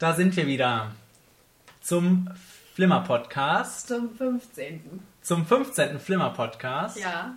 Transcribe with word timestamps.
Da 0.00 0.14
sind 0.14 0.34
wir 0.34 0.46
wieder. 0.46 0.92
Zum 1.82 2.26
Flimmer-Podcast. 2.74 3.88
Zum 3.88 4.16
15. 4.16 5.02
Zum 5.20 5.44
15. 5.44 6.00
Flimmer-Podcast. 6.00 6.98
Ja, 6.98 7.34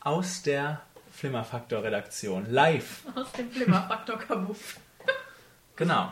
Aus 0.00 0.40
der 0.40 0.80
Flimmer-Faktor-Redaktion. 1.12 2.50
Live. 2.50 3.02
aus 3.14 3.30
dem 3.32 3.50
Flimmerfaktor 3.50 4.18
Kabuff. 4.18 4.78
Genau. 5.76 6.10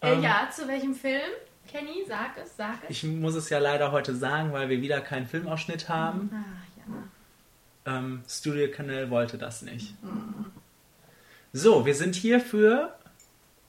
Äh, 0.00 0.12
Ähm, 0.12 0.22
ja, 0.22 0.48
zu 0.54 0.68
welchem 0.68 0.94
Film? 0.94 1.32
Kenny, 1.66 2.04
sag 2.06 2.36
es, 2.40 2.56
sag 2.56 2.84
es. 2.84 2.90
Ich 2.90 3.02
muss 3.02 3.34
es 3.34 3.50
ja 3.50 3.58
leider 3.58 3.90
heute 3.90 4.14
sagen, 4.14 4.52
weil 4.52 4.68
wir 4.68 4.80
wieder 4.80 5.00
keinen 5.00 5.26
Filmausschnitt 5.26 5.88
haben. 5.88 6.30
Ach 6.32 6.78
ja. 7.88 7.96
Ähm, 7.98 8.22
Studio 8.28 8.70
Canal 8.70 9.10
wollte 9.10 9.36
das 9.36 9.62
nicht. 9.62 9.96
So, 11.52 11.84
wir 11.86 11.96
sind 11.96 12.14
hier 12.14 12.38
für 12.38 12.95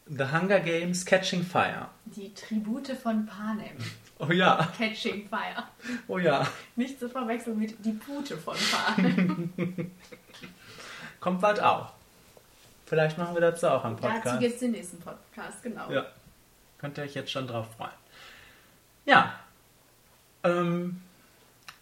The 0.10 0.26
Hunger 0.32 0.60
Games 0.60 1.06
Catching 1.06 1.44
Fire. 1.44 1.90
Die 2.06 2.34
Tribute 2.34 2.88
von 3.02 3.26
Panem. 3.26 3.78
Oh 4.20 4.32
ja, 4.32 4.68
Catching 4.78 5.28
Fire. 5.30 5.64
oh 6.08 6.18
ja. 6.18 6.48
Nicht 6.76 7.00
zu 7.00 7.10
verwechseln 7.10 7.60
mit 7.60 7.76
Die 7.86 7.92
Pute 7.92 8.38
von 8.38 8.56
Panem. 8.72 9.52
Kommt 11.20 11.42
bald 11.42 11.60
auch. 11.62 11.92
Vielleicht 12.86 13.18
machen 13.18 13.36
wir 13.36 13.42
dazu 13.42 13.68
auch 13.68 13.84
einen 13.84 13.98
Dazu 13.98 14.08
Podcast. 14.08 14.40
gibt 14.40 14.54
es 14.54 14.60
den 14.60 14.72
nächsten 14.72 15.00
Podcast, 15.00 15.62
genau. 15.62 15.92
Ja. 15.92 16.06
Könnt 16.78 16.98
ihr 16.98 17.04
euch 17.04 17.16
jetzt 17.16 17.32
schon 17.32 17.48
drauf 17.48 17.68
freuen. 17.76 17.92
Ja. 19.06 19.40
Ähm, 20.44 21.02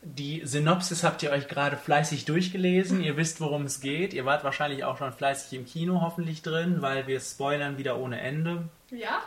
die 0.07 0.45
Synopsis 0.45 1.03
habt 1.03 1.23
ihr 1.23 1.31
euch 1.31 1.47
gerade 1.47 1.77
fleißig 1.77 2.25
durchgelesen. 2.25 3.01
Ihr 3.01 3.17
wisst, 3.17 3.41
worum 3.41 3.63
es 3.63 3.81
geht. 3.81 4.13
Ihr 4.13 4.23
wart 4.25 4.43
wahrscheinlich 4.43 4.83
auch 4.83 4.97
schon 4.99 5.11
fleißig 5.11 5.57
im 5.57 5.65
Kino 5.65 6.01
hoffentlich 6.01 6.41
drin, 6.43 6.81
weil 6.81 7.07
wir 7.07 7.19
spoilern 7.19 7.77
wieder 7.77 7.97
ohne 7.97 8.19
Ende. 8.21 8.69
Ja, 8.91 9.21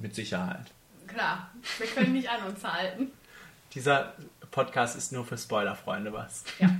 Mit 0.00 0.14
Sicherheit. 0.14 0.66
klar. 1.06 1.50
Wir 1.78 1.86
können 1.88 2.12
nicht 2.14 2.28
an 2.30 2.42
uns 2.46 2.64
halten. 2.64 3.10
Dieser 3.74 4.14
Podcast 4.50 4.96
ist 4.96 5.12
nur 5.12 5.24
für 5.26 5.36
Spoilerfreunde 5.36 6.12
was. 6.12 6.44
Ja. 6.58 6.70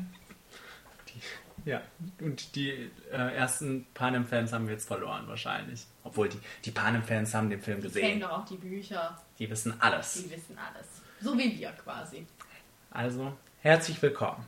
Die, 1.09 1.71
ja, 1.71 1.83
und 2.21 2.55
die 2.57 2.71
äh, 3.13 3.35
ersten 3.37 3.87
Panem-Fans 3.95 4.53
haben 4.53 4.67
wir 4.67 4.75
jetzt 4.75 4.87
verloren 4.87 5.25
wahrscheinlich. 5.29 5.85
Obwohl 6.03 6.29
die, 6.29 6.39
die 6.65 6.71
Panem-Fans 6.71 7.35
haben 7.35 7.51
den 7.51 7.61
Film 7.61 7.83
Die 7.83 7.89
kennen 7.89 8.03
gesehen. 8.03 8.21
doch 8.21 8.31
auch 8.31 8.45
die 8.47 8.57
Bücher. 8.57 9.21
Die 9.39 9.51
wissen 9.51 9.75
alles. 9.81 10.15
Die 10.15 10.31
wissen 10.31 10.57
alles. 10.59 10.87
So 11.21 11.37
wie 11.37 11.59
wir 11.59 11.71
quasi. 11.73 12.27
Also, 12.95 13.33
herzlich 13.61 14.01
willkommen. 14.03 14.47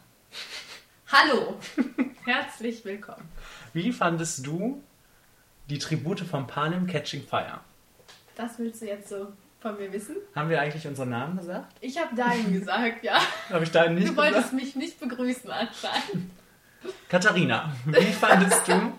Hallo. 1.11 1.59
Herzlich 2.25 2.85
willkommen. 2.85 3.29
Wie 3.73 3.91
fandest 3.91 4.47
du 4.47 4.85
die 5.69 5.79
Tribute 5.79 6.21
von 6.21 6.47
Panem 6.47 6.87
Catching 6.87 7.27
Fire? 7.27 7.59
Das 8.37 8.57
willst 8.61 8.83
du 8.83 8.87
jetzt 8.87 9.09
so 9.09 9.33
von 9.59 9.77
mir 9.77 9.93
wissen? 9.93 10.15
Haben 10.37 10.49
wir 10.51 10.61
eigentlich 10.61 10.87
unseren 10.87 11.09
Namen 11.09 11.37
gesagt? 11.37 11.75
Ich 11.81 11.99
habe 11.99 12.15
deinen 12.15 12.53
gesagt, 12.53 13.03
ja. 13.03 13.19
Habe 13.51 13.65
ich 13.65 13.73
deinen 13.73 13.97
nicht 13.97 14.11
Du 14.11 14.17
wolltest 14.17 14.51
gesagt? 14.51 14.53
mich 14.53 14.77
nicht 14.77 15.01
begrüßen 15.01 15.51
anscheinend. 15.51 16.31
Katharina, 17.09 17.75
wie 17.85 18.13
fandest 18.13 18.69
du 18.69 18.93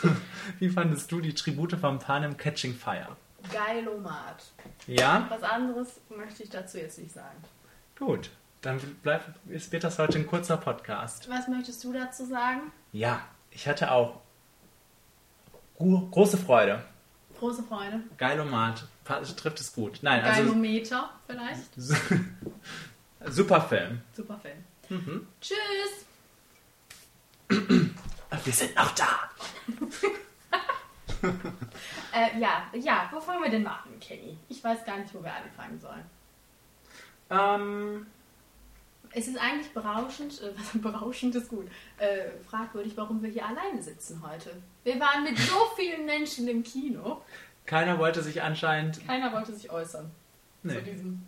wie 0.58 0.70
fandest 0.70 1.12
du 1.12 1.20
die 1.20 1.34
Tribute 1.34 1.74
von 1.74 1.98
Panem 1.98 2.34
Catching 2.38 2.74
Fire? 2.74 3.14
Geilomat. 3.52 4.42
Ja? 4.86 5.26
Was 5.28 5.42
anderes 5.42 6.00
möchte 6.08 6.44
ich 6.44 6.48
dazu 6.48 6.78
jetzt 6.78 6.98
nicht 6.98 7.12
sagen. 7.12 7.36
Gut, 7.98 8.30
dann 8.60 8.78
bleibt, 9.02 9.28
es 9.50 9.70
wird 9.72 9.84
das 9.84 9.98
heute 9.98 10.18
ein 10.18 10.26
kurzer 10.26 10.56
Podcast. 10.56 11.28
Was 11.28 11.48
möchtest 11.48 11.82
du 11.84 11.92
dazu 11.92 12.24
sagen? 12.26 12.72
Ja, 12.92 13.20
ich 13.50 13.66
hatte 13.66 13.90
auch 13.90 14.20
gro- 15.76 16.06
große 16.10 16.38
Freude. 16.38 16.82
Große 17.38 17.62
Freude. 17.64 18.00
Geilomat, 18.16 18.84
trifft 19.04 19.60
es 19.60 19.72
gut. 19.72 19.98
Nein, 20.02 20.22
also 20.24 20.42
Geilometer 20.42 21.10
vielleicht. 21.26 21.74
super 23.26 23.60
Film. 23.62 24.00
Super 24.12 24.38
Film. 24.40 24.64
Mhm. 24.88 25.26
Tschüss. 25.40 26.06
Wir 28.44 28.52
sind 28.52 28.74
noch 28.76 28.94
da. 28.94 29.08
Äh, 32.12 32.38
ja, 32.38 32.62
ja, 32.74 33.08
wo 33.12 33.20
fangen 33.20 33.42
wir 33.42 33.50
denn 33.50 33.64
mal 33.64 33.72
an, 33.84 33.98
Kenny? 33.98 34.38
Ich 34.48 34.62
weiß 34.62 34.84
gar 34.84 34.98
nicht, 34.98 35.12
wo 35.12 35.20
wir 35.20 35.32
anfangen 35.34 35.80
sollen. 35.80 36.04
Ähm, 37.30 38.06
Es 39.12 39.26
ist 39.28 39.38
eigentlich 39.38 39.72
berauschend, 39.72 40.40
äh, 40.42 40.50
was 40.56 40.80
berauschend 40.82 41.34
ist 41.34 41.48
gut, 41.48 41.66
äh, 41.98 42.28
fragwürdig, 42.48 42.92
warum 42.96 43.22
wir 43.22 43.30
hier 43.30 43.46
alleine 43.46 43.82
sitzen 43.82 44.22
heute. 44.26 44.50
Wir 44.84 45.00
waren 45.00 45.24
mit 45.24 45.38
so 45.38 45.54
vielen 45.76 46.04
Menschen 46.06 46.46
im 46.48 46.62
Kino. 46.62 47.22
keiner 47.66 47.98
wollte 47.98 48.22
sich 48.22 48.42
anscheinend. 48.42 49.06
Keiner 49.06 49.32
wollte 49.32 49.54
sich 49.54 49.70
äußern 49.70 50.10
Nee. 50.62 50.74
zu 50.74 50.82
diesem 50.82 51.22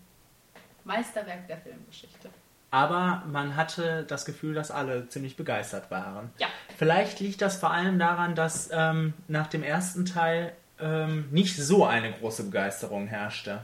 Meisterwerk 0.84 1.47
der 1.47 1.59
Filmgeschichte. 1.59 2.28
Aber 2.72 3.22
man 3.27 3.56
hatte 3.56 4.05
das 4.05 4.25
Gefühl, 4.25 4.55
dass 4.55 4.71
alle 4.71 5.09
ziemlich 5.09 5.37
begeistert 5.37 5.91
waren. 5.91 6.31
Ja. 6.39 6.47
Vielleicht 6.78 7.19
liegt 7.21 7.43
das 7.43 7.56
vor 7.56 7.71
allem 7.72 7.99
daran, 7.99 8.34
dass 8.34 8.71
ähm, 8.72 9.12
nach 9.28 9.49
dem 9.49 9.62
ersten 9.62 10.05
Teil 10.06 10.53
ähm, 10.78 11.28
nicht 11.31 11.56
so 11.56 11.84
eine 11.84 12.12
große 12.12 12.44
Begeisterung 12.44 13.06
herrschte. 13.09 13.62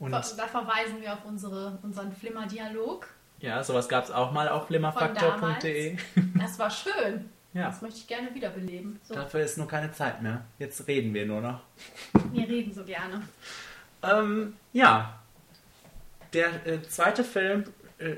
Und 0.00 0.12
da 0.12 0.22
verweisen 0.22 1.00
wir 1.00 1.12
auf 1.12 1.24
unsere, 1.24 1.78
unseren 1.82 2.12
Flimmer-Dialog. 2.12 3.06
ja, 3.38 3.62
sowas 3.62 3.88
gab 3.88 4.04
es 4.04 4.10
auch 4.10 4.32
mal 4.32 4.48
auf 4.48 4.66
flimmerfaktor.de. 4.66 5.96
Das 6.38 6.58
war 6.58 6.70
schön. 6.70 7.30
Ja, 7.52 7.66
Das 7.66 7.82
möchte 7.82 7.98
ich 7.98 8.06
gerne 8.06 8.34
wiederbeleben. 8.34 8.98
So, 9.02 9.14
dafür 9.14 9.40
ist 9.40 9.58
nur 9.58 9.68
keine 9.68 9.92
Zeit 9.92 10.22
mehr. 10.22 10.42
Jetzt 10.58 10.86
reden 10.86 11.12
wir 11.14 11.26
nur 11.26 11.40
noch. 11.40 11.60
wir 12.32 12.48
reden 12.48 12.72
so 12.72 12.84
gerne. 12.84 13.22
Ähm, 14.02 14.56
ja, 14.72 15.18
der 16.32 16.66
äh, 16.66 16.82
zweite 16.82 17.24
Film 17.24 17.64
äh, 17.98 18.16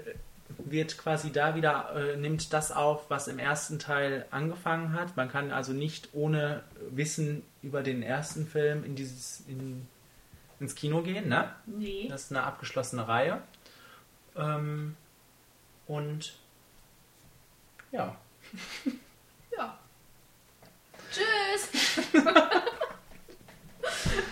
wird 0.59 0.98
quasi 0.98 1.32
da 1.32 1.54
wieder, 1.54 1.94
äh, 1.97 2.16
nimmt 2.16 2.53
das 2.53 2.71
auf, 2.72 3.09
was 3.09 3.26
im 3.26 3.38
ersten 3.38 3.78
Teil 3.78 4.26
angefangen 4.31 4.92
hat. 4.92 5.16
Man 5.16 5.31
kann 5.31 5.50
also 5.50 5.72
nicht 5.72 6.10
ohne 6.12 6.62
Wissen 6.91 7.42
über 7.62 7.82
den 7.82 8.03
ersten 8.03 8.47
Film 8.47 8.84
in 8.84 8.94
dieses, 8.94 9.42
in, 9.48 9.88
ins 10.62 10.75
Kino 10.75 11.03
gehen, 11.03 11.28
ne? 11.28 11.55
Nee. 11.67 12.09
Das 12.09 12.25
ist 12.25 12.33
eine 12.33 12.45
abgeschlossene 12.45 13.06
Reihe. 13.06 13.43
Ähm, 14.37 14.97
und 15.87 16.34
ja, 17.91 18.17
Ja. 19.56 19.78
Tschüss. 21.11 21.99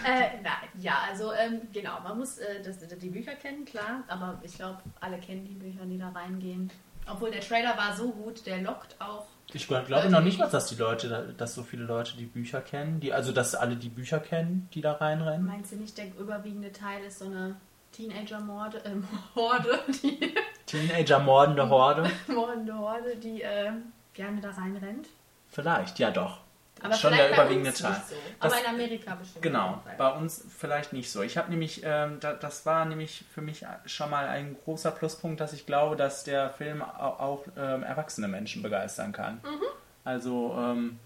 äh, 0.05 0.39
na, 0.43 0.51
ja, 0.79 0.99
also 1.09 1.33
ähm, 1.33 1.61
genau, 1.73 2.01
man 2.01 2.19
muss 2.19 2.39
äh, 2.39 2.63
das, 2.63 2.79
die 2.79 3.11
Bücher 3.11 3.35
kennen, 3.35 3.65
klar, 3.65 4.05
aber 4.09 4.41
ich 4.43 4.55
glaube, 4.55 4.79
alle 5.01 5.19
kennen 5.19 5.45
die 5.45 5.55
Bücher, 5.55 5.85
die 5.85 5.99
da 5.99 6.09
reingehen. 6.11 6.71
Obwohl 7.13 7.31
der 7.31 7.41
Trailer 7.41 7.77
war 7.77 7.95
so 7.95 8.11
gut, 8.11 8.47
der 8.47 8.63
lockt 8.63 8.97
auch. 9.01 9.27
ich 9.53 9.67
glaube 9.67 10.11
noch 10.11 10.21
nicht 10.21 10.39
mal, 10.39 10.49
dass 10.49 10.69
die 10.69 10.77
Leute, 10.77 11.35
dass 11.37 11.55
so 11.55 11.63
viele 11.63 11.85
Leute 11.85 12.17
die 12.17 12.27
Bücher 12.27 12.61
kennen, 12.61 13.01
die, 13.01 13.13
also 13.13 13.33
dass 13.33 13.55
alle 13.55 13.77
die 13.77 13.89
Bücher 13.89 14.21
kennen, 14.21 14.69
die 14.75 14.81
da 14.81 14.93
reinrennen. 14.93 15.47
Meinst 15.47 15.73
du 15.73 15.77
nicht, 15.77 15.99
der 15.99 16.07
überwiegende 16.19 16.73
Teil 16.73 17.05
ist 17.05 17.19
so 17.19 17.27
eine 17.27 17.57
Teenager-Morde, 17.93 18.83
ähm, 18.85 19.07
Horde, 19.35 19.79
die 20.03 20.35
Teenager 20.67 21.19
mordende 21.19 21.69
Horde. 21.69 22.09
mordende 22.29 22.79
Horde, 22.79 23.17
die 23.17 23.43
äh, 23.43 23.73
gerne 24.15 24.41
da 24.41 24.51
reinrennt? 24.51 25.09
Vielleicht, 25.49 25.99
ja 25.99 26.11
doch. 26.11 26.39
Aber 26.83 26.95
Schon 26.95 27.13
der 27.15 27.33
überwiegende 27.33 27.73
Teil. 27.73 27.95
so. 28.09 28.15
Das- 28.41 28.53
Aber 28.53 28.61
in 28.63 28.67
Amerika 28.75 29.15
bestimmt. 29.15 29.43
Genau, 29.43 29.83
bei 29.99 30.11
uns 30.13 30.45
vielleicht 30.59 30.93
nicht 30.93 31.11
so. 31.11 31.23
Ich 31.23 31.37
habe 31.37 31.51
nämlich, 31.51 31.83
ähm, 31.85 32.19
da, 32.21 32.33
das 32.33 32.65
war 32.67 32.85
nämlich 32.85 33.25
für 33.35 33.43
mich 33.43 33.65
schon 33.87 34.11
mal 34.11 34.27
ein 34.29 34.57
großer 34.65 34.91
Pluspunkt, 34.91 35.41
dass 35.41 35.53
ich 35.53 35.67
glaube, 35.67 35.97
dass 35.97 36.25
der 36.25 36.51
Film 36.51 36.83
auch, 36.83 37.21
auch 37.21 37.45
ähm, 37.57 37.83
erwachsene 37.83 38.29
Menschen 38.29 38.63
begeistern 38.63 39.13
kann. 39.13 39.41
Mhm. 39.45 39.63
Also, 40.05 40.57
ähm, 40.59 40.99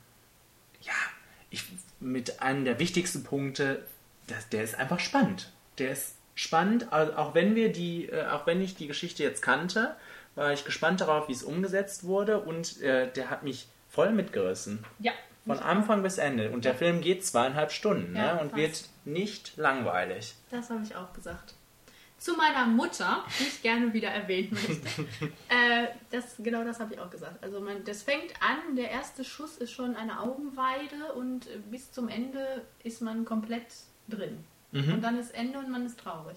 ja, 0.80 0.92
ich, 1.50 1.64
mit 2.00 2.40
einem 2.40 2.64
der 2.64 2.78
wichtigsten 2.78 3.24
Punkte, 3.24 3.82
das, 4.28 4.48
der 4.50 4.62
ist 4.64 4.78
einfach 4.78 5.00
spannend. 5.00 5.50
Der 5.78 5.90
ist 5.90 6.14
spannend, 6.36 6.92
au- 6.92 7.12
auch 7.16 7.34
wenn 7.34 7.54
wir 7.54 7.72
die, 7.72 8.08
äh, 8.08 8.26
auch 8.28 8.46
wenn 8.46 8.60
ich 8.60 8.76
die 8.76 8.86
Geschichte 8.86 9.22
jetzt 9.22 9.42
kannte, 9.42 9.96
war 10.36 10.52
ich 10.52 10.64
gespannt 10.64 11.00
darauf, 11.00 11.28
wie 11.28 11.32
es 11.32 11.42
umgesetzt 11.42 12.04
wurde 12.04 12.40
und 12.40 12.80
äh, 12.82 13.10
der 13.12 13.30
hat 13.30 13.42
mich 13.44 13.68
voll 13.88 14.10
mitgerissen. 14.12 14.84
Ja. 14.98 15.12
Von 15.46 15.58
Anfang 15.58 16.02
bis 16.02 16.19
Ende. 16.19 16.50
Und 16.50 16.64
der 16.64 16.75
Film 16.75 17.00
geht 17.00 17.25
zweieinhalb 17.25 17.70
Stunden 17.70 18.17
Ja, 18.17 18.35
ne? 18.35 18.41
und 18.41 18.50
fast. 18.50 18.56
wird 18.56 18.85
nicht 19.05 19.56
langweilig. 19.56 20.35
Das 20.50 20.70
habe 20.70 20.82
ich 20.82 20.96
auch 20.96 21.12
gesagt. 21.12 21.55
Zu 22.17 22.35
meiner 22.37 22.64
Mutter, 22.64 23.23
die 23.38 23.44
ich 23.44 23.61
gerne 23.61 23.93
wieder 23.93 24.08
erwähnen 24.08 24.52
möchte. 24.52 25.02
äh, 25.50 25.88
das, 26.11 26.37
genau 26.38 26.64
das 26.64 26.81
habe 26.81 26.94
ich 26.94 27.00
auch 27.00 27.11
gesagt. 27.11 27.43
Also 27.44 27.61
man, 27.61 27.85
das 27.85 28.02
fängt 28.02 28.32
an, 28.41 28.76
der 28.76 28.91
erste 28.91 29.25
Schuss 29.25 29.58
ist 29.58 29.73
schon 29.73 29.94
eine 29.96 30.20
Augenweide 30.20 31.12
und 31.14 31.46
bis 31.70 31.93
zum 31.93 32.08
Ende 32.08 32.62
ist 32.82 33.02
man 33.02 33.26
komplett 33.26 33.67
drin. 34.08 34.44
Und 34.73 35.02
dann 35.02 35.19
ist 35.20 35.32
Ende 35.35 35.58
und 35.61 35.70
man 35.70 35.87
ist 35.87 36.00
traurig. 36.00 36.37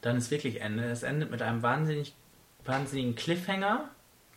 Dann 0.00 0.16
ist 0.16 0.32
wirklich 0.32 0.60
Ende. 0.60 0.84
Es 0.84 1.04
endet 1.04 1.30
mit 1.30 1.42
einem 1.42 1.62
wahnsinnig, 1.62 2.12
wahnsinnigen 2.64 3.14
Cliffhanger. 3.14 3.88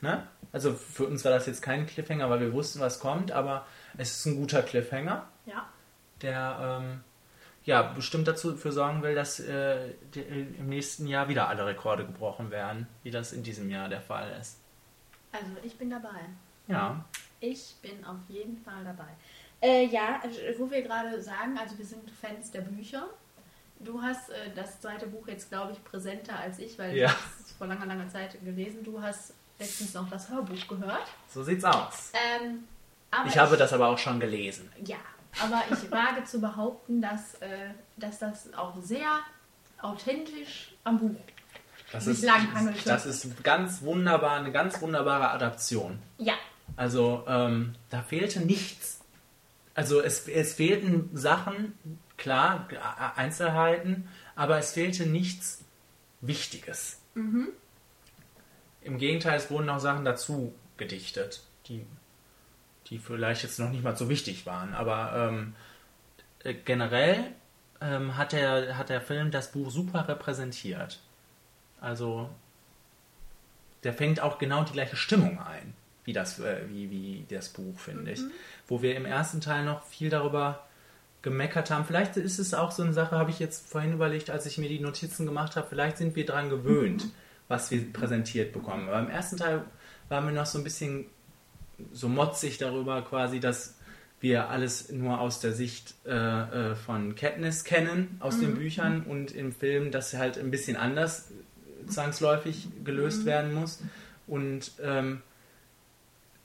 Ne? 0.02 0.28
Also 0.52 0.74
für 0.74 1.06
uns 1.06 1.24
war 1.26 1.32
das 1.32 1.48
jetzt 1.48 1.62
kein 1.64 1.88
Cliffhanger, 1.88 2.30
weil 2.30 2.40
wir 2.40 2.54
wussten, 2.54 2.80
was 2.80 3.00
kommt, 3.00 3.32
aber 3.32 3.66
es 4.02 4.18
ist 4.18 4.26
ein 4.26 4.36
guter 4.38 4.64
Cliffhanger, 4.64 5.28
Ja. 5.46 5.68
der 6.22 6.80
ähm, 6.82 7.04
ja 7.64 7.82
bestimmt 7.84 8.28
dazu 8.28 8.56
für 8.58 8.72
sorgen 8.72 9.02
will, 9.04 9.14
dass 9.16 9.40
äh, 9.40 9.94
die, 10.16 10.22
im 10.22 10.68
nächsten 10.70 11.08
Jahr 11.08 11.28
wieder 11.30 11.48
alle 11.48 11.66
Rekorde 11.66 12.06
gebrochen 12.06 12.50
werden, 12.52 12.88
wie 13.04 13.12
das 13.12 13.32
in 13.34 13.44
diesem 13.44 13.70
Jahr 13.70 13.88
der 13.90 14.02
Fall 14.02 14.32
ist. 14.40 14.60
Also 15.32 15.48
ich 15.64 15.78
bin 15.78 15.90
dabei. 15.90 16.20
Ja. 16.68 17.04
Ich 17.40 17.76
bin 17.82 18.04
auf 18.06 18.18
jeden 18.28 18.58
Fall 18.64 18.84
dabei. 18.84 19.08
Äh, 19.62 19.86
ja, 19.86 20.22
äh, 20.24 20.58
wo 20.60 20.70
wir 20.70 20.82
gerade 20.82 21.22
sagen, 21.22 21.58
also 21.58 21.78
wir 21.78 21.86
sind 21.86 22.10
Fans 22.10 22.52
der 22.52 22.62
Bücher. 22.62 23.08
Du 23.80 24.02
hast 24.02 24.30
äh, 24.30 24.50
das 24.56 24.80
zweite 24.82 25.08
Buch 25.08 25.28
jetzt, 25.28 25.50
glaube 25.50 25.72
ich, 25.74 25.84
präsenter 25.84 26.38
als 26.40 26.60
ich, 26.60 26.78
weil 26.80 26.96
Ja. 26.98 27.10
ich 27.10 27.46
es 27.46 27.52
vor 27.54 27.68
langer, 27.68 27.86
langer 27.86 28.10
Zeit 28.10 28.38
gelesen. 28.44 28.84
Du 28.84 29.02
hast 29.02 29.34
letztens 29.60 29.94
noch 29.94 30.10
das 30.10 30.30
Hörbuch 30.30 30.68
gehört. 30.68 31.08
So 31.30 31.44
sieht's 31.44 31.64
aus. 31.64 32.12
Ähm, 32.14 32.64
aber 33.12 33.28
Ich 33.28 33.38
habe 33.38 33.58
das 33.58 33.74
aber 33.74 33.88
auch 33.90 33.98
schon 33.98 34.20
gelesen. 34.20 34.72
Ja, 34.86 34.98
aber 35.44 35.62
ich 35.72 35.92
wage 35.92 36.24
zu 36.26 36.42
behaupten, 36.42 37.02
dass, 37.02 37.36
äh, 37.36 37.70
dass 37.98 38.20
das 38.20 38.54
auch 38.54 38.76
sehr 38.82 39.08
authentisch 39.82 40.74
am 40.84 41.00
Buch 41.00 41.16
Das 41.92 42.08
ist, 42.08 42.26
das 42.86 43.06
ist 43.06 43.44
ganz 43.44 43.82
wunderbar, 43.82 44.38
eine 44.38 44.52
ganz 44.52 44.82
wunderbare 44.82 45.30
Adaption. 45.32 46.00
Ja, 46.18 46.36
Also 46.76 47.24
ähm, 47.28 47.76
da 47.90 48.02
fehlte 48.02 48.40
nichts. 48.42 49.02
Also 49.74 50.02
es, 50.02 50.28
es 50.28 50.54
fehlten 50.54 51.10
Sachen, 51.14 51.78
klar, 52.18 52.68
Einzelheiten, 53.16 54.08
aber 54.36 54.58
es 54.58 54.74
fehlte 54.74 55.06
nichts 55.06 55.64
Wichtiges. 56.22 57.00
Im 57.16 58.98
Gegenteil, 58.98 59.38
es 59.38 59.50
wurden 59.50 59.66
noch 59.68 59.80
Sachen 59.80 60.06
dazu 60.06 60.54
gedichtet, 60.78 61.44
die, 61.68 61.86
die 62.92 63.00
vielleicht 63.00 63.42
jetzt 63.42 63.58
noch 63.58 63.72
nicht 63.72 63.84
mal 63.84 63.96
so 63.96 64.10
wichtig 64.10 64.46
waren. 64.46 64.76
Aber 64.76 65.30
ähm, 65.30 65.56
äh, 66.44 66.54
generell 66.54 67.24
ähm, 67.80 68.18
hat, 68.18 68.34
der, 68.34 68.78
hat 68.78 68.90
der 68.90 69.02
Film 69.02 69.32
das 69.32 69.52
Buch 69.52 69.72
super 69.72 70.08
repräsentiert. 70.08 71.00
Also 71.80 72.30
der 73.84 73.94
fängt 73.94 74.20
auch 74.20 74.38
genau 74.38 74.64
die 74.64 74.74
gleiche 74.74 74.98
Stimmung 74.98 75.40
ein, 75.40 75.74
wie 76.04 76.14
das, 76.14 76.40
äh, 76.40 76.62
wie, 76.68 76.92
wie 76.92 77.26
das 77.30 77.50
Buch, 77.50 77.80
finde 77.80 78.12
ich. 78.12 78.22
Wo 78.68 78.82
wir 78.82 78.96
im 78.96 79.06
ersten 79.06 79.42
Teil 79.42 79.64
noch 79.64 79.84
viel 79.84 80.10
darüber 80.10 80.68
gemeckert 81.22 81.72
haben. 81.72 81.86
Vielleicht 81.86 82.18
ist 82.18 82.40
es 82.40 82.54
auch 82.54 82.72
so 82.72 82.84
eine 82.84 82.94
Sache, 82.94 83.18
habe 83.18 83.32
ich 83.32 83.40
jetzt 83.40 83.70
vorhin 83.70 83.94
überlegt, 83.94 84.30
als 84.30 84.46
ich 84.46 84.58
mir 84.58 84.68
die 84.68 84.80
Notizen 84.80 85.26
gemacht 85.26 85.56
habe, 85.56 85.68
vielleicht 85.70 85.98
sind 85.98 86.16
wir 86.16 86.26
daran 86.26 86.50
gewöhnt, 86.50 87.06
was 87.48 87.72
wir 87.72 87.94
präsentiert 87.94 88.52
bekommen. 88.52 88.90
Aber 88.90 89.00
im 89.00 89.10
ersten 89.10 89.38
Teil 89.38 89.64
waren 90.10 90.26
wir 90.26 90.34
noch 90.34 90.48
so 90.48 90.58
ein 90.58 90.64
bisschen 90.64 91.06
so 91.92 92.10
motzig 92.10 92.58
darüber 92.58 93.02
quasi, 93.02 93.40
dass 93.40 93.78
wir 94.20 94.50
alles 94.50 94.92
nur 94.92 95.20
aus 95.20 95.40
der 95.40 95.52
Sicht 95.52 95.96
äh, 96.06 96.12
äh, 96.12 96.76
von 96.76 97.16
Katniss 97.16 97.64
kennen, 97.64 98.18
aus 98.20 98.40
den 98.40 98.56
Büchern 98.56 99.04
und 99.04 99.32
im 99.32 99.52
Film 99.52 99.92
das 99.92 100.14
halt 100.14 100.38
ein 100.38 100.52
bisschen 100.52 100.78
anders 100.78 101.32
zwangsläufig 101.88 102.68
gelöst 102.84 103.26
werden 103.26 103.54
muss. 103.54 103.80
Und 104.28 104.74
ähm, 104.82 105.22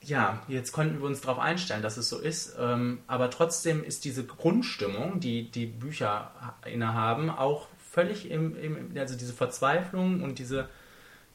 ja, 0.01 0.41
jetzt 0.47 0.71
konnten 0.71 0.99
wir 0.99 1.05
uns 1.05 1.21
darauf 1.21 1.39
einstellen, 1.39 1.83
dass 1.83 1.97
es 1.97 2.09
so 2.09 2.19
ist. 2.19 2.55
Ähm, 2.59 2.99
aber 3.07 3.29
trotzdem 3.29 3.83
ist 3.83 4.05
diese 4.05 4.25
Grundstimmung, 4.25 5.19
die 5.19 5.51
die 5.51 5.65
Bücher 5.67 6.31
innehaben, 6.65 7.29
auch 7.29 7.67
völlig 7.91 8.29
im, 8.31 8.57
im 8.57 8.97
also 8.97 9.15
diese 9.15 9.33
Verzweiflung 9.33 10.23
und 10.23 10.39
diese 10.39 10.69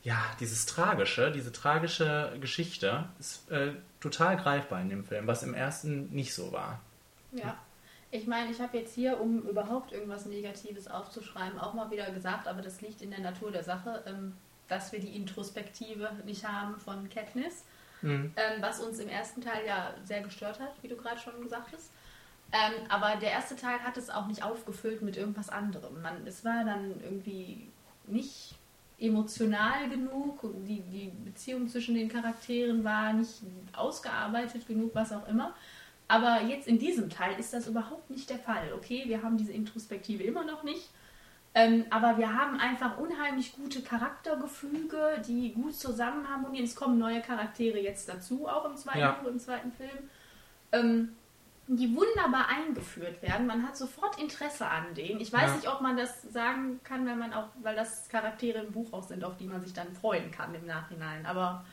ja, 0.02 0.20
dieses 0.40 0.66
Tragische, 0.66 1.31
diese 1.31 1.52
tragische 1.52 2.37
Geschichte 2.40 3.08
ist 3.19 3.50
äh, 3.50 3.72
total 4.00 4.37
greifbar 4.37 4.81
in 4.81 4.88
dem 4.88 5.04
Film, 5.04 5.26
was 5.26 5.43
im 5.43 5.54
ersten 5.54 6.10
nicht 6.10 6.34
so 6.34 6.52
war. 6.52 6.81
ja. 7.32 7.56
Ich 8.14 8.26
meine, 8.26 8.50
ich 8.50 8.60
habe 8.60 8.76
jetzt 8.76 8.94
hier, 8.94 9.19
um 9.19 9.40
überhaupt 9.49 9.90
irgendwas 9.93 10.26
Negatives 10.26 10.87
aufzuschreiben, 10.87 11.58
auch 11.58 11.72
mal 11.72 11.90
wieder 11.90 12.10
gesagt, 12.10 12.46
aber 12.46 12.60
das 12.60 12.82
liegt 12.82 13.00
in 13.00 13.10
der 13.10 13.20
Natur 13.20 13.50
der 13.50 13.64
Sache, 13.64 14.02
ähm, 14.06 14.34
dass 14.69 14.93
wir 14.93 15.00
die 15.00 15.16
Introspektive 15.16 16.10
nicht 16.26 16.46
haben 16.46 16.78
von 16.78 17.08
Katniss, 17.08 17.64
Mhm. 18.02 18.34
ähm, 18.37 18.60
was 18.60 18.81
uns 18.81 18.98
im 18.98 19.08
ersten 19.08 19.40
Teil 19.40 19.64
ja 19.66 19.94
sehr 20.05 20.20
gestört 20.20 20.60
hat, 20.60 20.75
wie 20.82 20.88
du 20.88 20.96
gerade 20.96 21.19
schon 21.20 21.40
gesagt 21.40 21.72
hast. 21.72 21.90
Ähm, 22.52 22.84
aber 22.90 23.16
der 23.19 23.31
erste 23.31 23.56
Teil 23.56 23.78
hat 23.78 23.96
es 23.96 24.10
auch 24.10 24.26
nicht 24.26 24.43
aufgefüllt 24.44 25.00
mit 25.00 25.16
irgendwas 25.16 25.48
anderem. 25.48 26.02
Man, 26.02 26.26
es 26.26 26.44
war 26.44 26.64
dann 26.66 27.00
irgendwie 27.02 27.70
nicht 28.06 28.56
emotional 29.02 29.88
genug, 29.88 30.40
die, 30.66 30.81
die 30.81 31.12
Beziehung 31.25 31.69
zwischen 31.69 31.94
den 31.94 32.08
Charakteren 32.08 32.84
war 32.84 33.12
nicht 33.12 33.43
ausgearbeitet 33.72 34.66
genug, 34.66 34.94
was 34.94 35.12
auch 35.12 35.26
immer. 35.28 35.54
Aber 36.08 36.43
jetzt 36.43 36.69
in 36.69 36.78
diesem 36.78 37.08
Teil 37.10 37.38
ist 37.38 37.52
das 37.52 37.66
überhaupt 37.66 38.10
nicht 38.10 38.28
der 38.31 38.38
Fall. 38.38 38.72
Okay, 38.75 39.04
wir 39.06 39.22
haben 39.22 39.37
diese 39.37 39.52
Introspektive 39.52 40.22
immer 40.22 40.44
noch 40.44 40.62
nicht. 40.62 40.90
Ähm, 41.54 41.84
aber 41.90 42.16
wir 42.16 42.32
haben 42.34 42.58
einfach 42.58 42.96
unheimlich 42.99 43.52
gute 43.54 43.82
Charaktergefüge, 43.82 45.22
die 45.26 45.52
gut 45.52 45.75
zusammen 45.75 46.28
harmonieren. 46.28 46.64
Es 46.64 46.75
kommen 46.75 46.98
neue 46.98 47.20
Charaktere 47.20 47.78
jetzt 47.78 48.08
dazu, 48.08 48.48
auch 48.48 48.64
im 48.64 48.76
zweiten, 48.76 48.98
Ja. 49.00 49.20
im 49.28 49.38
zweiten 49.38 49.70
Film, 49.72 49.98
ähm, 50.72 51.16
die 51.76 51.94
wunderbar 51.94 52.46
eingeführt 52.48 53.22
werden. 53.22 53.46
Man 53.46 53.62
hat 53.66 53.76
sofort 53.76 54.20
Interesse 54.20 54.66
an 54.66 54.94
denen. 54.94 55.20
Ich 55.20 55.32
weiß 55.32 55.50
Ja. 55.50 55.56
nicht, 55.56 55.69
ob 55.69 55.80
man 55.80 55.96
das 55.96 56.22
sagen 56.32 56.80
kann, 56.84 57.06
wenn 57.06 57.19
man 57.19 57.32
auch, 57.32 57.48
weil 57.62 57.74
das 57.76 58.08
Charaktere 58.08 58.58
im 58.60 58.72
Buch 58.72 58.92
auch 58.92 59.02
sind, 59.02 59.24
auf 59.24 59.36
die 59.36 59.46
man 59.46 59.60
sich 59.62 59.72
dann 59.72 59.92
freuen 59.94 60.30
kann 60.30 60.54
im 60.54 60.66
Nachhinein. 60.66 61.24
Aber 61.26 61.64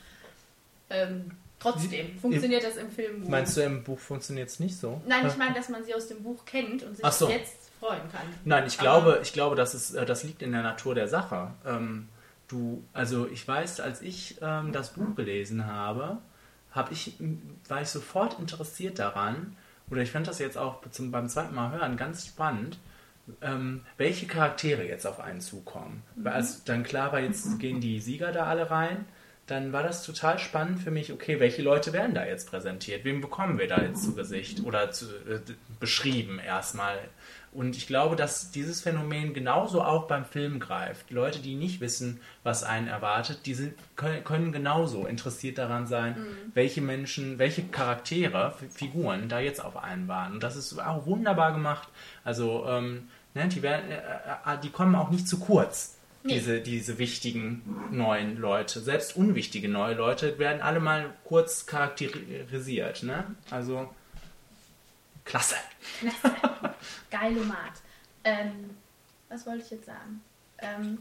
ähm, 0.89 1.31
trotzdem 1.59 2.17
funktioniert 2.19 2.63
das 2.63 2.77
im 2.77 2.89
Film 2.91 3.21
gut. 3.21 3.29
Meinst 3.29 3.57
du, 3.57 3.61
im 3.61 3.83
Buch 3.83 3.99
funktioniert 3.99 4.49
es 4.49 4.59
nicht 4.59 4.77
so? 4.77 5.01
Nein, 5.05 5.27
ich 5.27 5.37
meine, 5.37 5.53
dass 5.53 5.69
man 5.69 5.83
sie 5.83 5.93
aus 5.93 6.07
dem 6.07 6.23
Buch 6.23 6.45
kennt 6.45 6.83
und 6.83 6.95
sich 6.97 7.05
so. 7.07 7.29
jetzt 7.29 7.69
freuen 7.79 8.01
kann. 8.11 8.21
Nein, 8.45 8.65
ich 8.67 8.79
Aber- 8.79 9.01
glaube, 9.01 9.19
ich 9.23 9.33
glaube, 9.33 9.55
das, 9.55 9.73
ist, 9.75 9.93
äh, 9.93 10.05
das 10.05 10.23
liegt 10.23 10.41
in 10.41 10.51
der 10.51 10.63
Natur 10.63 10.95
der 10.95 11.07
Sache. 11.07 11.51
Ähm, 11.65 12.09
du, 12.47 12.83
also 12.93 13.27
ich 13.27 13.47
weiß, 13.47 13.79
als 13.79 14.01
ich 14.01 14.37
ähm, 14.41 14.71
das 14.71 14.93
Buch 14.93 15.15
gelesen 15.15 15.65
habe, 15.65 16.17
hab 16.71 16.91
ich, 16.91 17.13
war 17.67 17.81
ich 17.81 17.89
sofort 17.89 18.39
interessiert 18.39 18.99
daran, 18.99 19.55
oder 19.91 20.01
ich 20.01 20.11
fand 20.11 20.27
das 20.27 20.39
jetzt 20.39 20.57
auch 20.57 20.81
zum, 20.91 21.11
beim 21.11 21.29
zweiten 21.29 21.55
Mal 21.55 21.71
hören 21.71 21.97
ganz 21.97 22.25
spannend, 22.25 22.77
ähm, 23.41 23.85
welche 23.97 24.27
Charaktere 24.27 24.87
jetzt 24.87 25.05
auf 25.05 25.19
einen 25.19 25.41
zukommen. 25.41 26.03
Weil 26.15 26.33
als 26.33 26.63
dann 26.63 26.83
klar 26.83 27.11
war, 27.11 27.19
jetzt 27.19 27.59
gehen 27.59 27.81
die 27.81 27.99
Sieger 27.99 28.31
da 28.31 28.45
alle 28.45 28.71
rein, 28.71 29.05
dann 29.49 29.73
war 29.73 29.81
das 29.81 30.05
total 30.05 30.37
spannend 30.37 30.79
für 30.79 30.91
mich, 30.91 31.11
okay, 31.11 31.39
welche 31.39 31.63
Leute 31.63 31.91
werden 31.91 32.13
da 32.13 32.25
jetzt 32.25 32.49
präsentiert? 32.49 33.03
Wem 33.03 33.19
bekommen 33.19 33.57
wir 33.57 33.67
da 33.67 33.81
jetzt 33.81 34.03
zu 34.03 34.13
Gesicht 34.13 34.63
oder 34.63 34.91
zu, 34.91 35.05
äh, 35.05 35.39
beschrieben 35.79 36.39
erstmal? 36.39 36.97
Und 37.51 37.75
ich 37.75 37.87
glaube, 37.87 38.15
dass 38.15 38.51
dieses 38.51 38.81
Phänomen 38.81 39.33
genauso 39.33 39.81
auch 39.81 40.07
beim 40.07 40.23
Film 40.23 40.59
greift. 40.59 41.09
Leute, 41.09 41.39
die 41.39 41.55
nicht 41.55 41.81
wissen, 41.81 42.19
was 42.43 42.63
einen 42.63 42.87
erwartet, 42.87 43.45
die 43.45 43.55
sind, 43.55 43.73
können, 43.95 44.23
können 44.23 44.51
genauso 44.51 45.07
interessiert 45.07 45.57
daran 45.57 45.87
sein, 45.87 46.15
welche 46.53 46.81
Menschen, 46.81 47.39
welche 47.39 47.63
Charaktere, 47.63 48.53
Figuren 48.69 49.29
da 49.29 49.39
jetzt 49.39 49.63
auf 49.63 49.77
einen 49.77 50.07
waren. 50.07 50.33
Und 50.33 50.43
das 50.43 50.55
ist 50.55 50.77
auch 50.79 51.05
wunderbar 51.07 51.51
gemacht. 51.53 51.87
Also, 52.23 52.65
ähm, 52.67 53.07
ne, 53.33 53.47
die, 53.47 53.63
werden, 53.63 53.89
äh, 53.89 53.95
äh, 53.95 54.57
die 54.61 54.69
kommen 54.69 54.93
auch 54.95 55.09
nicht 55.09 55.27
zu 55.27 55.39
kurz. 55.39 55.95
Nee. 56.21 56.33
Diese, 56.33 56.59
diese 56.59 56.97
wichtigen 56.99 57.61
neuen 57.91 58.37
Leute, 58.37 58.81
selbst 58.81 59.15
unwichtige 59.15 59.69
neue 59.69 59.95
Leute 59.95 60.37
werden 60.37 60.61
alle 60.61 60.81
mal 60.81 61.13
kurz 61.23 61.65
charakterisiert. 61.65 63.03
Ne? 63.03 63.23
Also 63.49 63.89
klasse. 65.29 65.55
Geilomat. 67.11 67.73
Ähm, 68.23 68.75
was 69.29 69.45
wollte 69.45 69.63
ich 69.63 69.71
jetzt 69.71 69.85
sagen? 69.85 70.21
Ähm, 70.57 70.97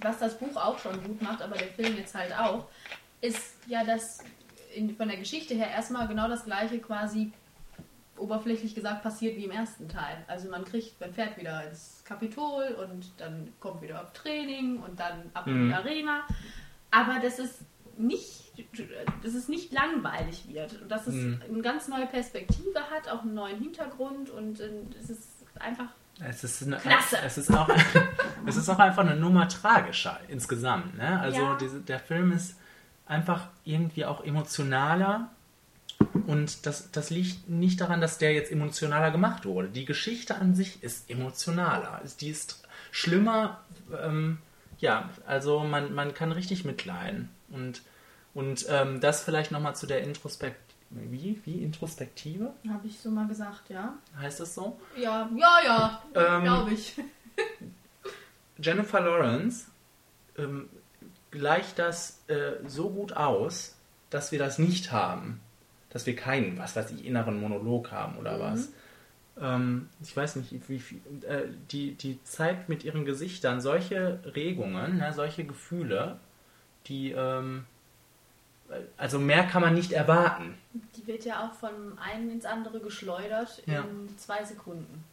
was 0.00 0.18
das 0.18 0.36
Buch 0.38 0.56
auch 0.56 0.78
schon 0.78 1.02
gut 1.04 1.22
macht, 1.22 1.40
aber 1.42 1.56
der 1.56 1.68
Film 1.68 1.96
jetzt 1.96 2.14
halt 2.14 2.36
auch, 2.36 2.66
ist 3.20 3.54
ja, 3.66 3.84
dass 3.84 4.18
in, 4.74 4.96
von 4.96 5.06
der 5.08 5.18
Geschichte 5.18 5.54
her 5.54 5.70
erstmal 5.70 6.08
genau 6.08 6.28
das 6.28 6.44
gleiche 6.44 6.78
quasi 6.80 7.30
oberflächlich 8.16 8.74
gesagt 8.74 9.02
passiert 9.02 9.36
wie 9.36 9.44
im 9.44 9.50
ersten 9.50 9.88
Teil. 9.88 10.24
Also 10.26 10.48
man 10.48 10.64
kriegt, 10.64 11.00
man 11.00 11.12
fährt 11.12 11.36
wieder 11.38 11.64
ins 11.68 12.02
Kapitol 12.04 12.64
und 12.80 13.10
dann 13.18 13.52
kommt 13.60 13.82
wieder 13.82 14.02
auf 14.02 14.12
Training 14.12 14.78
und 14.82 14.98
dann 14.98 15.30
ab 15.34 15.46
in 15.46 15.64
Mhm. 15.64 15.68
die 15.68 15.74
Arena. 15.74 16.22
Aber 16.90 17.20
das 17.20 17.38
ist 17.38 17.60
nicht, 17.96 18.41
dass 19.22 19.34
es 19.34 19.48
nicht 19.48 19.72
langweilig 19.72 20.44
wird 20.48 20.80
und 20.82 20.88
dass 20.90 21.06
es 21.06 21.14
Mhm. 21.14 21.40
eine 21.48 21.62
ganz 21.62 21.88
neue 21.88 22.06
Perspektive 22.06 22.80
hat, 22.90 23.08
auch 23.08 23.22
einen 23.22 23.34
neuen 23.34 23.58
Hintergrund 23.58 24.30
und 24.30 24.60
äh, 24.60 24.70
es 25.02 25.10
ist 25.10 25.28
einfach 25.58 25.86
Es 26.20 26.44
ist, 26.44 26.62
eine, 26.62 26.76
Klasse. 26.76 27.16
es, 27.24 27.38
ist 27.38 27.50
auch, 27.52 27.68
es 28.46 28.56
ist 28.56 28.68
auch 28.68 28.78
einfach 28.78 29.04
eine 29.06 29.16
Nummer 29.16 29.48
tragischer 29.48 30.20
insgesamt. 30.28 30.96
Ne? 30.98 31.18
Also 31.20 31.40
Ja. 31.40 31.56
diese, 31.60 31.80
der 31.80 31.98
Film 31.98 32.32
ist 32.32 32.56
einfach 33.06 33.48
irgendwie 33.64 34.04
auch 34.04 34.22
emotionaler 34.24 35.30
und 36.26 36.66
das, 36.66 36.90
das 36.92 37.10
liegt 37.10 37.48
nicht 37.48 37.80
daran, 37.80 38.00
dass 38.00 38.18
der 38.18 38.32
jetzt 38.32 38.50
emotionaler 38.52 39.10
gemacht 39.10 39.44
wurde. 39.46 39.68
Die 39.68 39.84
Geschichte 39.84 40.34
an 40.36 40.54
sich 40.54 40.82
ist 40.82 41.10
emotionaler. 41.10 42.00
Die 42.20 42.28
ist 42.30 42.62
schlimmer. 42.90 43.60
Ähm, 44.02 44.38
ja, 44.78 45.08
also 45.26 45.60
man, 45.60 45.94
man 45.94 46.12
kann 46.14 46.32
richtig 46.32 46.64
mitleiden. 46.64 47.28
Und 47.50 47.82
Und 48.34 48.66
ähm, 48.68 49.00
das 49.00 49.22
vielleicht 49.22 49.50
nochmal 49.50 49.76
zu 49.76 49.86
der 49.86 50.02
Introspekt 50.02 50.72
wie? 50.94 51.40
Wie 51.44 51.62
Introspektive? 51.62 52.52
Habe 52.68 52.86
ich 52.86 52.98
so 52.98 53.10
mal 53.10 53.26
gesagt, 53.26 53.70
ja. 53.70 53.94
Heißt 54.18 54.40
das 54.40 54.54
so? 54.54 54.78
Ja, 54.96 55.28
ja, 55.36 55.58
ja, 55.64 56.02
Ähm, 56.14 56.42
glaube 56.42 56.72
ich. 56.72 57.00
Jennifer 58.58 59.00
Lawrence 59.00 59.66
ähm, 60.36 60.68
gleicht 61.30 61.78
das 61.78 62.22
äh, 62.28 62.54
so 62.66 62.90
gut 62.90 63.14
aus, 63.14 63.76
dass 64.10 64.32
wir 64.32 64.38
das 64.38 64.58
nicht 64.58 64.92
haben. 64.92 65.40
Dass 65.90 66.06
wir 66.06 66.16
keinen, 66.16 66.58
was 66.58 66.76
weiß 66.76 66.90
ich, 66.92 67.04
inneren 67.04 67.40
Monolog 67.40 67.90
haben 67.90 68.18
oder 68.18 68.38
was. 68.38 68.68
Ähm, 69.40 69.88
ich 70.02 70.14
weiß 70.14 70.36
nicht, 70.36 70.68
wie 70.68 70.78
viel. 70.78 71.00
Äh, 71.26 71.48
die, 71.70 71.94
die 71.94 72.22
zeigt 72.24 72.68
mit 72.68 72.84
ihren 72.84 73.04
Gesichtern 73.04 73.60
solche 73.60 74.20
Regungen, 74.34 74.98
ne, 74.98 75.12
solche 75.14 75.44
Gefühle, 75.44 76.18
die. 76.86 77.12
Ähm, 77.12 77.64
also 78.96 79.18
mehr 79.18 79.44
kann 79.46 79.62
man 79.62 79.74
nicht 79.74 79.92
erwarten. 79.92 80.56
Die 80.96 81.06
wird 81.06 81.24
ja 81.24 81.44
auch 81.46 81.52
von 81.54 81.98
einem 81.98 82.30
ins 82.30 82.44
andere 82.44 82.80
geschleudert 82.80 83.62
Ja. 83.66 83.80
in 83.82 84.16
zwei 84.18 84.44
Sekunden. 84.44 85.04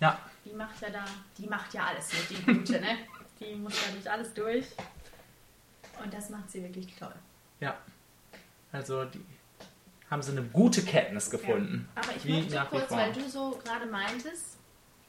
Ja, 0.00 0.18
Die 0.44 0.52
macht 0.54 0.80
ja 0.80 0.88
da, 0.90 1.04
die 1.36 1.46
macht 1.46 1.74
ja 1.74 1.84
alles 1.86 2.10
mit, 2.12 2.30
die 2.30 2.42
Gute, 2.42 2.80
ne? 2.80 2.96
Die 3.38 3.54
muss 3.54 3.74
ja 3.86 3.92
durch 3.92 4.10
alles 4.10 4.32
durch. 4.34 4.66
Und 6.02 6.12
das 6.14 6.30
macht 6.30 6.50
sie 6.50 6.62
wirklich 6.62 6.94
toll. 6.96 7.14
ja. 7.60 7.76
Also 8.72 9.04
die 9.04 9.24
haben 10.10 10.22
sie 10.22 10.30
eine 10.32 10.42
gute 10.44 10.82
Kenntnis 10.84 11.28
gefunden. 11.30 11.88
Ja. 11.96 12.02
Aber 12.02 12.16
ich 12.16 12.24
möchte 12.24 12.66
kurz, 12.70 12.90
weil 12.92 13.12
du 13.12 13.28
so 13.28 13.60
gerade 13.64 13.86
meintest, 13.86 14.56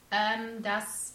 ähm, 0.10 0.62
dass 0.64 1.14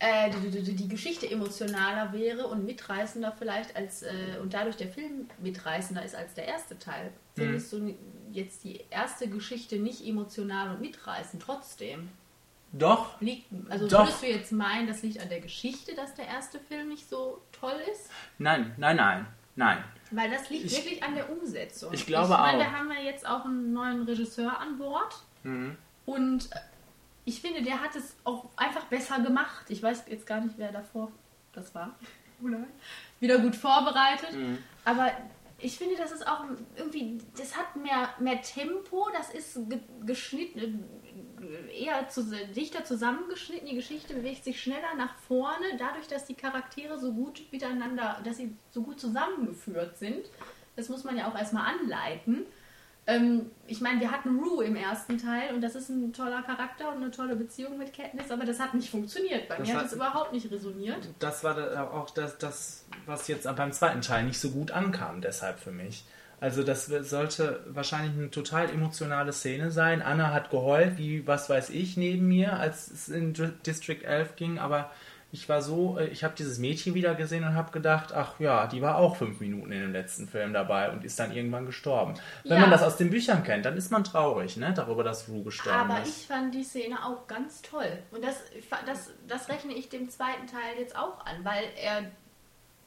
äh, 0.00 0.30
die, 0.30 0.62
die, 0.62 0.74
die 0.76 0.88
Geschichte 0.88 1.28
emotionaler 1.30 2.12
wäre 2.12 2.46
und 2.46 2.64
mitreißender 2.64 3.32
vielleicht 3.38 3.74
als 3.76 4.02
äh, 4.02 4.38
und 4.40 4.54
dadurch 4.54 4.76
der 4.76 4.88
Film 4.88 5.28
mitreißender 5.38 6.04
ist 6.04 6.14
als 6.14 6.34
der 6.34 6.46
erste 6.46 6.78
Teil. 6.78 7.06
Mhm. 7.36 7.40
Findest 7.42 7.72
du 7.72 7.94
jetzt 8.32 8.62
die 8.64 8.80
erste 8.90 9.28
Geschichte 9.28 9.76
nicht 9.76 10.06
emotional 10.06 10.70
und 10.74 10.80
mitreißend 10.80 11.42
trotzdem? 11.42 12.10
Doch, 12.70 13.18
Liegt, 13.22 13.46
also 13.70 13.88
Doch. 13.88 14.00
würdest 14.00 14.22
du 14.22 14.26
jetzt 14.26 14.52
meinen, 14.52 14.86
das 14.86 15.02
liegt 15.02 15.20
an 15.20 15.30
der 15.30 15.40
Geschichte, 15.40 15.94
dass 15.94 16.14
der 16.14 16.26
erste 16.26 16.60
Film 16.60 16.88
nicht 16.90 17.08
so 17.08 17.40
toll 17.50 17.76
ist? 17.90 18.10
nein, 18.38 18.74
nein, 18.76 18.96
nein, 18.96 19.26
nein. 19.56 19.82
Weil 20.10 20.30
das 20.30 20.48
liegt 20.50 20.66
Ich- 20.66 20.76
wirklich 20.76 21.02
an 21.02 21.14
der 21.14 21.30
Umsetzung. 21.30 21.92
ich 21.94 22.06
glaube 22.06 22.24
ich 22.34 22.38
meine, 22.38 22.58
auch. 22.58 22.70
Wir 22.70 22.78
haben 22.78 22.90
ja 22.92 23.00
jetzt 23.02 23.26
auch 23.26 23.44
einen 23.46 23.72
neuen 23.72 24.02
Regisseur 24.02 24.58
an 24.60 24.76
Bord. 24.78 25.14
Mhm. 25.44 25.76
Und 26.04 26.50
ich 27.28 27.42
finde, 27.42 27.60
der 27.60 27.82
hat 27.82 27.94
es 27.94 28.16
auch 28.24 28.46
einfach 28.56 28.84
besser 28.84 29.20
gemacht. 29.20 29.66
Ich 29.68 29.82
weiß 29.82 30.04
jetzt 30.08 30.26
gar 30.26 30.40
nicht, 30.40 30.56
wer 30.56 30.72
davor 30.72 31.12
das 31.52 31.74
war. 31.74 31.94
Wieder 33.20 33.38
gut 33.38 33.54
vorbereitet. 33.54 34.32
Mhm. 34.32 34.58
Aber 34.86 35.12
ich 35.58 35.76
finde, 35.76 35.96
das 35.96 36.10
ist 36.10 36.26
auch 36.26 36.44
irgendwie, 36.76 37.18
das 37.36 37.54
hat 37.54 37.76
mehr, 37.76 38.08
mehr 38.18 38.40
Tempo, 38.40 39.08
das 39.12 39.34
ist 39.34 39.68
ge 39.68 39.80
geschnitten, 40.06 40.84
eher 41.78 42.08
zu, 42.08 42.24
dichter 42.54 42.84
zusammengeschnitten. 42.84 43.68
Die 43.68 43.74
Geschichte 43.74 44.14
bewegt 44.14 44.44
sich 44.44 44.62
schneller 44.62 44.94
nach 44.96 45.14
vorne, 45.18 45.76
dadurch, 45.78 46.08
dass 46.08 46.24
die 46.24 46.34
Charaktere 46.34 46.98
so 46.98 47.12
gut 47.12 47.42
miteinander, 47.52 48.22
dass 48.24 48.38
sie 48.38 48.56
so 48.70 48.82
gut 48.82 48.98
zusammengeführt 48.98 49.98
sind. 49.98 50.24
Das 50.76 50.88
muss 50.88 51.04
man 51.04 51.18
ja 51.18 51.30
auch 51.30 51.36
erstmal 51.36 51.74
anleiten. 51.74 52.46
Ähm, 53.08 53.50
ich 53.66 53.80
meine, 53.80 54.00
wir 54.00 54.10
hatten 54.10 54.38
Rue 54.38 54.66
im 54.66 54.76
ersten 54.76 55.16
Teil 55.16 55.54
und 55.54 55.62
das 55.62 55.74
ist 55.74 55.88
ein 55.88 56.12
toller 56.12 56.42
Charakter 56.42 56.90
und 56.90 57.02
eine 57.02 57.10
tolle 57.10 57.36
Beziehung 57.36 57.78
mit 57.78 57.96
Katniss, 57.96 58.30
aber 58.30 58.44
das 58.44 58.60
hat 58.60 58.74
nicht 58.74 58.90
funktioniert. 58.90 59.48
Bei 59.48 59.56
Das 59.56 59.66
mir 59.66 59.76
hat 59.78 59.86
es 59.86 59.94
überhaupt 59.94 60.34
nicht 60.34 60.50
resoniert. 60.52 61.08
Das 61.18 61.42
war 61.42 61.90
auch 61.94 62.10
das, 62.10 62.36
das, 62.36 62.84
was 63.06 63.26
jetzt 63.26 63.44
beim 63.56 63.72
zweiten 63.72 64.02
Teil 64.02 64.24
nicht 64.24 64.38
so 64.38 64.50
gut 64.50 64.72
ankam, 64.72 65.22
deshalb 65.22 65.58
für 65.58 65.72
mich. 65.72 66.04
Also 66.38 66.62
das 66.62 66.86
sollte 66.86 67.64
wahrscheinlich 67.68 68.12
eine 68.12 68.30
total 68.30 68.68
emotionale 68.68 69.32
Szene 69.32 69.70
sein. 69.70 70.02
Anna 70.02 70.32
hat 70.32 70.50
geheult, 70.50 70.98
wie 70.98 71.26
was 71.26 71.48
weiß 71.48 71.70
ich, 71.70 71.96
neben 71.96 72.28
mir, 72.28 72.58
als 72.58 72.90
es 72.90 73.08
in 73.08 73.32
District 73.64 74.04
11 74.04 74.36
ging, 74.36 74.58
aber 74.58 74.90
ich 75.30 75.48
war 75.48 75.60
so, 75.60 75.98
äh, 75.98 76.06
ich 76.08 76.24
habe 76.24 76.34
dieses 76.38 76.58
Mädchen 76.58 76.94
wieder 76.94 77.14
gesehen 77.14 77.44
und 77.44 77.54
habe 77.54 77.70
gedacht, 77.70 78.12
ach 78.14 78.40
ja, 78.40 78.66
die 78.66 78.80
war 78.80 78.96
auch 78.96 79.16
fünf 79.16 79.40
Minuten 79.40 79.70
in 79.72 79.80
dem 79.82 79.92
letzten 79.92 80.26
Film 80.26 80.52
dabei 80.54 80.90
und 80.90 81.04
ist 81.04 81.18
dann 81.18 81.32
irgendwann 81.32 81.66
gestorben. 81.66 82.14
Wenn 82.44 82.52
Ja. 82.52 82.60
man 82.60 82.70
das 82.70 82.82
aus 82.82 82.96
den 82.96 83.10
Büchern 83.10 83.42
kennt, 83.44 83.66
dann 83.66 83.76
ist 83.76 83.90
man 83.90 84.04
traurig, 84.04 84.56
ne, 84.56 84.72
darüber, 84.74 85.04
dass 85.04 85.28
Rue 85.28 85.42
gestorben 85.44 85.90
Aber 85.90 86.02
ist. 86.02 86.20
ich 86.20 86.26
fand 86.26 86.54
die 86.54 86.64
Szene 86.64 87.04
auch 87.04 87.26
ganz 87.26 87.60
toll. 87.62 87.98
Und 88.10 88.24
das, 88.24 88.36
das, 88.86 89.10
das 89.26 89.48
rechne 89.50 89.74
ich 89.74 89.88
dem 89.90 90.08
zweiten 90.08 90.46
Teil 90.46 90.78
jetzt 90.78 90.96
auch 90.96 91.24
an, 91.26 91.44
weil 91.44 91.64
er 91.82 92.10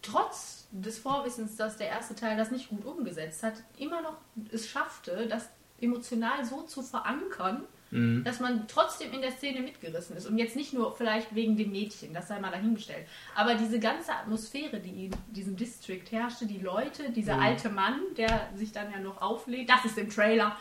trotz 0.02 0.68
des 0.72 0.98
Vorwissens, 0.98 1.58
dass 1.58 1.78
der 1.78 1.90
erste 1.90 2.16
Teil 2.16 2.38
das 2.38 2.50
nicht 2.52 2.70
gut 2.70 2.86
umgesetzt 2.86 3.44
hat, 3.44 3.54
immer 3.78 4.02
noch 4.02 4.16
es 4.52 4.68
schaffte, 4.68 5.28
das 5.28 5.48
emotional 5.80 6.44
so 6.46 6.64
zu 6.64 6.82
verankern, 6.82 7.64
Mhm. 7.92 8.24
dass 8.24 8.40
man 8.40 8.68
trotzdem 8.68 9.12
in 9.12 9.22
der 9.22 9.32
Szene 9.32 9.60
mitgerissen 9.60 10.16
ist. 10.16 10.26
Und 10.26 10.38
jetzt 10.38 10.56
nicht 10.56 10.74
nur 10.74 10.96
vielleicht 10.96 11.36
wegen 11.36 11.58
dem 11.58 11.72
Mädchen, 11.72 12.14
das 12.14 12.30
sei 12.30 12.40
mal 12.40 12.50
dahingestellt. 12.52 13.06
Aber 13.36 13.56
diese 13.56 13.80
ganze 13.80 14.14
Atmosphäre, 14.14 14.80
die 14.80 15.06
in 15.08 15.12
diesem 15.28 15.58
District 15.58 16.04
herrschte, 16.10 16.46
die 16.46 16.60
Leute, 16.60 17.12
dieser 17.12 17.36
Mhm. 17.36 17.42
alte 17.44 17.70
Mann, 17.70 18.00
der 18.16 18.50
sich 18.56 18.72
dann 18.72 18.92
ja 18.92 19.00
noch 19.00 19.22
auflädt, 19.22 19.70
das 19.70 19.84
ist 19.86 19.98
im 19.98 20.10
Trailer. 20.10 20.56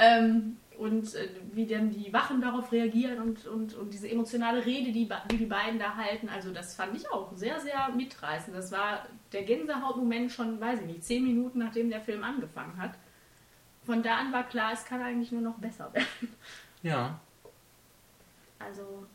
Ähm, 0.00 0.56
und 0.76 1.14
äh, 1.14 1.28
wie 1.52 1.66
dann 1.66 1.90
die 1.92 2.12
Wachen 2.12 2.40
darauf 2.40 2.72
reagieren 2.72 3.20
und, 3.20 3.46
und, 3.46 3.74
und 3.74 3.94
diese 3.94 4.10
emotionale 4.10 4.66
Rede, 4.66 4.90
die, 4.90 5.08
die 5.30 5.36
die 5.36 5.46
beiden 5.46 5.78
da 5.78 5.94
halten, 5.94 6.28
also 6.28 6.52
das 6.52 6.74
fand 6.74 6.96
ich 6.96 7.08
auch 7.12 7.30
sehr, 7.36 7.60
sehr 7.60 7.90
mitreißend. 7.94 8.56
Das 8.56 8.72
war 8.72 9.06
der 9.32 9.44
Gänsehautmoment 9.44 10.32
schon, 10.32 10.60
weiß 10.60 10.80
ich 10.80 10.86
nicht, 10.86 11.04
zehn 11.04 11.22
Minuten 11.22 11.60
nachdem 11.60 11.90
der 11.90 12.00
Film 12.00 12.24
angefangen 12.24 12.76
hat. 12.82 12.94
Von 13.86 14.02
da 14.02 14.16
an 14.18 14.32
war 14.32 14.44
klar, 14.44 14.72
es 14.72 14.84
kann 14.84 15.02
eigentlich 15.02 15.30
nur 15.32 15.42
noch 15.42 15.58
besser 15.58 15.92
werden. 15.92 16.06
Ja, 16.82 17.18
Also 18.58 19.06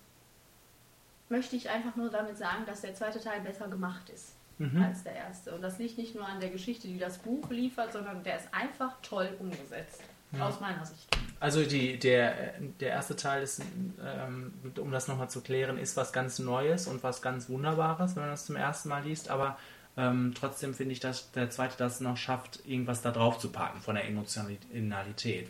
möchte 1.29 1.55
ich 1.55 1.69
einfach 1.69 1.95
nur 1.95 2.09
damit 2.09 2.38
sagen, 2.38 2.65
dass 2.65 2.81
der 2.81 2.95
zweite 2.95 3.19
Teil 3.21 3.41
besser 3.41 3.67
gemacht 3.67 4.09
ist 4.09 4.33
Mhm. 4.57 4.83
als 4.83 5.03
der 5.03 5.15
erste. 5.15 5.55
Und 5.55 5.61
das 5.61 5.77
liegt 5.79 5.97
nicht 5.97 6.15
nur 6.15 6.27
an 6.27 6.39
der 6.41 6.49
Geschichte, 6.49 6.88
die 6.89 6.97
das 6.99 7.17
Buch 7.19 7.49
liefert, 7.49 7.93
sondern 7.93 8.23
der 8.23 8.35
ist 8.38 8.53
einfach 8.53 8.97
toll 9.01 9.29
umgesetzt. 9.39 10.01
Ja. 10.31 10.47
Aus 10.47 10.59
meiner 10.59 10.85
Sicht. 10.85 11.07
Also 11.39 11.63
die, 11.63 11.97
der, 11.97 12.53
der 12.79 12.89
erste 12.89 13.15
Teil 13.15 13.41
ist, 13.41 13.61
ähm, 14.03 14.53
um 14.77 14.91
das 14.91 15.07
nochmal 15.07 15.29
zu 15.29 15.41
klären, 15.41 15.77
ist 15.79 15.95
was 15.97 16.11
ganz 16.13 16.38
Neues 16.39 16.88
und 16.88 17.01
was 17.03 17.21
ganz 17.21 17.49
Wunderbares, 17.49 18.15
wenn 18.15 18.23
man 18.23 18.31
das 18.31 18.45
zum 18.45 18.55
ersten 18.57 18.89
Mal 18.89 19.03
liest, 19.03 19.29
aber 19.29 19.57
ähm, 20.00 20.34
trotzdem 20.34 20.74
finde 20.74 20.94
ich, 20.94 21.00
dass 21.01 21.32
der 21.34 21.50
zweite 21.50 21.75
das 21.77 22.00
noch 22.00 22.15
schafft, 22.18 22.62
irgendwas 22.65 23.01
da 23.01 23.12
drauf 23.12 23.38
zu 23.38 23.51
packen 23.51 23.82
von 23.82 23.96
der 23.96 24.06
Emotionalität. 24.08 25.50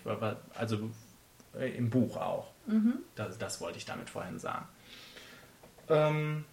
Also 0.58 0.90
äh, 1.58 1.70
im 1.78 1.90
Buch 1.92 2.18
auch. 2.18 2.48
Das, 3.16 3.38
das 3.38 3.62
wollte 3.62 3.78
ich 3.78 3.86
damit 3.86 4.10
vorhin 4.10 4.38
sagen. 4.40 4.66
Ähm, 5.90 6.46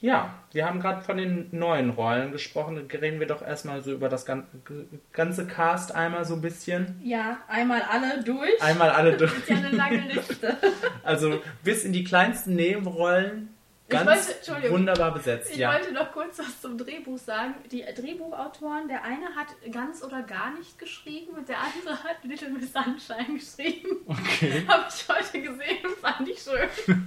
ja, 0.00 0.32
wir 0.52 0.64
haben 0.66 0.80
gerade 0.80 1.02
von 1.02 1.16
den 1.16 1.48
neuen 1.50 1.90
Rollen 1.90 2.30
gesprochen. 2.30 2.76
Reden 2.92 3.18
wir 3.18 3.26
doch 3.26 3.42
erstmal 3.42 3.82
so 3.82 3.92
über 3.92 4.08
das 4.08 4.24
gan- 4.26 4.46
ganze 5.12 5.46
Cast 5.46 5.94
einmal 5.94 6.24
so 6.24 6.34
ein 6.34 6.40
bisschen. 6.40 7.00
Ja, 7.02 7.38
einmal 7.48 7.82
alle 7.82 8.22
durch. 8.22 8.62
Einmal 8.62 8.90
alle 8.90 9.16
durch. 9.16 9.36
ist 9.36 9.48
ja 9.48 9.56
eine 9.56 9.70
lange 9.70 10.00
Liste. 10.12 10.56
Also 11.02 11.40
bis 11.64 11.84
in 11.84 11.92
die 11.94 12.04
kleinsten 12.04 12.54
Nebenrollen 12.54 13.48
Ich 13.90 13.94
ganz 13.94 14.06
wollte- 14.06 14.34
Entschuldigung. 14.36 14.70
wunderbar 14.78 15.14
besetzt. 15.14 15.50
Ich 15.50 15.56
ja. 15.56 15.72
wollte 15.72 15.92
noch 15.92 16.12
kurz 16.12 16.38
was 16.38 16.60
zum 16.60 16.76
Drehbuch 16.76 17.16
sagen. 17.16 17.54
Die 17.72 17.82
Drehbuchautoren, 17.82 18.86
der 18.86 19.02
eine 19.02 19.34
hat 19.34 19.46
ganz 19.72 20.02
oder 20.02 20.22
gar 20.22 20.52
nicht 20.58 20.78
geschrieben 20.78 21.32
und 21.36 21.48
der 21.48 21.56
andere 21.58 22.04
hat 22.04 22.22
Little 22.22 22.50
Miss 22.50 22.70
Sunshine 22.72 23.38
geschrieben. 23.38 23.88
Okay. 24.06 24.64
Habe 24.68 24.84
ich 24.90 25.08
heute 25.08 25.40
gesehen, 25.42 25.78
fand 26.02 26.28
ich 26.28 26.38
schön. 26.42 26.68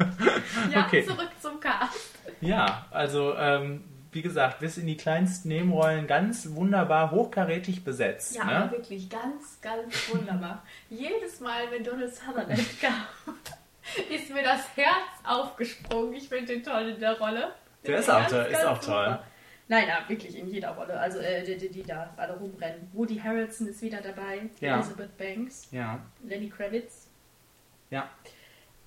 Ja, 0.71 0.85
Okay. 0.87 1.05
zurück 1.05 1.29
zum 1.39 1.59
Cast. 1.59 2.11
Ja, 2.41 2.85
also 2.91 3.35
ähm, 3.35 3.83
wie 4.11 4.21
gesagt, 4.23 4.59
bis 4.59 4.77
in 4.77 4.87
die 4.87 4.97
kleinsten 4.97 5.49
Nebenrollen 5.49 6.07
ganz 6.07 6.49
wunderbar 6.55 7.11
hochkarätig 7.11 7.83
besetzt. 7.83 8.35
Ja, 8.35 8.45
ne? 8.65 8.71
wirklich 8.71 9.07
ganz, 9.09 9.59
ganz 9.61 10.09
wunderbar. 10.11 10.63
Jedes 10.89 11.39
Mal, 11.39 11.69
wenn 11.71 11.83
Donald 11.83 12.13
Sutherland 12.13 12.81
kam, 12.81 13.35
ist 14.09 14.29
mir 14.33 14.43
das 14.43 14.75
Herz 14.75 15.09
aufgesprungen. 15.23 16.13
Ich 16.13 16.29
finde 16.29 16.53
den 16.53 16.63
toll 16.63 16.89
in 16.89 16.99
der 16.99 17.17
Rolle. 17.19 17.53
Der 17.85 17.97
ist 17.97 18.09
auch 18.09 18.27
toll, 18.27 18.47
ist 18.51 18.65
auch 18.65 18.79
toll. 18.79 19.19
Nein, 19.67 19.87
ja, 19.87 20.03
wirklich 20.07 20.37
in 20.37 20.47
jeder 20.49 20.71
Rolle. 20.71 20.99
Also 20.99 21.19
äh, 21.19 21.43
die, 21.43 21.57
die, 21.57 21.69
die 21.69 21.83
da 21.83 22.13
alle 22.17 22.37
rumrennen. 22.37 22.89
Woody 22.93 23.17
Harrelson 23.17 23.67
ist 23.67 23.81
wieder 23.81 24.01
dabei. 24.01 24.49
Ja. 24.59 24.75
Elizabeth 24.75 25.17
Banks. 25.17 25.67
Ja, 25.71 25.99
Lenny 26.23 26.49
Kravitz. 26.49 27.09
ja. 27.89 28.09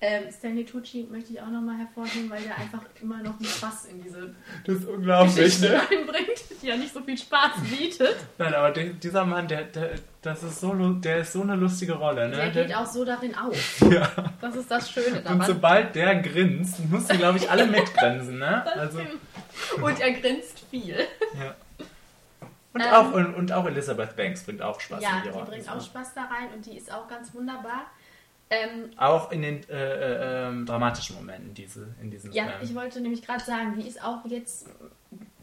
Ähm, 0.07 0.31
Stanley 0.31 0.65
Tucci 0.65 1.07
möchte 1.09 1.33
ich 1.33 1.41
auch 1.41 1.47
nochmal 1.49 1.77
hervorheben, 1.77 2.29
weil 2.29 2.41
der 2.43 2.55
einfach 2.57 2.81
immer 3.01 3.17
noch 3.23 3.35
einen 3.39 3.45
Spaß 3.45 3.85
in 3.85 4.03
diese 4.03 4.35
Das 4.65 4.75
ist 4.75 4.87
unglaublich, 4.87 5.35
Geschichte 5.35 5.69
ne? 5.69 5.75
reinbringt, 5.79 6.61
die 6.61 6.67
ja 6.67 6.75
nicht 6.77 6.93
so 6.93 7.01
viel 7.01 7.17
Spaß 7.17 7.51
bietet. 7.69 8.15
Nein, 8.37 8.53
aber 8.53 8.71
der, 8.71 8.85
dieser 8.85 9.25
Mann, 9.25 9.47
der, 9.47 9.63
der, 9.63 9.91
das 10.21 10.43
ist 10.43 10.59
so, 10.59 10.73
der 10.73 11.17
ist 11.19 11.33
so 11.33 11.41
eine 11.41 11.55
lustige 11.55 11.93
Rolle, 11.93 12.29
ne? 12.29 12.35
Der 12.35 12.49
Der- 12.51 12.65
geht 12.65 12.75
auch 12.75 12.85
so 12.85 13.03
darin 13.05 13.33
auf. 13.35 13.81
ja. 13.91 14.09
Das 14.41 14.55
ist 14.55 14.69
das 14.69 14.91
Schöne 14.91 15.17
Und 15.17 15.25
daran. 15.25 15.41
sobald 15.45 15.95
der 15.95 16.15
grinst, 16.21 16.79
mussten, 16.89 17.17
glaube 17.17 17.37
ich, 17.39 17.49
alle 17.49 17.65
mitgrinsen, 17.65 18.37
ne? 18.39 18.63
Also, 18.77 18.99
Und 19.81 19.99
er 19.99 20.11
grinst 20.13 20.59
viel. 20.69 20.97
ja. 21.39 21.55
Und, 22.73 22.81
Ähm, 22.81 22.87
auch, 22.91 23.13
und, 23.13 23.33
und 23.35 23.51
auch 23.53 23.65
Elizabeth 23.67 24.17
Banks 24.17 24.43
bringt 24.43 24.61
auch 24.61 24.79
Spaß 24.81 25.01
ja, 25.01 25.09
in 25.11 25.15
die 25.17 25.29
die 25.29 25.29
Rolle. 25.29 25.45
bringt 25.45 25.69
auch 25.71 25.81
Spaß 25.81 26.13
da 26.13 26.23
rein 26.25 26.49
und 26.53 26.65
die 26.65 26.75
ist 26.77 26.91
auch 26.91 27.07
ganz 27.07 27.33
wunderbar. 27.33 27.85
Ähm, 28.49 28.91
Auch 28.97 29.31
in 29.31 29.41
den 29.41 29.69
äh, 29.69 29.73
äh, 29.73 30.47
ähm, 30.47 30.65
dramatischen 30.65 31.15
Momenten 31.15 31.53
diese, 31.53 31.95
in 32.01 32.11
diesem 32.11 32.31
ja, 32.31 32.45
Film. 32.45 32.59
ich 32.61 32.75
wollte 32.75 33.01
nämlich 33.01 33.23
gerade 33.23 33.43
sagen, 33.43 33.75
die 33.75 33.87
ist 33.87 34.03
auch 34.03 34.23
jetzt 34.25 34.69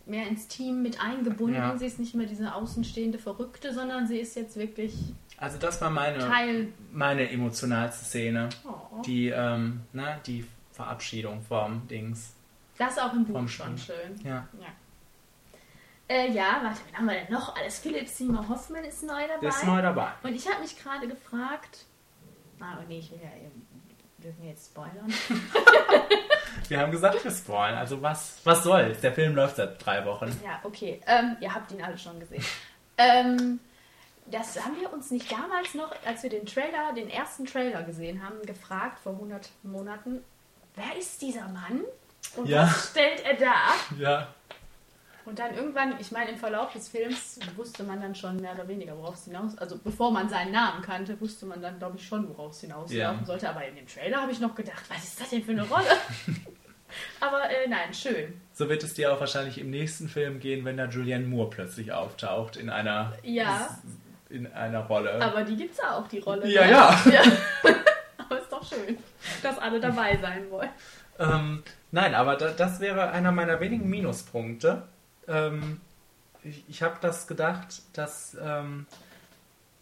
mehr 0.07 0.27
ins 0.29 0.47
Team 0.49 0.83
mit 0.83 1.01
eingebunden. 1.01 1.57
Ja. 1.57 1.77
Sie 1.77 1.87
ist 1.87 1.99
nicht 1.99 2.15
mehr 2.15 2.27
diese 2.27 2.55
außenstehende 2.55 3.19
Verrückte, 3.19 3.73
sondern 3.73 4.07
sie 4.07 4.19
ist 4.19 4.37
jetzt 4.37 4.57
wirklich 4.57 4.95
Also 5.37 5.59
das 5.59 5.81
war 5.81 5.91
meine, 5.91 6.19
Teil. 6.19 6.69
meine 6.93 7.29
emotionalste 7.31 8.05
Szene. 8.05 8.49
Oh. 8.65 9.03
Die, 9.03 9.29
ähm, 9.29 9.81
ne, 9.93 10.21
die 10.27 10.45
Verabschiedung 10.73 11.43
vom 11.43 11.87
Dings. 11.89 12.35
Das 12.79 12.99
auch 12.99 13.13
im 13.13 13.25
Buch 13.25 13.35
Vom 13.35 13.49
schon 13.49 13.77
schön. 13.79 14.21
Ja. 14.25 14.49
Ja. 14.61 14.69
Äh, 16.09 16.31
ja, 16.33 16.61
warte, 16.63 16.81
wen 16.87 16.97
haben 16.99 17.07
wir 17.07 17.15
denn 17.15 17.33
noch? 17.33 17.57
Alles 17.57 17.79
Philipp 17.79 18.09
Seymour 18.09 18.49
Hoffman 18.49 18.85
ist 18.85 19.03
neu 19.03 19.23
dabei. 19.27 19.41
Der 19.41 19.49
ist 19.49 19.65
neu 19.65 19.81
dabei. 19.83 20.13
Und 20.23 20.35
ich 20.35 20.49
habe 20.49 20.61
mich 20.61 20.77
gerade 20.79 21.09
gefragt. 21.09 21.87
Ah, 22.63 22.79
nee, 22.89 22.99
ich 23.01 23.11
will 23.11 23.21
ja 23.23 23.29
eben. 23.45 23.67
Dürfen 24.19 24.43
wir 24.43 24.51
jetzt 24.51 24.67
spoilern? 24.71 25.13
Wir 26.69 26.79
haben 26.79 26.93
gesagt, 26.93 27.23
wir 27.25 27.31
spoilen. 27.31 27.77
Also 27.77 28.01
was, 28.03 28.37
was 28.45 28.63
soll's? 28.63 29.01
Der 29.01 29.13
Film 29.13 29.35
läuft 29.35 29.57
seit 29.57 29.85
drei 29.85 30.05
Wochen. 30.05 30.27
Ja, 30.45 30.61
okay. 30.63 31.01
Ähm, 31.07 31.37
ihr 31.41 31.53
habt 31.53 31.73
ihn 31.73 31.83
alle 31.83 31.97
schon 31.99 32.21
gesehen. 32.21 32.45
Ähm, 32.99 33.59
das 34.27 34.63
haben 34.63 34.79
wir 34.79 34.93
uns 34.93 35.11
nicht 35.11 35.31
damals 35.33 35.75
noch, 35.75 35.93
als 36.07 36.23
wir 36.23 36.31
den 36.31 36.47
Trailer, 36.47 36.93
den 36.95 37.09
ersten 37.11 37.47
Trailer 37.47 37.83
gesehen 37.83 38.23
haben, 38.23 38.41
gefragt 38.47 38.99
vor 39.03 39.13
100 39.13 39.49
Monaten, 39.63 40.23
wer 40.77 40.97
ist 40.99 41.21
dieser 41.23 41.49
Mann 41.49 41.81
und 42.37 42.47
Ja. 42.49 42.63
was 42.65 42.91
stellt 42.91 43.25
er 43.25 43.35
da? 43.35 43.55
Ja. 43.99 44.29
Und 45.25 45.39
dann 45.39 45.55
irgendwann, 45.55 45.95
ich 46.01 46.11
meine, 46.11 46.31
im 46.33 46.37
Verlauf 46.37 46.73
des 46.73 46.89
Films 46.89 47.39
wusste 47.57 47.85
man 47.85 48.01
dann 48.01 48.15
schon 48.15 48.37
mehr 48.39 48.55
oder 48.55 48.67
weniger, 48.67 48.97
worauf 48.99 49.15
es 49.15 49.25
hinaus, 49.25 49.57
also 49.59 49.79
bevor 49.79 50.11
man 50.11 50.29
seinen 50.29 50.53
Namen 50.53 50.83
kannte, 50.83 51.21
wusste 51.21 51.47
man 51.47 51.63
dann, 51.63 51.79
glaube 51.79 51.97
ich, 51.97 52.07
schon, 52.07 52.29
worauf 52.29 52.53
es 52.53 52.61
hinauslaufen 52.61 52.97
Ja. 53.21 53.25
sollte. 53.25 53.49
Aber 53.49 53.65
in 53.67 53.77
dem 53.77 53.87
Trailer 53.87 54.23
habe 54.23 54.33
ich 54.33 54.41
noch 54.41 54.55
gedacht, 54.55 54.83
was 54.89 55.05
ist 55.05 55.21
das 55.21 55.31
denn 55.31 55.45
für 55.45 55.53
eine 55.53 55.63
Rolle? 55.69 55.87
Aber 57.21 57.49
äh, 57.49 57.69
nein, 57.69 57.95
schön. 57.95 58.41
So 58.53 58.69
wird 58.69 58.83
es 58.83 58.95
dir 58.95 59.13
auch 59.13 59.21
wahrscheinlich 59.21 59.59
im 59.59 59.71
nächsten 59.71 60.09
Film 60.09 60.41
gehen, 60.41 60.65
wenn 60.65 60.77
da 60.77 60.87
Julianne 60.87 61.27
Moore 61.27 61.51
plötzlich 61.51 61.93
auftaucht 61.93 62.57
in 62.57 62.69
einer, 62.69 63.13
Ja. 63.23 63.79
in 64.29 64.53
einer 64.53 64.81
Rolle. 64.81 65.21
Aber 65.23 65.43
die 65.43 65.57
gibt 65.57 65.73
es 65.73 65.79
ja 65.79 65.97
auch, 65.97 66.07
die 66.09 66.19
Rolle. 66.19 66.47
Ja, 66.49 66.65
ne? 66.65 66.71
ja. 66.73 67.03
ja. 67.13 67.23
Aber 68.19 68.39
ist 68.41 68.51
doch 68.53 68.67
schön, 68.69 68.99
dass 69.43 69.59
alle 69.59 69.81
dabei 69.81 70.19
sein 70.21 70.51
wollen. 70.51 70.69
Ähm, 71.19 71.63
nein, 71.91 72.15
aber 72.15 72.37
da, 72.37 72.49
das 72.53 72.81
wäre 72.81 73.11
einer 73.11 73.33
meiner 73.33 73.61
wenigen 73.61 73.89
Minuspunkte. 73.89 74.83
Ähm, 75.29 75.81
ich 76.43 76.65
ich 76.69 76.83
habe 76.83 76.97
das 77.01 77.27
gedacht, 77.27 77.83
dass 77.93 78.37
ähm, 78.41 78.87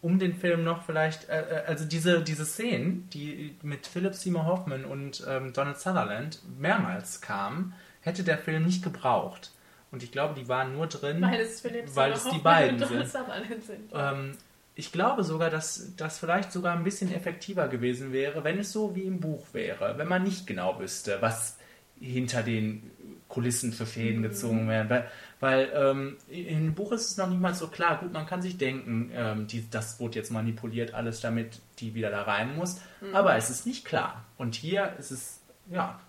um 0.01 0.17
den 0.17 0.33
Film 0.35 0.63
noch 0.63 0.83
vielleicht, 0.83 1.29
äh, 1.29 1.41
äh, 1.41 1.65
also 1.67 1.85
diese, 1.85 2.21
diese 2.21 2.45
Szenen, 2.45 3.07
die 3.13 3.55
mit 3.61 3.87
Philip 3.87 4.13
Seymour 4.13 4.45
Hoffman 4.45 4.85
und 4.85 5.23
ähm, 5.27 5.53
Donald 5.53 5.79
Sutherland 5.79 6.39
mehrmals 6.59 7.21
kamen, 7.21 7.73
hätte 8.01 8.23
der 8.23 8.37
Film 8.37 8.65
nicht 8.65 8.83
gebraucht. 8.83 9.51
Und 9.91 10.03
ich 10.03 10.11
glaube, 10.11 10.39
die 10.39 10.47
waren 10.47 10.73
nur 10.73 10.87
drin, 10.87 11.21
Weil 11.21 11.41
es 11.41 11.61
Philipp 11.61 11.95
Weil 11.95 12.13
es 12.13 12.23
die 12.29 12.39
beiden 12.39 12.79
sind. 12.79 13.07
Sind. 13.09 13.91
ähm, 13.93 14.31
ich 14.73 14.91
glaube 14.91 15.23
sogar, 15.23 15.49
dass 15.49 15.95
das 15.97 16.17
vielleicht 16.17 16.51
sogar 16.51 16.75
ein 16.75 16.83
bisschen 16.83 17.13
effektiver 17.13 17.67
gewesen 17.67 18.13
wäre, 18.13 18.43
wenn 18.43 18.57
es 18.57 18.71
so 18.71 18.95
wie 18.95 19.03
im 19.03 19.19
Buch 19.19 19.45
wäre, 19.51 19.97
wenn 19.97 20.07
man 20.07 20.23
nicht 20.23 20.47
genau 20.47 20.79
wüsste, 20.79 21.17
was 21.19 21.57
hinter 21.99 22.41
den 22.41 22.89
Kulissen 23.27 23.73
für 23.73 23.85
Fäden 23.85 24.23
gezogen 24.23 24.67
werden. 24.69 24.89
Weil, 24.89 25.11
weil 25.41 25.69
ähm, 25.75 26.17
im 26.29 26.73
Buch 26.73 26.93
ist 26.93 27.09
es 27.11 27.17
noch 27.17 27.27
nicht 27.27 27.41
mal 27.41 27.53
so 27.53 27.67
klar. 27.67 27.97
Gut, 27.99 28.13
man 28.13 28.25
kann 28.25 28.41
sich 28.41 28.57
denken, 28.57 29.11
ähm, 29.13 29.47
die, 29.47 29.69
das 29.69 29.99
wurde 29.99 30.15
jetzt 30.15 30.31
manipuliert, 30.31 30.93
alles 30.93 31.19
damit 31.19 31.59
die 31.79 31.93
wieder 31.95 32.11
da 32.11 32.21
rein 32.21 32.55
muss. 32.55 32.79
Aber 33.11 33.35
es 33.35 33.49
ist 33.49 33.65
nicht 33.65 33.83
klar. 33.83 34.23
Und 34.37 34.55
hier 34.55 34.93
ist 34.99 35.11
es, 35.11 35.39
ja, 35.69 35.99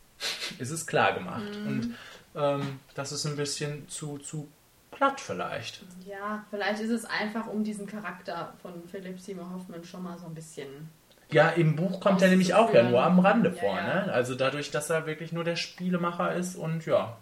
ist 0.58 0.70
es 0.70 0.86
klar 0.86 1.14
gemacht. 1.14 1.56
Und 1.66 1.94
ähm, 2.34 2.80
das 2.94 3.12
ist 3.12 3.24
ein 3.24 3.36
bisschen 3.36 3.88
zu, 3.88 4.18
zu 4.18 4.48
platt 4.90 5.20
vielleicht. 5.20 5.82
Ja, 6.06 6.44
vielleicht 6.50 6.80
ist 6.82 6.90
es 6.90 7.04
einfach 7.04 7.46
um 7.46 7.64
diesen 7.64 7.86
Charakter 7.86 8.52
von 8.62 8.72
Philipp 8.90 9.20
Seymour 9.20 9.50
Hoffman 9.54 9.84
schon 9.84 10.02
mal 10.02 10.18
so 10.18 10.26
ein 10.26 10.34
bisschen. 10.34 10.90
Ja, 11.30 11.48
im 11.48 11.76
Buch 11.76 12.00
kommt 12.00 12.20
er 12.20 12.28
nämlich 12.28 12.52
auch 12.54 12.74
ja 12.74 12.82
nur 12.82 13.02
am 13.02 13.18
Rande 13.18 13.50
Ja, 13.50 13.60
vor. 13.60 13.76
ja. 13.76 14.04
Ne? 14.06 14.12
Also 14.12 14.34
dadurch, 14.34 14.70
dass 14.70 14.90
er 14.90 15.06
wirklich 15.06 15.32
nur 15.32 15.44
der 15.44 15.56
Spielemacher 15.56 16.34
ist 16.34 16.56
und 16.56 16.84
ja, 16.84 17.16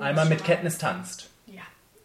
einmal 0.00 0.26
mit 0.26 0.44
Kenntnis 0.44 0.78
tanzt. 0.78 1.28
Ja, 1.46 1.62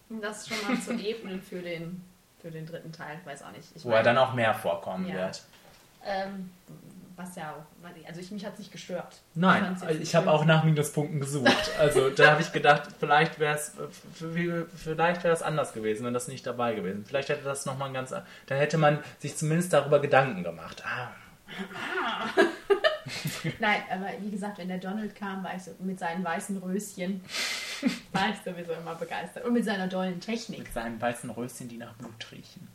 um 0.09 0.21
das 0.21 0.47
schon 0.47 0.57
mal 0.67 0.79
zu 0.81 0.93
ebnen 1.05 1.41
für 1.41 1.61
den, 1.61 2.03
für 2.41 2.51
den 2.51 2.65
dritten 2.65 2.91
Teil, 2.91 3.19
weiß 3.25 3.43
auch 3.43 3.51
nicht. 3.51 3.69
Ich 3.75 3.83
Wo 3.85 3.89
er 3.89 3.95
meine, 3.95 4.03
dann 4.05 4.17
auch 4.17 4.33
mehr 4.33 4.53
vorkommen 4.53 5.07
Ja. 5.07 5.15
wird. 5.15 5.43
ähm, 6.05 6.49
was 7.17 7.35
ja 7.35 7.51
auch, 7.51 7.85
also 8.07 8.19
ich, 8.19 8.31
mich 8.31 8.43
hat 8.45 8.53
es 8.53 8.59
nicht 8.59 8.71
gestört. 8.71 9.17
Nein, 9.35 9.77
jetzt 9.79 9.83
ich 9.91 9.99
nicht 9.99 10.15
habe 10.15 10.31
auch 10.31 10.43
nach 10.45 10.63
Minuspunkten 10.63 11.19
gesucht. 11.19 11.71
Also 11.77 12.09
da 12.09 12.31
habe 12.31 12.41
ich 12.41 12.51
gedacht, 12.51 12.83
vielleicht 12.99 13.37
wäre 13.37 13.53
es 13.55 13.73
vielleicht 14.75 15.23
wäre 15.23 15.33
es 15.33 15.43
anders 15.43 15.73
gewesen, 15.73 16.03
wenn 16.05 16.13
das 16.15 16.27
nicht 16.27 16.47
dabei 16.47 16.73
gewesen. 16.73 17.05
Vielleicht 17.05 17.29
hätte 17.29 17.43
das 17.43 17.65
nochmal 17.67 17.89
ein 17.89 17.93
ganz 17.93 18.09
dann 18.11 18.57
hätte 18.57 18.77
man 18.79 18.99
sich 19.19 19.37
zumindest 19.37 19.71
darüber 19.73 19.99
Gedanken 19.99 20.43
gemacht. 20.43 20.83
Ah, 20.85 21.09
Nein, 23.59 23.81
aber 23.91 24.09
wie 24.21 24.29
gesagt, 24.31 24.57
wenn 24.59 24.67
der 24.67 24.77
Donald 24.77 25.15
kam, 25.15 25.43
war 25.43 25.55
ich 25.55 25.63
so, 25.63 25.71
mit 25.79 25.99
seinen 25.99 26.23
weißen 26.23 26.57
Röschen, 26.57 27.21
war 28.11 28.29
ich 28.29 28.35
sowieso 28.45 28.73
immer 28.73 28.95
begeistert. 28.95 29.45
Und 29.45 29.53
mit 29.53 29.65
seiner 29.65 29.87
dollen 29.87 30.19
Technik. 30.19 30.59
mit 30.59 30.73
seinen 30.73 31.01
weißen 31.01 31.29
Röschen, 31.29 31.67
die 31.67 31.77
nach 31.77 31.93
Blut 31.95 32.31
riechen. 32.31 32.67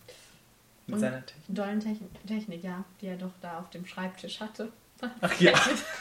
Mit 0.86 0.94
Und- 0.96 1.00
seiner 1.00 1.24
Technik. 1.24 1.54
Dollen 1.56 1.80
Techn 1.80 2.08
Technik, 2.26 2.64
ja, 2.64 2.84
die 3.00 3.06
er 3.06 3.16
doch 3.16 3.32
da 3.40 3.58
auf 3.60 3.70
dem 3.70 3.86
Schreibtisch 3.86 4.40
hatte. 4.40 4.70
Ach 5.20 5.40
ja, 5.40 5.52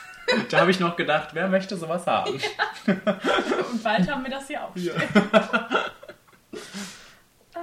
da 0.49 0.61
habe 0.61 0.71
ich 0.71 0.79
noch 0.79 0.95
gedacht, 0.95 1.29
wer 1.33 1.47
möchte 1.47 1.77
sowas 1.77 2.05
haben? 2.07 2.33
Und 2.33 3.83
bald 3.83 4.09
haben 4.09 4.23
wir 4.23 4.31
das 4.31 4.47
hier 4.47 4.63
auch. 4.63 4.75
Ja. 4.75 4.93
Ach, 7.53 7.59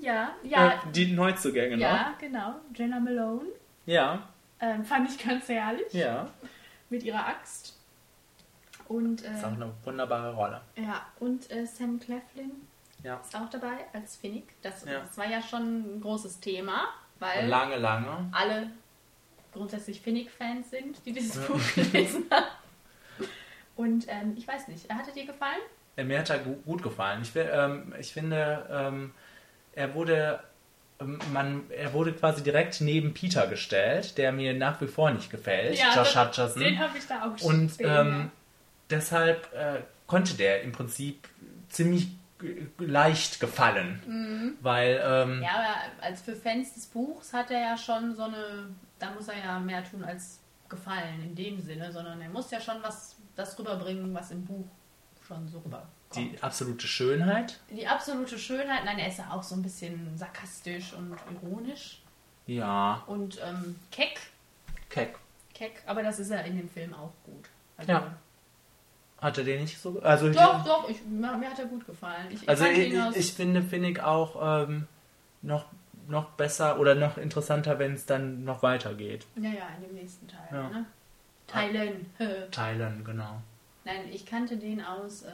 ja, 0.00 0.30
ja, 0.42 0.68
Äh, 0.68 0.72
die 0.92 1.12
Neuzugänge 1.12 1.76
noch. 1.76 1.82
ja, 1.82 2.14
genau. 2.20 2.54
Jenna 2.74 3.00
Malone 3.00 3.46
Ja, 3.86 4.28
ähm, 4.60 4.84
fand 4.84 5.10
ich 5.10 5.24
ganz 5.24 5.48
herrlich 5.48 5.92
ja. 5.92 6.28
mit 6.90 7.02
ihrer 7.02 7.26
Axt. 7.26 7.76
Und, 8.88 9.24
äh, 9.24 9.32
Ist 9.34 9.44
auch 9.44 9.52
eine 9.52 9.72
wunderbare 9.84 10.34
Rolle. 10.34 10.60
ja, 10.76 11.04
und 11.18 11.50
äh, 11.50 11.66
Sam 11.66 11.98
Cleflin 11.98 12.52
Ja. 13.02 13.16
ist 13.20 13.34
auch 13.34 13.50
dabei 13.50 13.78
als 13.92 14.16
Finnick. 14.16 14.48
Das, 14.62 14.84
Ja. 14.84 15.00
das 15.00 15.18
war 15.18 15.26
ja 15.28 15.42
schon 15.42 15.96
ein 15.96 16.00
großes 16.00 16.38
Thema, 16.40 16.88
weil 17.18 17.46
Lange, 17.48 17.76
lange. 17.78 18.28
alle 18.32 18.70
grundsätzlich 19.52 20.00
Finnick-Fans 20.02 20.70
sind, 20.70 21.04
die 21.04 21.12
dieses. 21.12 21.46
Buch 21.46 21.60
gelesen 21.74 22.26
haben. 22.30 22.46
Und 23.74 24.06
ähm, 24.08 24.34
ich 24.36 24.46
weiß 24.46 24.68
nicht, 24.68 24.88
hatte 24.92 25.12
dir 25.12 25.26
gefallen? 25.26 25.60
Äh, 25.96 26.04
Mir 26.04 26.20
hat 26.20 26.30
er 26.30 26.38
gu- 26.38 26.56
gut 26.64 26.82
gefallen. 26.82 27.22
Ich, 27.22 27.30
fi- 27.32 27.40
ähm, 27.40 27.92
ich 27.98 28.12
finde, 28.12 28.66
ähm, 28.70 29.12
er 29.72 29.94
wurde 29.94 30.40
man, 31.32 31.70
er 31.70 31.92
wurde 31.92 32.12
quasi 32.12 32.42
direkt 32.42 32.80
neben 32.80 33.12
Peter 33.14 33.46
gestellt, 33.46 34.16
der 34.18 34.32
mir 34.32 34.54
nach 34.54 34.80
wie 34.80 34.86
vor 34.86 35.10
nicht 35.10 35.30
gefällt, 35.30 35.78
Josh 35.78 35.94
das- 35.94 36.16
Hutcherson. 36.16 36.62
Den 36.62 36.78
habe 36.78 36.96
ich 36.96 37.06
da 37.06 37.22
auch 37.22 37.40
Und 37.42 37.70
stehen, 37.70 37.88
ähm, 37.88 38.30
deshalb 38.90 39.52
äh, 39.54 39.80
konnte 40.06 40.34
der 40.34 40.62
im 40.62 40.72
Prinzip 40.72 41.28
ziemlich 41.68 42.08
leicht 42.78 43.40
gefallen, 43.40 44.56
weil 44.60 45.00
ähm, 45.02 45.42
ja. 45.42 45.48
ja, 45.48 45.54
aber 45.54 46.04
als 46.04 46.20
für 46.20 46.36
Fans 46.36 46.74
des 46.74 46.86
Buchs 46.86 47.32
hat 47.32 47.50
er 47.50 47.60
ja 47.60 47.76
schon 47.78 48.14
so 48.14 48.24
eine, 48.24 48.68
da 48.98 49.10
muss 49.12 49.28
er 49.28 49.38
ja 49.38 49.58
mehr 49.58 49.82
tun 49.82 50.04
als 50.04 50.38
gefallen 50.68 51.22
in 51.22 51.34
dem 51.34 51.60
Sinne, 51.60 51.90
sondern 51.90 52.20
er 52.20 52.28
muss 52.28 52.50
ja 52.50 52.60
schon 52.60 52.76
was 52.82 53.16
das 53.36 53.58
rüberbringen, 53.58 54.12
was 54.14 54.30
im 54.32 54.44
Buch 54.44 54.66
schon 55.26 55.48
so 55.48 55.58
rüberkommt. 55.58 55.90
Die 56.16 56.42
absolute 56.42 56.86
Schönheit, 56.86 57.58
Die 57.70 57.86
absolute 57.86 58.38
Schönheit, 58.38 58.84
nein, 58.84 58.98
er 58.98 59.08
ist 59.08 59.18
ja 59.18 59.30
auch 59.30 59.42
so 59.42 59.54
ein 59.54 59.62
bisschen 59.62 60.16
sarkastisch 60.16 60.92
und 60.92 61.16
ironisch 61.32 62.00
ja, 62.46 63.02
und 63.06 63.40
ähm, 63.44 63.76
keck, 63.90 64.20
keck. 64.88 65.16
keck, 65.54 65.82
aber 65.86 66.02
das 66.02 66.18
ist 66.18 66.30
ja 66.30 66.38
in 66.40 66.56
dem 66.56 66.68
Film 66.68 66.94
auch 66.94 67.12
gut. 67.24 67.48
Also, 67.76 67.92
Ja. 67.92 68.16
Hatte 69.20 69.44
den 69.44 69.62
nicht 69.62 69.78
so, 69.78 69.98
also 70.02 70.30
Doch, 70.30 70.62
doch, 70.62 70.88
ich, 70.90 71.02
mir, 71.06 71.30
hat 71.30 71.58
er 71.58 71.64
gut 71.64 71.86
gefallen. 71.86 72.26
Ich, 72.30 72.46
Also 72.46 72.66
ich, 72.66 72.92
ich 73.16 73.32
finde 73.32 73.62
Finnick 73.62 74.00
auch 74.00 74.66
ähm, 74.68 74.86
noch, 75.40 75.64
noch 76.06 76.30
besser 76.32 76.78
oder 76.78 76.94
noch 76.94 77.16
interessanter, 77.16 77.78
wenn 77.78 77.94
es 77.94 78.04
dann 78.04 78.44
noch 78.44 78.62
weitergeht. 78.62 79.26
ja, 79.36 79.48
ja, 79.48 79.68
in 79.76 79.88
dem 79.88 79.94
nächsten 79.94 80.28
Teil. 80.28 80.48
Ja. 80.52 80.68
Ne? 80.68 80.84
Teilen. 81.46 82.06
Teilen, 82.50 83.04
genau. 83.04 83.40
Nein, 83.86 84.00
ich 84.12 84.26
kannte 84.26 84.56
den 84.56 84.84
aus 84.84 85.22
äh, 85.22 85.32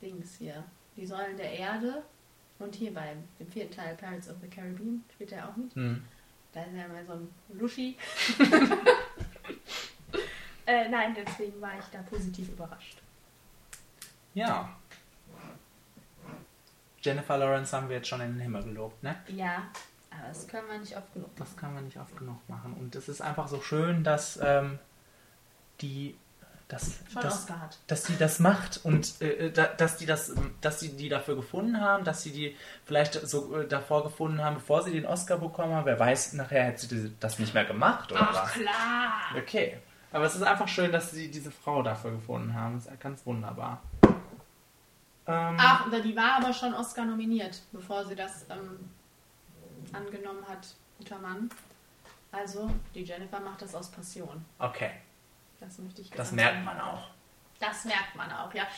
Dings 0.00 0.36
hier. 0.38 0.64
Die 0.96 1.06
Säulen 1.06 1.36
der 1.36 1.52
Erde. 1.52 2.02
Und 2.58 2.74
hier 2.74 2.92
beim 2.92 3.22
dem 3.38 3.46
vierten 3.46 3.74
Teil 3.74 3.96
Pirates 3.96 4.28
of 4.28 4.36
the 4.40 4.48
Caribbean 4.48 5.04
spielt 5.14 5.32
er 5.32 5.48
auch 5.48 5.56
mit. 5.56 5.74
Hm. 5.74 6.02
Da 6.52 6.62
ist 6.62 6.74
er 6.74 6.88
mal 6.88 7.04
so 7.06 7.12
ein 7.12 7.28
Luschi. 7.50 7.96
äh, 10.66 10.88
nein, 10.88 11.14
deswegen 11.14 11.60
war 11.60 11.78
ich 11.78 11.84
da 11.92 12.02
positiv 12.02 12.48
überrascht. 12.48 13.00
Ja. 14.34 14.76
Jennifer 17.00 17.38
Lawrence 17.38 17.76
haben 17.76 17.88
wir 17.88 17.96
jetzt 17.96 18.08
schon 18.08 18.20
in 18.20 18.34
den 18.34 18.40
Himmel 18.40 18.64
gelobt, 18.64 19.02
ne? 19.02 19.16
Ja, 19.28 19.70
aber 20.10 20.28
das 20.28 20.48
können 20.48 20.68
wir 20.68 20.78
nicht 20.78 20.96
oft 20.96 21.12
genug 21.12 21.30
Das 21.36 21.56
kann 21.56 21.74
man 21.74 21.84
nicht 21.84 21.98
oft 21.98 22.16
genug 22.16 22.36
machen. 22.48 22.74
Und 22.74 22.96
es 22.96 23.08
ist 23.08 23.20
einfach 23.20 23.46
so 23.46 23.60
schön, 23.60 24.02
dass 24.02 24.38
ähm, 24.42 24.78
die 25.80 26.16
dass, 26.68 26.98
Schon 27.10 27.22
dass, 27.22 27.34
Oscar 27.34 27.60
hat. 27.62 27.78
dass 27.86 28.02
die 28.04 28.16
das 28.18 28.40
macht 28.40 28.84
und 28.84 29.20
äh, 29.22 29.50
da, 29.50 29.66
dass 29.66 29.96
die 29.96 30.04
das, 30.04 30.34
dass 30.60 30.80
sie 30.80 30.96
die 30.96 31.08
dafür 31.08 31.34
gefunden 31.34 31.80
haben, 31.80 32.04
dass 32.04 32.22
sie 32.22 32.30
die 32.30 32.56
vielleicht 32.84 33.14
so 33.26 33.56
äh, 33.56 33.66
davor 33.66 34.04
gefunden 34.04 34.42
haben, 34.44 34.56
bevor 34.56 34.82
sie 34.82 34.92
den 34.92 35.06
Oscar 35.06 35.38
bekommen 35.38 35.72
haben. 35.72 35.86
Wer 35.86 35.98
weiß, 35.98 36.34
nachher 36.34 36.64
hätte 36.64 36.86
sie 36.86 37.16
das 37.20 37.38
nicht 37.38 37.54
mehr 37.54 37.64
gemacht 37.64 38.12
oder 38.12 38.20
Ach 38.30 38.44
was? 38.44 38.52
klar. 38.52 39.12
Okay. 39.38 39.78
Aber 40.12 40.24
es 40.26 40.34
ist 40.34 40.42
einfach 40.42 40.68
schön, 40.68 40.92
dass 40.92 41.10
sie 41.10 41.30
diese 41.30 41.50
Frau 41.50 41.82
dafür 41.82 42.12
gefunden 42.12 42.54
haben. 42.54 42.74
Das 42.74 42.86
ist 42.86 43.00
ganz 43.00 43.24
wunderbar. 43.26 43.82
Ähm, 45.26 45.56
Ach, 45.58 45.86
die 46.02 46.16
war 46.16 46.36
aber 46.36 46.52
schon 46.52 46.74
Oscar 46.74 47.04
nominiert, 47.04 47.60
bevor 47.72 48.06
sie 48.06 48.14
das 48.14 48.46
ähm, 48.50 48.88
angenommen 49.92 50.44
hat, 50.48 50.66
guter 50.98 51.18
Mann. 51.18 51.50
Also, 52.32 52.70
die 52.94 53.04
Jennifer 53.04 53.40
macht 53.40 53.62
das 53.62 53.74
aus 53.74 53.90
Passion. 53.90 54.44
okay. 54.58 54.90
Das 55.60 55.78
möchte 55.78 56.02
ich 56.02 56.10
Das 56.10 56.32
merkt 56.32 56.64
man 56.64 56.80
auch. 56.80 57.08
Das 57.60 57.84
merkt 57.84 58.14
man 58.14 58.30
auch, 58.30 58.54
ja. 58.54 58.68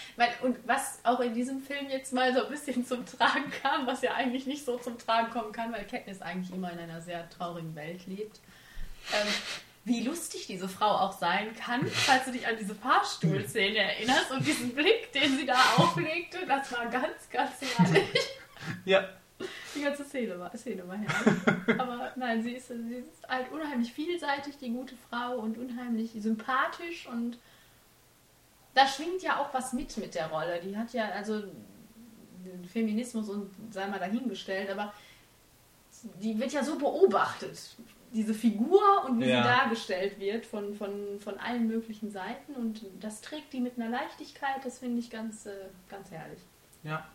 Und 0.40 0.56
was 0.66 1.00
auch 1.04 1.20
in 1.20 1.34
diesem 1.34 1.60
Film 1.60 1.90
jetzt 1.90 2.14
mal 2.14 2.32
so 2.32 2.44
ein 2.44 2.50
bisschen 2.50 2.86
zum 2.86 3.04
Tragen 3.04 3.50
kam, 3.62 3.86
was 3.86 4.00
ja 4.00 4.14
eigentlich 4.14 4.46
nicht 4.46 4.64
so 4.64 4.78
zum 4.78 4.98
Tragen 4.98 5.30
kommen 5.30 5.52
kann, 5.52 5.70
weil 5.72 5.84
Katniss 5.84 6.22
eigentlich 6.22 6.50
immer 6.52 6.72
in 6.72 6.78
einer 6.78 7.02
sehr 7.02 7.28
traurigen 7.28 7.74
Welt 7.74 8.06
lebt. 8.06 8.40
Ähm, 9.12 9.28
wie 9.84 10.02
lustig 10.02 10.46
diese 10.46 10.68
Frau 10.68 10.90
auch 10.90 11.12
sein 11.12 11.54
kann, 11.56 11.86
falls 11.86 12.24
du 12.24 12.32
dich 12.32 12.46
an 12.46 12.56
diese 12.58 12.74
Fahrstuhlszene 12.74 13.78
erinnerst 13.78 14.30
und 14.30 14.46
diesen 14.46 14.74
Blick, 14.74 15.12
den 15.12 15.36
sie 15.36 15.46
da 15.46 15.58
auflegte, 15.76 16.38
das 16.46 16.72
war 16.72 16.86
ganz, 16.86 17.28
ganz 17.30 17.52
herrlich. 17.60 18.28
Ja. 18.84 19.08
Die 19.74 19.82
ganze 19.82 20.04
Szene 20.04 20.38
war, 20.38 20.54
Szene 20.56 20.86
war 20.86 20.96
herrlich. 20.96 21.40
Aber 21.80 22.12
nein, 22.16 22.42
sie 22.42 22.52
ist, 22.52 22.68
sie 22.68 22.94
ist 22.96 23.28
halt 23.28 23.50
unheimlich 23.52 23.92
vielseitig, 23.92 24.58
die 24.58 24.70
gute 24.70 24.94
Frau, 25.08 25.38
und 25.38 25.58
unheimlich 25.58 26.12
sympathisch 26.18 27.06
und 27.06 27.38
da 28.74 28.86
schwingt 28.86 29.22
ja 29.22 29.40
auch 29.40 29.52
was 29.52 29.72
mit 29.72 29.96
mit 29.96 30.14
der 30.14 30.28
Rolle. 30.28 30.60
Die 30.60 30.76
hat 30.76 30.92
ja, 30.92 31.08
also 31.10 31.42
den 32.44 32.64
Feminismus 32.64 33.28
und 33.28 33.50
sei 33.70 33.86
mal 33.88 33.98
dahingestellt, 33.98 34.70
aber 34.70 34.92
die 36.22 36.38
wird 36.38 36.52
ja 36.52 36.64
so 36.64 36.78
beobachtet, 36.78 37.58
diese 38.12 38.32
Figur 38.34 38.80
und 39.06 39.20
wie 39.20 39.28
Ja. 39.28 39.42
sie 39.42 39.48
dargestellt 39.48 40.18
wird 40.18 40.46
von, 40.46 40.74
von, 40.74 41.20
von 41.20 41.38
allen 41.38 41.66
möglichen 41.66 42.10
Seiten 42.10 42.54
und 42.54 42.84
das 43.00 43.20
trägt 43.20 43.52
die 43.52 43.60
mit 43.60 43.76
einer 43.78 43.88
Leichtigkeit, 43.90 44.64
das 44.64 44.78
finde 44.78 44.98
ich 45.00 45.10
ganz, 45.10 45.46
äh, 45.46 45.52
ganz 45.88 46.10
herrlich. 46.10 46.40
Ja. 46.82 47.06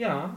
Ja. 0.00 0.34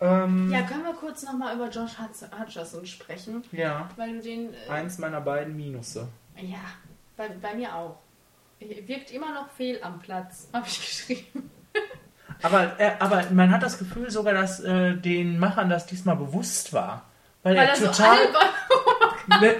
Ähm, 0.00 0.50
Ja, 0.50 0.62
können 0.62 0.84
wir 0.84 0.92
kurz 0.94 1.22
nochmal 1.22 1.54
über 1.54 1.68
Josh 1.68 1.92
Hutch- 1.98 2.28
Hutcherson 2.38 2.84
sprechen, 2.84 3.44
ja. 3.52 3.88
weil 3.96 4.14
du 4.14 4.20
den, 4.20 4.52
äh, 4.52 4.70
Eins 4.70 4.98
meiner 4.98 5.20
beiden 5.20 5.56
Minusse. 5.56 6.08
ja, 6.36 6.58
bei, 7.16 7.28
bei 7.28 7.54
mir 7.54 7.74
auch. 7.74 7.96
Wirkt 8.58 9.10
immer 9.12 9.32
noch 9.34 9.50
fehl 9.50 9.78
am 9.82 9.98
Platz, 10.00 10.48
habe 10.52 10.66
ich 10.66 10.78
geschrieben. 10.80 11.50
Aber, 12.42 12.78
äh, 12.80 12.92
aber 12.98 13.24
man 13.30 13.50
hat 13.52 13.62
das 13.62 13.78
Gefühl 13.78 14.10
sogar, 14.10 14.34
dass 14.34 14.58
äh, 14.60 14.94
den 14.96 15.38
Machern 15.38 15.68
das 15.70 15.86
diesmal 15.86 16.16
bewusst 16.16 16.72
war. 16.72 17.04
Weil, 17.42 17.56
Weil 17.56 17.68
er 17.68 17.76
so 17.76 17.86
total. 17.86 18.18
albern 18.18 18.48
Ne, 19.40 19.56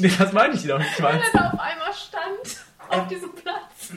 nee, 0.00 0.12
das 0.18 0.32
meine 0.32 0.54
ich 0.54 0.66
doch 0.66 0.78
nicht. 0.78 1.00
weil 1.02 1.16
er 1.16 1.22
da 1.32 1.50
auf 1.50 1.60
einmal 1.60 1.92
stand, 1.94 2.64
auf 2.88 3.06
diesem 3.08 3.32
Platz, 3.34 3.92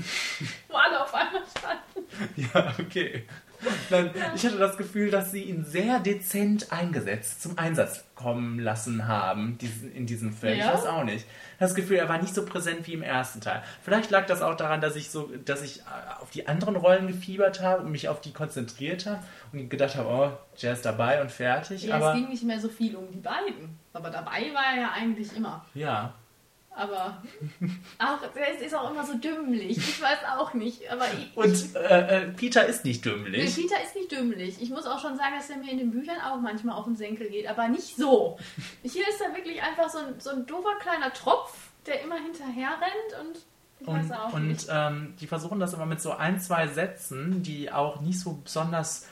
wo 0.70 0.76
alle 0.76 1.02
auf 1.02 1.14
einmal 1.14 1.42
standen. 1.58 2.06
Ja, 2.54 2.74
okay. 2.80 3.26
Nein, 3.90 4.12
ich 4.36 4.46
hatte 4.46 4.58
das 4.58 4.78
Gefühl, 4.78 5.12
dass 5.12 5.32
sie 5.32 5.44
ihn 5.44 5.66
sehr 5.66 6.00
dezent 6.00 6.72
eingesetzt, 6.72 7.42
zum 7.42 7.58
Einsatz 7.58 8.04
kommen 8.16 8.60
lassen 8.60 9.08
haben 9.08 9.58
diesen, 9.58 9.94
in 9.94 10.06
diesem 10.06 10.32
Film. 10.34 10.58
Ja? 10.58 10.66
Ich 10.66 10.74
weiß 10.74 10.86
auch 10.88 11.04
nicht. 11.04 11.26
Das 11.60 11.76
Gefühl, 11.76 11.98
er 11.98 12.10
war 12.10 12.22
nicht 12.22 12.34
so 12.34 12.46
präsent 12.46 12.88
wie 12.88 12.94
im 12.94 13.04
ersten 13.04 13.42
Teil. 13.42 13.62
Vielleicht 13.84 14.12
lag 14.12 14.26
das 14.26 14.42
auch 14.42 14.56
daran, 14.56 14.82
dass 14.82 14.96
ich 14.96 15.10
so, 15.10 15.30
dass 15.46 15.62
ich 15.62 15.80
äh, 15.80 16.22
auf 16.22 16.30
die 16.32 16.48
anderen 16.48 16.76
Rollen 16.76 17.08
gefiebert 17.08 17.62
habe 17.62 17.84
und 17.84 17.92
mich 17.92 18.10
auf 18.10 18.22
die 18.22 18.34
konzentriert 18.34 19.06
habe 19.06 19.24
und 19.54 19.70
gedacht 19.70 19.96
habe, 19.96 20.10
oh, 20.10 20.32
der 20.62 20.74
ist 20.74 20.86
dabei 20.86 21.22
und 21.22 21.32
fertig. 21.32 21.84
Ja, 21.84 21.96
aber 21.96 22.14
es 22.14 22.16
ging 22.16 22.30
nicht 22.30 22.44
mehr 22.44 22.60
so 22.60 22.70
viel 22.70 22.96
um 22.96 23.12
die 23.12 23.20
beiden. 23.20 23.80
Aber 23.94 24.10
dabei 24.10 24.52
war 24.54 24.76
er 24.76 24.82
ja 24.82 24.92
eigentlich 24.94 25.36
immer. 25.36 25.66
ja, 25.74 26.14
Aber 26.78 27.22
auch, 28.00 28.20
er 28.36 28.60
ist 28.62 28.76
auch 28.76 28.92
immer 28.92 29.06
so 29.06 29.14
dümmlich. 29.18 29.78
Ich 29.78 30.02
weiß 30.02 30.20
auch 30.38 30.54
nicht. 30.54 30.92
Aber 30.92 31.06
ich, 31.06 31.36
und 31.38 31.76
äh, 31.76 32.24
äh, 32.24 32.28
Peter 32.32 32.66
ist 32.66 32.84
nicht 32.84 33.06
Nee, 33.06 33.12
dümmlich. 33.12 33.56
Peter 33.56 33.82
ist 33.84 33.96
nicht 33.96 34.12
dümmlich. 34.12 34.62
Ich 34.62 34.70
muss 34.70 34.86
auch 34.86 35.00
schon 35.00 35.16
sagen, 35.16 35.36
dass 35.38 35.50
er 35.50 35.58
mir 35.58 35.72
in 35.72 35.78
den 35.78 35.92
Büchern 35.92 36.20
auch 36.22 36.40
manchmal 36.42 36.76
auf 36.76 36.86
den 36.86 36.96
Senkel 36.98 37.30
geht, 37.30 37.48
aber 37.48 37.68
nicht 37.70 37.96
so. 37.96 38.38
Hier 38.84 39.08
ist 39.08 39.22
er 39.22 39.34
wirklich 39.36 39.62
einfach 39.62 39.90
so 39.90 40.00
ein, 40.00 40.20
so 40.20 40.32
ein 40.32 40.46
doofer 40.46 40.76
kleiner 40.82 41.14
Tropf, 41.14 41.54
der 41.86 42.02
immer 42.02 42.18
hinterher 42.18 42.70
rennt 42.72 43.28
und 43.28 43.38
ich 43.80 43.88
Und, 43.88 44.10
weiß 44.10 44.12
auch 44.20 44.34
und 44.34 44.48
nicht. 44.50 44.68
ähm, 44.70 45.14
die 45.20 45.28
versuchen 45.28 45.60
das 45.60 45.74
immer 45.74 45.86
mit 45.86 46.02
so 46.02 46.12
ein, 46.12 46.40
zwei 46.40 46.68
Sätzen, 46.68 47.42
die 47.44 47.72
auch 47.72 48.02
nicht 48.02 48.20
so 48.20 48.34
besonders. 48.44 49.08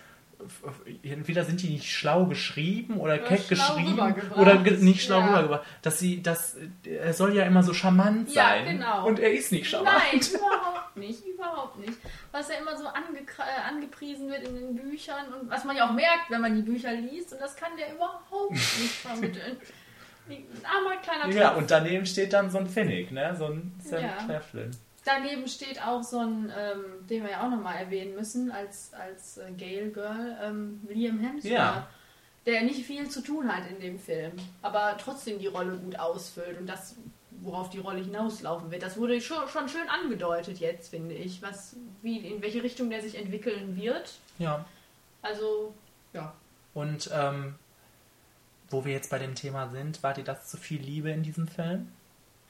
Entweder 1.03 1.45
sind 1.45 1.61
die 1.61 1.69
nicht 1.69 1.89
schlau 1.89 2.25
geschrieben 2.25 2.97
oder, 2.97 3.13
Oder 3.15 3.23
keck 3.23 3.47
geschrieben 3.47 3.97
oder 4.35 4.55
nicht 4.59 5.03
schlau 5.03 5.19
Ja. 5.19 5.27
rübergebracht. 5.27 5.63
Dass 5.81 5.99
sie, 5.99 6.21
das, 6.21 6.57
er 6.83 7.13
soll 7.13 7.35
ja 7.35 7.45
immer 7.45 7.63
so 7.63 7.73
charmant 7.73 8.29
Ja, 8.33 8.49
sein. 8.49 8.65
genau. 8.65 9.07
Und 9.07 9.19
er 9.19 9.31
ist 9.31 9.51
nicht 9.51 9.69
charmant. 9.69 9.95
Nein, 10.11 10.19
überhaupt 10.33 10.97
nicht, 10.97 11.25
überhaupt 11.25 11.79
nicht. 11.79 11.93
Was 12.31 12.49
ja 12.49 12.55
immer 12.55 12.75
so 12.77 12.83
äh, 12.85 13.67
angepriesen 13.69 14.29
wird 14.29 14.47
in 14.47 14.55
den 14.55 14.75
Büchern 14.75 15.33
und 15.33 15.49
was 15.49 15.63
man 15.63 15.75
ja 15.77 15.87
auch 15.87 15.93
merkt, 15.93 16.29
wenn 16.29 16.41
man 16.41 16.55
die 16.55 16.61
Bücher 16.61 16.91
liest 16.93 17.33
und 17.33 17.39
das 17.41 17.55
kann 17.55 17.71
der 17.77 17.93
überhaupt 17.93 18.51
nicht 18.51 18.61
vermitteln. 19.01 19.57
Ein 20.29 20.45
armer 20.63 20.95
kleiner 21.01 21.33
Ja, 21.35 21.49
Tropf. 21.49 21.57
und 21.61 21.71
daneben 21.71 22.05
steht 22.05 22.31
dann 22.33 22.49
so 22.49 22.57
ein 22.57 22.67
Finnick, 22.67 23.11
ne? 23.11 23.35
So 23.37 23.47
ein 23.47 23.73
Sam 23.79 24.01
Ja. 24.03 24.13
Claflin. 24.25 24.71
Daneben 25.05 25.47
steht 25.47 25.81
auch 25.81 26.01
so 26.01 26.19
ein, 26.19 26.51
ähm, 26.57 27.07
den 27.09 27.23
wir 27.23 27.31
ja 27.31 27.45
auch 27.45 27.49
nochmal 27.49 27.75
erwähnen 27.75 28.15
müssen, 28.15 28.51
als, 28.51 28.93
als 28.93 29.37
äh, 29.37 29.51
Gale 29.57 29.89
Girl, 29.89 30.37
ähm, 30.41 30.81
Liam 30.87 31.19
Hemsworth. 31.19 31.51
Ja. 31.51 31.87
Der 32.45 32.63
nicht 32.63 32.85
viel 32.85 33.09
zu 33.09 33.21
tun 33.21 33.47
hat 33.53 33.69
in 33.69 33.79
dem 33.79 33.99
Film, 33.99 34.33
aber 34.61 34.97
trotzdem 34.97 35.39
die 35.39 35.47
Rolle 35.47 35.77
gut 35.77 35.97
ausfüllt 35.97 36.59
und 36.59 36.67
das, 36.67 36.95
worauf 37.41 37.69
die 37.69 37.79
Rolle 37.79 38.01
hinauslaufen 38.01 38.69
wird. 38.69 38.83
Das 38.83 38.97
wurde 38.97 39.19
schon, 39.21 39.47
schon 39.47 39.69
schön 39.69 39.87
angedeutet 39.87 40.59
jetzt, 40.59 40.89
finde 40.89 41.15
ich, 41.15 41.41
was, 41.41 41.75
wie, 42.01 42.17
in 42.17 42.41
welche 42.41 42.61
Richtung 42.61 42.89
der 42.89 43.01
sich 43.01 43.15
entwickeln 43.15 43.77
wird. 43.77 44.13
Ja. 44.39 44.65
Also, 45.21 45.73
ja. 46.13 46.33
Und 46.73 47.09
ähm, 47.13 47.55
wo 48.69 48.83
wir 48.83 48.91
jetzt 48.91 49.09
bei 49.09 49.19
dem 49.19 49.35
Thema 49.35 49.69
sind, 49.69 50.03
war 50.03 50.13
dir 50.13 50.23
das 50.23 50.47
zu 50.49 50.57
viel 50.57 50.81
Liebe 50.81 51.11
in 51.11 51.23
diesem 51.23 51.47
Film? 51.47 51.91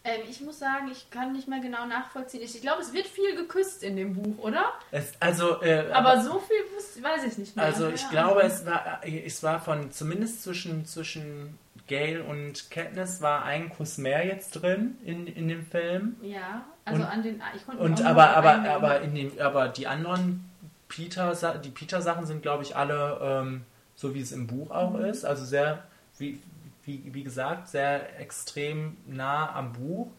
Ähm, 0.05 0.21
ich 0.29 0.41
muss 0.41 0.59
sagen, 0.59 0.89
ich 0.91 1.09
kann 1.11 1.31
nicht 1.31 1.47
mehr 1.47 1.61
genau 1.61 1.85
nachvollziehen. 1.85 2.41
Ich, 2.43 2.55
ich 2.55 2.61
glaube, 2.61 2.81
es 2.81 2.91
wird 2.91 3.07
viel 3.07 3.35
geküsst 3.37 3.83
in 3.83 3.95
dem 3.95 4.13
Buch, 4.15 4.37
oder? 4.43 4.73
Es, 4.91 5.13
also, 5.21 5.61
äh, 5.61 5.89
Aber, 5.93 6.19
so 6.21 6.39
viel 6.39 6.57
wusste, 6.75 7.01
weiß 7.01 7.23
ich 7.23 7.37
nicht 7.37 7.55
mehr. 7.55 7.63
Also 7.65 7.87
ich 7.87 8.01
Ja. 8.03 8.09
glaube, 8.09 8.41
es 8.43 8.65
war, 8.65 8.99
es 9.05 9.43
war 9.43 9.61
von 9.61 9.91
zumindest 9.91 10.43
zwischen, 10.43 10.85
zwischen 10.85 11.57
Gail 11.87 12.19
und 12.21 12.69
Katniss 12.69 13.21
war 13.21 13.45
ein 13.45 13.69
Kuss 13.69 13.97
mehr 13.97 14.25
jetzt 14.25 14.51
drin 14.61 14.97
in, 15.05 15.25
in 15.27 15.47
dem 15.47 15.65
Film. 15.65 16.17
Ja, 16.21 16.65
also 16.83 17.01
Und- 17.01 17.07
an 17.07 17.23
den. 17.23 17.41
Ich 17.55 17.65
konnte 17.65 17.81
Und 17.81 18.01
aber, 18.03 18.29
aber, 18.35 18.51
einen- 18.51 18.65
aber 18.67 19.01
in 19.01 19.15
dem, 19.15 19.31
aber 19.39 19.69
die 19.69 19.87
anderen 19.87 20.49
Peter, 20.89 21.33
die 21.63 21.69
Peter-Sachen 21.69 22.25
sind, 22.25 22.41
glaube 22.41 22.63
ich, 22.63 22.75
alle 22.75 23.19
ähm, 23.21 23.61
so 23.95 24.13
wie 24.13 24.21
es 24.21 24.33
im 24.33 24.47
Buch 24.47 24.69
auch 24.71 24.91
Mhm. 24.97 25.05
ist. 25.05 25.23
Also 25.23 25.45
sehr, 25.45 25.83
wie, 26.17 26.41
wie, 26.85 27.13
wie 27.13 27.23
gesagt, 27.23 27.67
sehr 27.67 28.19
extrem 28.19 28.97
nah 29.05 29.53
am 29.53 29.73
Buch. 29.73 30.11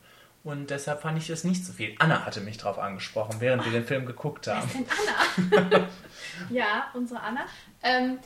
Und 0.42 0.68
deshalb 0.68 1.00
fand 1.00 1.16
ich 1.16 1.30
es 1.30 1.42
nicht 1.42 1.64
so 1.64 1.72
viel. 1.72 1.94
Anna 1.98 2.26
hatte 2.26 2.42
mich 2.42 2.58
drauf 2.58 2.78
angesprochen, 2.78 3.36
während 3.40 3.64
wir 3.64 3.72
den 3.72 3.84
Film 3.84 4.04
geguckt 4.04 4.46
Wer 4.46 4.56
haben. 4.56 4.66
ist 4.66 4.74
denn 4.74 5.58
Anna? 5.58 5.88
ja, 6.50 6.90
unsere 6.92 7.20
Anna. 7.20 7.46
Ähm, 7.82 8.18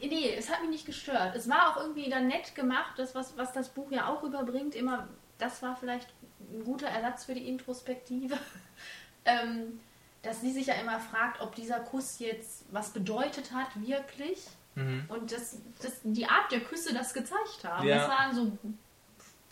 nee, 0.00 0.34
es 0.34 0.50
hat 0.50 0.62
mich 0.62 0.70
nicht 0.70 0.86
gestört. 0.86 1.36
Es 1.36 1.50
war 1.50 1.70
auch 1.70 1.82
irgendwie 1.82 2.08
dann 2.08 2.28
nett 2.28 2.54
gemacht, 2.54 2.92
das, 2.96 3.14
was, 3.14 3.36
was 3.36 3.52
das 3.52 3.68
Buch 3.68 3.90
ja 3.90 4.08
auch 4.08 4.22
überbringt. 4.22 4.74
Immer, 4.74 5.06
das 5.36 5.62
war 5.62 5.76
vielleicht 5.76 6.08
ein 6.50 6.64
guter 6.64 6.88
Ersatz 6.88 7.24
für 7.24 7.34
die 7.34 7.46
Introspektive. 7.46 8.38
ähm, 9.26 9.78
dass 10.22 10.40
sie 10.40 10.52
sich 10.52 10.66
ja 10.66 10.74
immer 10.74 10.98
fragt, 10.98 11.40
ob 11.40 11.54
dieser 11.54 11.80
Kuss 11.80 12.18
jetzt 12.18 12.64
was 12.70 12.90
bedeutet 12.90 13.52
hat, 13.52 13.68
wirklich. 13.76 14.46
Mhm. 14.76 15.04
Und 15.08 15.32
das, 15.32 15.58
das, 15.82 16.00
die 16.04 16.26
Art 16.26 16.52
der 16.52 16.60
Küsse 16.60 16.94
das 16.94 17.12
gezeigt 17.12 17.64
haben. 17.64 17.86
Ja. 17.86 17.96
Das 17.96 18.08
waren 18.08 18.34
so 18.34 18.52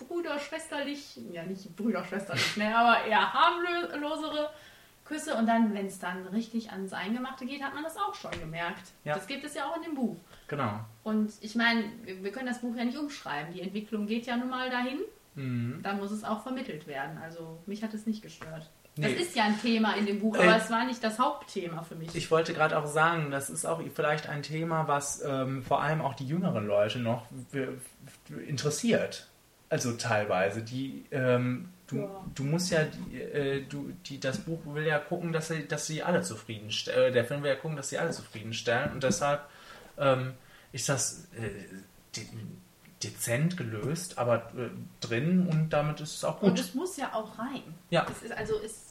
brüderschwesterlich, 0.07 1.19
ja 1.33 1.43
nicht 1.45 1.75
brüderschwesterlich, 1.77 2.57
ne, 2.57 2.77
aber 2.77 3.05
eher 3.05 3.33
harmlosere 3.33 4.51
Küsse. 5.05 5.35
Und 5.35 5.47
dann, 5.47 5.75
wenn 5.75 5.87
es 5.87 5.99
dann 5.99 6.27
richtig 6.29 6.71
ans 6.71 6.93
Eingemachte 6.93 7.47
geht, 7.47 7.63
hat 7.63 7.75
man 7.75 7.83
das 7.83 7.97
auch 7.97 8.15
schon 8.15 8.33
gemerkt. 8.39 8.93
Ja. 9.05 9.15
Das 9.15 9.27
gibt 9.27 9.45
es 9.45 9.55
ja 9.55 9.67
auch 9.67 9.77
in 9.77 9.83
dem 9.83 9.95
Buch. 9.95 10.17
Genau. 10.49 10.81
Und 11.03 11.33
ich 11.41 11.55
meine, 11.57 11.85
wir 12.05 12.31
können 12.31 12.47
das 12.47 12.61
Buch 12.61 12.77
ja 12.77 12.85
nicht 12.85 12.99
umschreiben. 12.99 13.53
Die 13.53 13.61
Entwicklung 13.61 14.07
geht 14.07 14.27
ja 14.27 14.37
nun 14.37 14.51
mal 14.51 14.71
dahin. 14.71 15.01
Mhm. 15.37 15.81
dann 15.83 15.99
muss 15.99 16.13
es 16.13 16.23
auch 16.23 16.43
vermittelt 16.43 16.87
werden. 16.87 17.19
Also 17.19 17.59
mich 17.67 17.83
hat 17.83 17.93
es 17.93 18.07
nicht 18.07 18.23
gestört. 18.23 18.71
Nee. 18.97 19.13
Das 19.13 19.27
ist 19.27 19.35
ja 19.35 19.45
ein 19.45 19.61
Thema 19.61 19.95
in 19.97 20.07
dem 20.07 20.21
Buch, 20.21 20.37
Äh, 20.37 20.43
aber 20.47 20.57
es 20.57 20.71
war 20.71 20.85
nicht 20.87 21.03
das 21.03 21.19
Hauptthema 21.19 21.83
für 21.83 21.97
mich. 21.97 22.15
Ich 22.15 22.31
wollte 22.31 22.55
gerade 22.55 22.79
auch 22.79 22.87
sagen, 22.87 23.31
das 23.33 23.51
ist 23.51 23.65
auch 23.65 23.81
vielleicht 23.93 24.29
ein 24.29 24.43
Thema, 24.43 24.87
was 24.87 25.21
ähm, 25.27 25.65
vor 25.65 25.83
allem 25.83 26.01
auch 26.01 26.15
die 26.15 26.27
jüngeren 26.27 26.67
Leute 26.67 27.01
noch 27.01 27.27
interessiert. 28.47 29.27
Also 29.69 29.93
teilweise. 29.93 30.63
Die, 30.63 31.05
ähm, 31.11 31.69
du, 31.87 31.97
Ja. 31.97 32.25
du 32.35 32.45
musst 32.45 32.71
ja, 32.71 32.85
die, 32.85 33.21
äh, 33.21 33.63
du, 33.69 33.93
die, 34.07 34.21
das 34.21 34.39
Buch 34.39 34.61
will 34.67 34.87
ja 34.87 34.99
gucken, 34.99 35.33
dass 35.33 35.49
sie, 35.49 35.67
dass 35.67 35.87
sie 35.87 36.03
alle 36.03 36.23
zufriedenstellen. 36.23 37.11
Äh, 37.11 37.13
der 37.13 37.25
Film 37.25 37.43
will 37.43 37.51
ja 37.51 37.57
gucken, 37.57 37.77
dass 37.77 37.89
sie 37.89 37.99
alle 37.99 38.11
zufriedenstellen. 38.11 38.93
Und 38.93 39.03
deshalb 39.03 39.41
ähm, 39.99 40.35
ist 40.73 40.89
das 40.89 41.27
äh, 41.37 41.49
de 42.17 42.25
dezent 43.03 43.59
gelöst, 43.59 44.17
aber 44.17 44.37
äh, 44.57 44.71
drin 45.03 45.47
und 45.51 45.69
damit 45.71 46.01
ist 46.01 46.15
es 46.17 46.25
auch 46.25 46.41
Und 46.41 46.51
gut. 46.51 46.59
es 46.61 46.73
muss 46.75 46.97
ja 46.97 47.13
auch 47.13 47.39
rein. 47.39 47.63
Ja. 47.91 48.07
Das 48.09 48.23
ist 48.23 48.33
also 48.33 48.57
ist, 48.57 48.84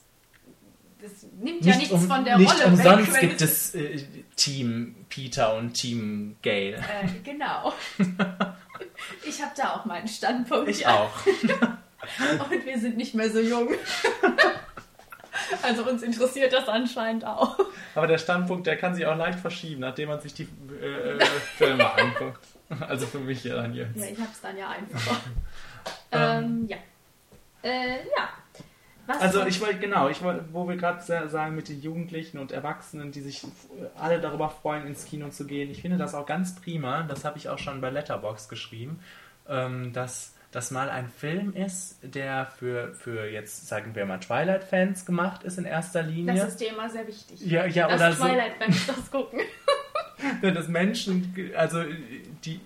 das 1.03 1.27
nimmt 1.37 1.65
ja 1.65 1.75
nichts 1.75 1.91
um- 1.91 2.07
von 2.07 2.23
der 2.23 2.37
nicht 2.37 2.49
Rolle 2.49 2.65
umsonst 2.67 3.13
weg. 3.13 3.21
wenn 3.21 3.29
gibt 3.29 3.41
es 3.41 3.75
äh, 3.75 4.03
Team 4.37 4.95
Peter 5.09 5.55
und 5.55 5.73
Team 5.73 6.37
Gail. 6.41 6.75
Äh, 6.75 7.07
genau. 7.23 7.73
Ich 9.25 9.41
habe 9.41 9.51
da 9.57 9.75
auch 9.75 9.85
meinen 9.85 10.07
Standpunkt. 10.07 10.69
Ich 10.69 10.81
ja. 10.81 10.93
auch. 10.93 11.11
Und 11.25 12.65
wir 12.65 12.79
sind 12.79 12.95
nicht 12.95 13.15
mehr 13.15 13.29
so 13.29 13.39
jung. 13.39 13.69
Also 15.61 15.83
uns 15.83 16.03
interessiert 16.03 16.53
das 16.53 16.67
anscheinend 16.67 17.25
auch. 17.25 17.57
Aber 17.95 18.07
der 18.07 18.17
Standpunkt, 18.17 18.67
der 18.67 18.77
kann 18.77 18.95
sich 18.95 19.05
auch 19.05 19.17
leicht 19.17 19.39
verschieben, 19.39 19.81
nachdem 19.81 20.09
man 20.09 20.21
sich 20.21 20.33
die 20.33 20.47
äh, 20.81 21.17
äh, 21.17 21.25
Filme 21.57 21.91
anguckt. 21.97 22.45
Also 22.87 23.05
für 23.07 23.19
mich 23.19 23.43
ja 23.43 23.55
dann 23.55 23.73
jetzt. 23.73 23.97
Ja, 23.97 24.05
ich 24.05 24.17
habe 24.17 24.29
es 24.31 24.41
dann 24.41 24.57
ja 24.57 24.69
einfacher. 24.69 25.21
ähm, 26.11 26.67
ja. 26.67 26.77
Äh, 27.61 27.97
ja. 28.15 28.29
Was 29.05 29.19
Also 29.19 29.45
ich 29.45 29.59
wollte, 29.59 29.79
genau, 29.79 30.07
ich 30.09 30.21
wollte, 30.23 30.45
wo 30.53 30.67
wir 30.67 30.77
gerade 30.77 31.01
sa- 31.01 31.27
sagen 31.27 31.55
mit 31.55 31.67
den 31.67 31.81
Jugendlichen 31.81 32.37
und 32.37 32.51
Erwachsenen, 32.51 33.11
die 33.11 33.21
sich 33.21 33.43
äh, 33.43 33.47
alle 33.99 34.21
darüber 34.21 34.49
freuen, 34.49 34.87
ins 34.87 35.05
Kino 35.05 35.29
zu 35.29 35.45
gehen. 35.45 35.69
Ich 35.71 35.81
finde 35.81 35.97
das 35.97 36.15
auch 36.15 36.25
ganz 36.25 36.55
prima, 36.55 37.03
das 37.03 37.25
habe 37.25 37.37
ich 37.37 37.49
auch 37.49 37.59
schon 37.59 37.81
bei 37.81 37.89
Letterbox 37.89 38.47
geschrieben, 38.47 38.99
ähm, 39.49 39.91
dass 39.93 40.33
das 40.51 40.69
mal 40.71 40.89
ein 40.89 41.09
Film 41.09 41.53
ist, 41.55 41.97
der 42.03 42.45
für, 42.59 42.93
für 42.93 43.25
jetzt, 43.27 43.67
sagen 43.67 43.95
wir 43.95 44.05
mal, 44.05 44.19
Twilight-Fans 44.19 45.05
gemacht 45.05 45.43
ist 45.43 45.57
in 45.57 45.65
erster 45.65 46.03
Linie. 46.03 46.35
das 46.35 46.49
ist 46.49 46.61
dir 46.61 46.69
immer 46.69 46.89
sehr 46.89 47.07
wichtig. 47.07 47.41
ja, 47.41 47.65
ja, 47.65 47.87
das 47.87 47.95
oder 47.99 48.13
so. 48.13 48.23
Das 48.87 49.11
gucken. 49.11 49.39
Dass 50.41 50.67
Menschen, 50.69 51.33
also 51.57 51.83
die 52.45 52.61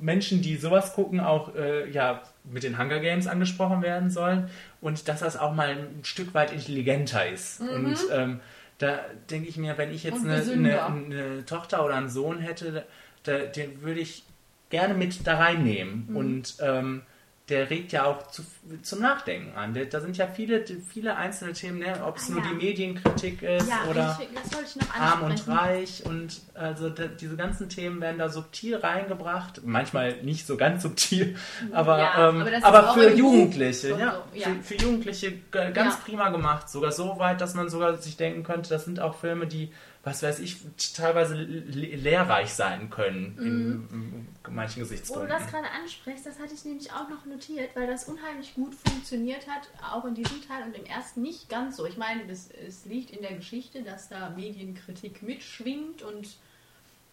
Menschen, 0.00 0.40
die 0.40 0.56
sowas 0.56 0.94
gucken, 0.94 1.20
auch 1.20 1.54
äh, 1.54 1.90
ja 1.90 2.22
mit 2.44 2.62
den 2.62 2.78
Hunger 2.78 2.98
Games 3.00 3.26
angesprochen 3.26 3.82
werden 3.82 4.10
sollen 4.10 4.48
und 4.80 5.08
dass 5.08 5.20
das 5.20 5.36
auch 5.36 5.54
mal 5.54 5.70
ein 5.70 6.04
Stück 6.04 6.34
weit 6.34 6.52
intelligenter 6.52 7.28
ist. 7.28 7.60
Und 7.60 7.96
ähm, 8.12 8.40
da 8.78 9.00
denke 9.30 9.48
ich 9.48 9.56
mir, 9.56 9.78
wenn 9.78 9.92
ich 9.92 10.02
jetzt 10.02 10.24
eine, 10.24 10.42
eine, 10.52 10.84
eine 10.84 11.44
Tochter 11.46 11.84
oder 11.84 11.94
einen 11.94 12.08
Sohn 12.08 12.38
hätte, 12.38 12.84
da, 13.22 13.38
den 13.38 13.82
würde 13.82 14.00
ich 14.00 14.24
gerne 14.70 14.94
mit 14.94 15.26
da 15.26 15.36
reinnehmen. 15.36 16.08
Und 16.16 16.56
ähm, 16.60 17.02
der 17.48 17.70
regt 17.70 17.90
ja 17.92 18.04
auch 18.04 18.28
zu, 18.28 18.42
zum 18.82 19.00
Nachdenken 19.00 19.56
an. 19.56 19.76
Da 19.90 20.00
sind 20.00 20.16
ja 20.16 20.28
viele, 20.28 20.64
viele 20.88 21.16
einzelne 21.16 21.52
Themen, 21.52 21.80
ne? 21.80 22.00
ob 22.04 22.16
es 22.16 22.28
Ah, 22.28 22.34
nur 22.34 22.42
ja. 22.42 22.48
die 22.50 22.54
Medienkritik 22.54 23.42
ist 23.42 23.68
Ja, 23.68 23.90
oder 23.90 24.18
ich, 24.22 25.00
arm 25.00 25.24
und 25.24 25.48
reich 25.48 26.04
und 26.06 26.40
also 26.54 26.88
da, 26.88 27.06
diese 27.06 27.36
ganzen 27.36 27.68
Themen 27.68 28.00
werden 28.00 28.18
da 28.18 28.28
subtil 28.28 28.76
reingebracht. 28.76 29.60
Manchmal 29.64 30.22
nicht 30.22 30.46
so 30.46 30.56
ganz 30.56 30.82
subtil, 30.82 31.36
aber, 31.72 31.98
Ja, 31.98 32.28
ähm, 32.28 32.42
aber 32.42 32.66
aber 32.66 32.90
auch 32.90 32.94
für 32.94 33.12
Jugendliche, 33.12 33.88
so, 33.88 33.98
ja. 33.98 34.22
Für, 34.32 34.62
für 34.62 34.74
Jugendliche 34.76 35.34
ganz 35.50 35.98
prima 36.00 36.28
gemacht. 36.28 36.70
Sogar 36.70 36.92
so 36.92 37.18
weit, 37.18 37.40
dass 37.40 37.54
man 37.54 37.68
sogar 37.68 37.96
sich 37.96 38.16
denken 38.16 38.44
könnte, 38.44 38.70
das 38.70 38.84
sind 38.84 39.00
auch 39.00 39.16
Filme, 39.16 39.48
die, 39.48 39.72
was 40.04 40.22
weiß 40.22 40.40
ich, 40.40 40.56
teilweise 40.96 41.36
le- 41.36 41.94
lehrreich 41.96 42.52
sein 42.52 42.90
können 42.90 43.38
in, 43.38 44.26
in 44.48 44.54
manchen 44.54 44.80
Wo 44.82 44.84
du 44.84 44.90
Gesichtspunkten. 44.90 45.28
das 45.28 45.46
gerade 45.48 45.70
ansprichst, 45.70 46.26
das 46.26 46.40
hatte 46.40 46.54
ich 46.54 46.64
nämlich 46.64 46.92
auch 46.92 47.08
noch 47.08 47.24
notiert, 47.24 47.70
weil 47.76 47.86
das 47.86 48.08
unheimlich 48.08 48.54
gut 48.54 48.74
funktioniert 48.74 49.46
hat, 49.46 49.68
auch 49.92 50.04
in 50.04 50.14
diesem 50.16 50.42
Teil 50.46 50.64
und 50.64 50.76
im 50.76 50.84
ersten 50.86 51.22
nicht 51.22 51.48
ganz 51.48 51.76
so. 51.76 51.86
Ich 51.86 51.96
meine, 51.96 52.28
es, 52.30 52.50
es 52.50 52.84
liegt 52.84 53.10
in 53.12 53.22
der 53.22 53.34
Geschichte, 53.34 53.82
dass 53.84 54.08
da 54.08 54.30
Medienkritik 54.30 55.22
mitschwingt 55.22 56.02
und 56.02 56.28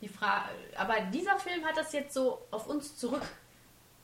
die 0.02 0.08
Frage, 0.08 0.46
aber 0.78 0.96
dieser 1.14 1.38
Film 1.38 1.64
hat 1.66 1.78
das 1.78 1.94
jetzt 1.94 2.14
so 2.14 2.42
auf 2.50 2.68
uns 2.68 2.98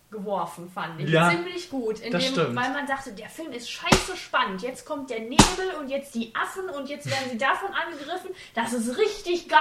zurückgeworfen, 0.09 0.69
fand 0.69 0.99
ich. 1.01 1.09
Ja, 1.09 1.29
Ziemlich 1.29 1.69
gut, 1.69 1.99
indem, 1.99 2.21
stimmt. 2.21 2.55
weil 2.55 2.71
man 2.71 2.85
dachte, 2.87 3.11
der 3.13 3.29
Film 3.29 3.51
ist 3.51 3.69
scheiße 3.69 4.15
spannend. 4.17 4.61
Jetzt 4.61 4.85
kommt 4.85 5.09
der 5.09 5.19
Nebel 5.19 5.75
und 5.79 5.89
jetzt 5.89 6.15
die 6.15 6.33
Affen 6.35 6.69
und 6.69 6.89
jetzt 6.89 7.09
werden 7.09 7.31
sie 7.31 7.37
davon 7.37 7.69
angegriffen. 7.73 8.31
Das 8.53 8.73
ist 8.73 8.97
richtig 8.97 9.47
geil. 9.49 9.59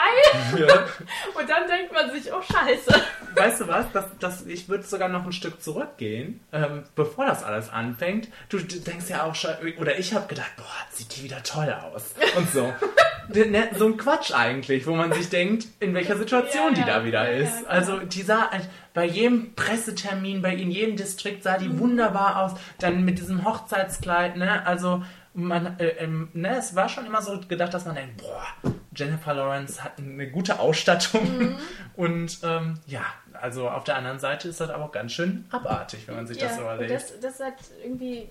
Ja. 0.58 0.84
Und 1.38 1.48
dann 1.48 1.66
denkt 1.66 1.92
man 1.92 2.10
sich, 2.10 2.32
oh 2.32 2.40
scheiße. 2.42 3.02
Weißt 3.34 3.60
du 3.60 3.68
was? 3.68 3.86
Das, 3.92 4.06
das, 4.20 4.46
ich 4.46 4.68
würde 4.68 4.84
sogar 4.84 5.08
noch 5.08 5.24
ein 5.24 5.32
Stück 5.32 5.62
zurückgehen, 5.62 6.40
ähm, 6.52 6.84
bevor 6.94 7.26
das 7.26 7.42
alles 7.42 7.70
anfängt. 7.70 8.28
Du, 8.48 8.58
du 8.58 8.78
denkst 8.78 9.08
ja 9.08 9.24
auch 9.24 9.34
schon, 9.34 9.50
oder 9.78 9.98
ich 9.98 10.14
habe 10.14 10.26
gedacht, 10.26 10.52
boah, 10.56 10.64
sieht 10.90 11.16
die 11.16 11.24
wieder 11.24 11.42
toll 11.42 11.72
aus. 11.72 12.14
Und 12.36 12.50
so. 12.50 12.72
Ne, 13.28 13.68
so 13.76 13.86
ein 13.86 13.96
Quatsch 13.96 14.32
eigentlich, 14.32 14.86
wo 14.86 14.94
man 14.94 15.12
sich 15.12 15.28
denkt, 15.30 15.66
in 15.80 15.94
welcher 15.94 16.16
Situation 16.16 16.68
Ja, 16.68 16.72
die 16.74 16.80
ja, 16.80 16.86
da 16.98 17.04
wieder 17.04 17.24
ja, 17.30 17.36
ja, 17.38 17.44
ist. 17.44 17.60
klar. 17.60 17.70
also 17.72 17.98
die 18.00 18.22
sah 18.22 18.44
äh, 18.52 18.60
bei 18.92 19.04
jedem 19.06 19.54
Pressetermin, 19.54 20.42
bei 20.42 20.54
in 20.54 20.70
jedem 20.70 20.96
Distrikt 20.96 21.42
sah 21.42 21.56
Mhm. 21.58 21.62
die 21.62 21.78
wunderbar 21.78 22.42
aus. 22.42 22.52
Dann 22.78 23.04
mit 23.04 23.18
diesem 23.18 23.44
Hochzeitskleid, 23.44 24.36
ne? 24.36 24.66
Also 24.66 25.02
man, 25.32 25.78
äh, 25.80 25.88
ähm, 25.98 26.28
ne, 26.32 26.56
es 26.58 26.76
war 26.76 26.88
schon 26.88 27.06
immer 27.06 27.20
so 27.22 27.40
gedacht, 27.48 27.74
dass 27.74 27.86
man 27.86 27.96
denkt, 27.96 28.18
boah, 28.22 28.72
Jennifer 28.94 29.34
Lawrence 29.34 29.82
hat 29.82 29.98
eine 29.98 30.30
gute 30.30 30.60
Ausstattung. 30.60 31.38
Mhm. 31.38 31.56
Und 31.96 32.38
ähm, 32.44 32.74
ja, 32.86 33.02
also 33.32 33.68
auf 33.68 33.84
der 33.84 33.96
anderen 33.96 34.18
Seite 34.20 34.48
ist 34.48 34.60
das 34.60 34.70
aber 34.70 34.84
auch 34.84 34.92
ganz 34.92 35.12
schön 35.12 35.44
abartig, 35.50 36.06
wenn 36.06 36.14
man 36.16 36.26
sich 36.26 36.38
das 36.38 36.56
so 36.56 36.62
überlegt. 36.62 36.90
das, 36.92 37.18
das 37.20 37.40
hat 37.40 37.54
irgendwie 37.82 38.28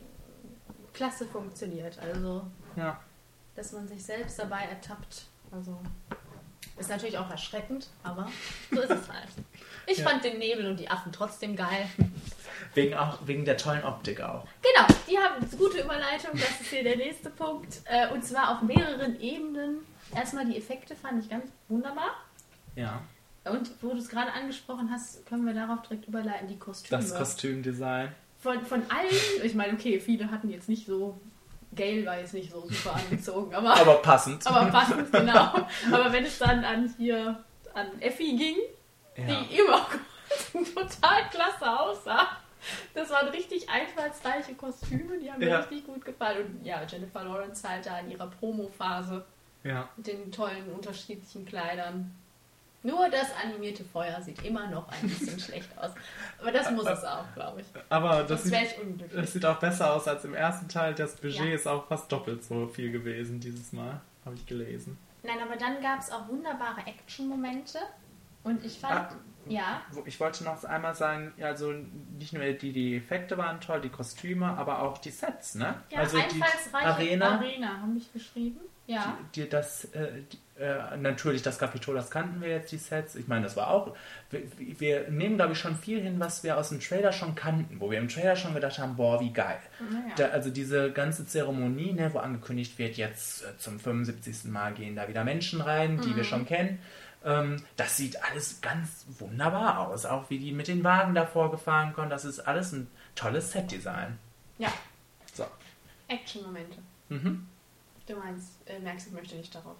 klasse 0.93 1.25
funktioniert. 1.25 1.97
Also, 1.99 2.43
ja. 2.77 2.99
Dass 3.55 3.71
man 3.71 3.87
sich 3.87 4.03
selbst 4.03 4.39
dabei 4.39 4.63
ertappt. 4.65 5.25
Also, 5.51 5.79
ist 6.77 6.89
natürlich 6.89 7.17
auch 7.17 7.29
erschreckend, 7.29 7.87
aber 8.03 8.27
so 8.71 8.81
ist 8.81 8.89
es 8.89 9.07
halt. 9.09 9.27
Ich 9.85 9.99
Ja. 9.99 10.09
fand 10.09 10.23
den 10.23 10.39
Nebel 10.39 10.67
und 10.67 10.79
die 10.79 10.89
Affen 10.89 11.11
trotzdem 11.11 11.55
geil. 11.55 11.87
Wegen, 12.73 12.95
auch, 12.95 13.19
wegen 13.27 13.45
der 13.45 13.57
tollen 13.57 13.83
Optik 13.83 14.21
auch. 14.21 14.47
Genau, 14.61 14.87
die 15.07 15.17
haben 15.17 15.45
gute 15.57 15.81
Überleitung. 15.81 16.31
Das 16.33 16.61
ist 16.61 16.69
hier 16.69 16.83
der 16.83 16.97
nächste 16.97 17.29
Punkt. 17.29 17.81
Äh, 17.85 18.07
Und 18.11 18.23
zwar 18.25 18.55
auf 18.55 18.61
mehreren 18.63 19.19
Ebenen. 19.19 19.79
Erstmal 20.15 20.45
die 20.45 20.57
Effekte 20.57 20.95
fand 20.95 21.23
ich 21.23 21.29
ganz 21.29 21.51
wunderbar. 21.67 22.11
Ja. 22.75 23.01
Und 23.45 23.69
wo 23.83 23.89
du 23.89 23.97
es 23.97 24.07
gerade 24.09 24.31
angesprochen 24.31 24.89
hast, 24.91 25.25
können 25.27 25.45
wir 25.45 25.53
darauf 25.53 25.81
direkt 25.83 26.07
überleiten, 26.07 26.47
die 26.47 26.57
Kostüme. 26.57 26.99
Das 27.01 27.13
Kostümdesign. 27.13 28.09
von, 28.39 28.65
von 28.65 28.81
allen, 28.89 29.43
ich 29.43 29.53
meine, 29.53 29.73
okay, 29.73 29.99
viele 29.99 30.31
hatten 30.31 30.49
jetzt 30.49 30.69
nicht 30.69 30.85
so, 30.87 31.19
Gail 31.75 32.05
war 32.05 32.19
jetzt 32.19 32.33
nicht 32.33 32.51
so 32.51 32.61
super 32.67 32.95
angezogen, 32.95 33.53
aber, 33.55 33.75
Aber 33.75 33.95
passend. 33.95 34.45
aber 34.47 34.69
passend, 34.71 35.11
genau. 35.11 35.67
Aber 35.91 36.11
wenn 36.11 36.25
es 36.25 36.37
dann 36.39 36.63
an 36.63 36.93
hier, 36.97 37.43
an 37.73 38.01
Effi 38.01 38.35
ging, 38.35 38.57
ja. 39.17 39.23
die 39.25 39.57
immer 39.57 39.87
total 40.73 41.29
klasse 41.29 41.79
aussah. 41.79 42.27
Das 42.93 43.09
waren 43.09 43.27
richtig 43.29 43.69
einfallsreiche 43.69 44.55
Kostüme, 44.55 45.17
die 45.19 45.29
haben 45.31 45.39
mir 45.39 45.49
Ja. 45.49 45.59
richtig 45.59 45.85
gut 45.85 46.05
gefallen. 46.05 46.45
Und 46.59 46.65
ja, 46.65 46.81
Jennifer 46.87 47.23
Lawrence 47.23 47.67
halt 47.67 47.85
da 47.85 47.99
in 47.99 48.11
ihrer 48.11 48.27
Promo-Phase 48.27 49.25
ja. 49.63 49.89
mit 49.97 50.07
den 50.07 50.31
tollen 50.31 50.71
unterschiedlichen 50.71 51.45
Kleidern. 51.45 52.15
Nur 52.83 53.09
das 53.09 53.27
animierte 53.41 53.83
Feuer 53.85 54.21
sieht 54.21 54.43
immer 54.43 54.67
noch 54.67 54.87
ein 54.89 55.07
bisschen 55.07 55.39
schlecht 55.39 55.69
aus. 55.77 55.91
Aber 56.41 56.51
das 56.51 56.69
muss 56.71 56.85
es 56.85 57.03
auch, 57.03 57.25
glaube 57.33 57.61
ich. 57.61 57.67
Aber 57.89 58.23
das 58.23 58.43
sieht, 58.43 58.53
das 59.13 59.31
sieht 59.33 59.45
auch 59.45 59.57
besser 59.59 59.93
aus 59.93 60.07
als 60.07 60.25
im 60.25 60.33
ersten 60.33 60.67
Teil. 60.67 60.93
Das 60.93 61.15
Budget 61.15 61.45
Ja. 61.47 61.55
ist 61.55 61.67
auch 61.67 61.87
fast 61.87 62.11
doppelt 62.11 62.43
so 62.43 62.67
viel 62.67 62.91
gewesen 62.91 63.39
dieses 63.39 63.71
Mal. 63.71 64.01
Habe 64.25 64.35
ich 64.35 64.45
gelesen. 64.45 64.97
Nein, 65.23 65.37
aber 65.41 65.55
dann 65.55 65.81
gab 65.81 65.99
es 65.99 66.11
auch 66.11 66.27
wunderbare 66.27 66.81
Action-Momente. 66.85 67.79
Und 68.43 68.65
ich 68.65 68.77
fand, 68.79 69.11
Ah. 69.11 69.15
ja, 69.47 69.81
Ich 70.05 70.19
wollte 70.19 70.43
noch 70.43 70.61
einmal 70.65 70.93
sagen, 70.95 71.31
also 71.41 71.71
nicht 72.19 72.33
nur 72.33 72.43
die, 72.43 72.73
die 72.73 72.97
Effekte 72.97 73.37
waren 73.37 73.61
toll, 73.61 73.79
die 73.79 73.87
Kostüme, 73.89 74.45
aber 74.57 74.81
auch 74.81 74.97
die 74.97 75.11
Sets, 75.11 75.55
ne? 75.55 75.75
ja 75.89 75.99
also 75.99 76.17
die 76.17 76.43
Arena, 76.73 77.37
Arena 77.37 77.67
haben 77.81 77.93
mich 77.93 78.11
geschrieben. 78.11 78.59
Ja. 78.85 79.17
die, 79.33 79.43
die 79.43 79.49
das, 79.49 79.85
äh, 79.93 80.23
die, 80.29 80.37
äh, 80.59 80.95
natürlich 80.97 81.41
das 81.41 81.57
Kapitol, 81.57 81.95
das 81.95 82.11
kannten 82.11 82.41
wir 82.41 82.49
jetzt, 82.49 82.71
die 82.71 82.77
Sets. 82.77 83.15
Ich 83.15 83.27
meine, 83.27 83.43
das 83.43 83.55
war 83.55 83.69
auch, 83.69 83.95
wir, 84.29 84.41
wir 84.79 85.09
nehmen, 85.09 85.35
glaube 85.37 85.53
ich, 85.53 85.59
schon 85.59 85.75
viel 85.75 86.01
hin, 86.01 86.19
was 86.19 86.43
wir 86.43 86.57
aus 86.57 86.69
dem 86.69 86.79
Trailer 86.79 87.11
schon 87.11 87.33
kannten, 87.35 87.79
wo 87.79 87.89
wir 87.89 87.97
im 87.97 88.07
Trailer 88.07 88.35
schon 88.35 88.53
gedacht 88.53 88.77
haben, 88.77 88.95
boah, 88.95 89.19
wie 89.19 89.33
geil. 89.33 89.57
Naja. 89.79 90.13
Da, 90.15 90.25
also 90.27 90.51
diese 90.51 90.91
ganze 90.91 91.25
Zeremonie, 91.25 91.93
ne, 91.93 92.13
wo 92.13 92.19
angekündigt 92.19 92.77
wird, 92.77 92.97
jetzt 92.97 93.43
äh, 93.43 93.57
zum 93.57 93.79
75. 93.79 94.45
Mal 94.51 94.73
gehen 94.73 94.95
da 94.95 95.07
wieder 95.07 95.23
Menschen 95.23 95.59
rein, 95.61 95.99
die 96.01 96.09
Mhm. 96.09 96.15
wir 96.17 96.23
schon 96.23 96.45
kennen. 96.45 96.79
Ähm, 97.25 97.63
das 97.77 97.97
sieht 97.97 98.23
alles 98.23 98.61
ganz 98.61 99.05
wunderbar 99.17 99.79
aus. 99.87 100.05
Auch 100.05 100.29
wie 100.29 100.37
die 100.39 100.51
mit 100.51 100.67
den 100.67 100.83
Wagen 100.83 101.15
davor 101.15 101.49
gefahren 101.51 101.93
kommen. 101.93 102.09
Das 102.09 102.25
ist 102.25 102.39
alles 102.41 102.73
ein 102.73 102.87
tolles 103.15 103.51
Setdesign. 103.53 104.19
Ja. 104.59 104.71
So. 105.33 105.45
Action-Momente. 106.09 106.77
Mhm. 107.09 107.47
Du 108.05 108.15
meinst, 108.15 108.51
äh, 108.67 108.79
merkst, 108.79 109.07
ich 109.07 109.13
möchte 109.13 109.35
nicht 109.35 109.53
darauf. 109.55 109.77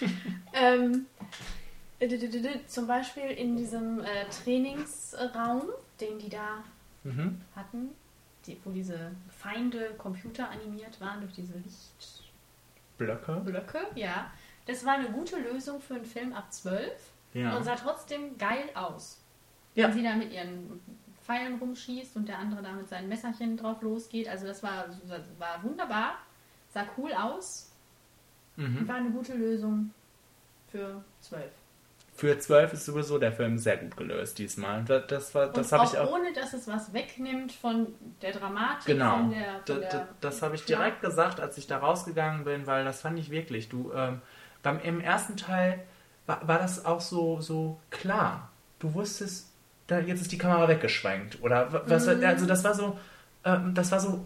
ähm, 0.52 1.06
äh, 1.98 2.66
zum 2.66 2.86
Beispiel 2.86 3.24
in 3.30 3.56
diesem 3.56 4.00
äh, 4.00 4.26
Trainingsraum, 4.42 5.62
den 6.00 6.18
die 6.18 6.28
da 6.28 6.62
Mhm. 7.04 7.38
hatten, 7.54 7.90
die, 8.46 8.58
wo 8.64 8.70
diese 8.70 9.10
Feinde 9.28 9.90
computeranimiert 9.98 10.98
waren 11.02 11.20
durch 11.20 11.34
diese 11.34 11.52
Lichtblöcke, 11.58 13.40
Blöcke. 13.44 13.86
ja. 13.94 14.30
Das 14.66 14.86
war 14.86 14.94
eine 14.94 15.10
gute 15.10 15.36
Lösung 15.38 15.82
für 15.82 15.96
einen 15.96 16.06
Film 16.06 16.32
ab 16.32 16.50
12 16.50 16.90
Ja. 17.34 17.54
und 17.56 17.64
sah 17.64 17.74
trotzdem 17.76 18.38
geil 18.38 18.70
aus. 18.74 19.20
Ja. 19.74 19.88
Wenn 19.88 19.92
sie 19.94 20.02
da 20.02 20.14
mit 20.14 20.32
ihren 20.32 20.80
Pfeilen 21.26 21.58
rumschießt 21.58 22.16
und 22.16 22.26
der 22.28 22.38
andere 22.38 22.62
da 22.62 22.72
mit 22.72 22.88
seinen 22.88 23.10
Messerchen 23.10 23.58
drauf 23.58 23.82
losgeht. 23.82 24.26
Also 24.28 24.46
das 24.46 24.62
war, 24.62 24.86
das 25.06 25.22
war 25.38 25.62
wunderbar, 25.62 26.14
sah 26.74 26.84
cool 26.98 27.12
aus 27.14 27.70
Mhm. 28.56 28.86
war 28.86 28.94
eine 28.96 29.10
gute 29.10 29.34
Lösung 29.34 29.90
für 30.70 31.02
12. 31.22 31.42
Für 32.14 32.38
12 32.38 32.72
ist 32.74 32.84
sowieso 32.84 33.18
der 33.18 33.32
Film 33.32 33.58
sehr 33.58 33.76
gut 33.78 33.96
gelöst 33.96 34.38
diesmal. 34.38 34.84
Das, 34.84 35.06
das, 35.08 35.34
war, 35.34 35.48
das 35.48 35.72
habe 35.72 35.84
ich 35.86 35.98
auch. 35.98 36.12
ohne, 36.12 36.32
dass 36.32 36.52
es 36.54 36.68
was 36.68 36.92
wegnimmt 36.92 37.50
von 37.50 37.88
der 38.22 38.30
Dramatik, 38.32 38.86
Genau. 38.86 39.16
von 39.16 39.30
der... 39.30 39.44
Von 39.54 39.62
Da- 39.66 39.74
der 39.80 39.90
da- 39.90 40.08
das 40.20 40.40
habe 40.42 40.54
ich 40.54 40.64
direkt 40.64 41.00
gesagt, 41.00 41.40
als 41.40 41.58
ich 41.58 41.66
da 41.66 41.78
rausgegangen 41.78 42.44
bin, 42.44 42.68
weil 42.68 42.84
das 42.84 43.00
fand 43.00 43.18
ich 43.18 43.30
wirklich. 43.30 43.68
Du, 43.68 43.92
ähm, 43.92 44.20
beim, 44.62 44.78
Im 44.80 45.00
ersten 45.00 45.36
Teil 45.36 45.82
war, 46.26 46.46
war 46.46 46.58
das 46.60 46.84
auch 46.86 47.00
so, 47.00 47.40
so 47.40 47.80
klar. 47.90 48.50
Du 48.78 48.94
wusstest, 48.94 49.48
da, 49.88 49.98
jetzt 49.98 50.20
ist 50.20 50.30
die 50.30 50.38
Kamera 50.38 50.68
weggeschwenkt. 50.68 51.42
Oder 51.42 51.72
wa- 51.72 51.82
was, 51.86 52.06
Mhm. 52.06 52.24
also 52.24 52.46
das 52.46 52.62
war 52.62 52.74
so, 52.74 52.96
ähm, 53.44 53.74
das 53.74 53.90
war 53.90 53.98
so, 53.98 54.24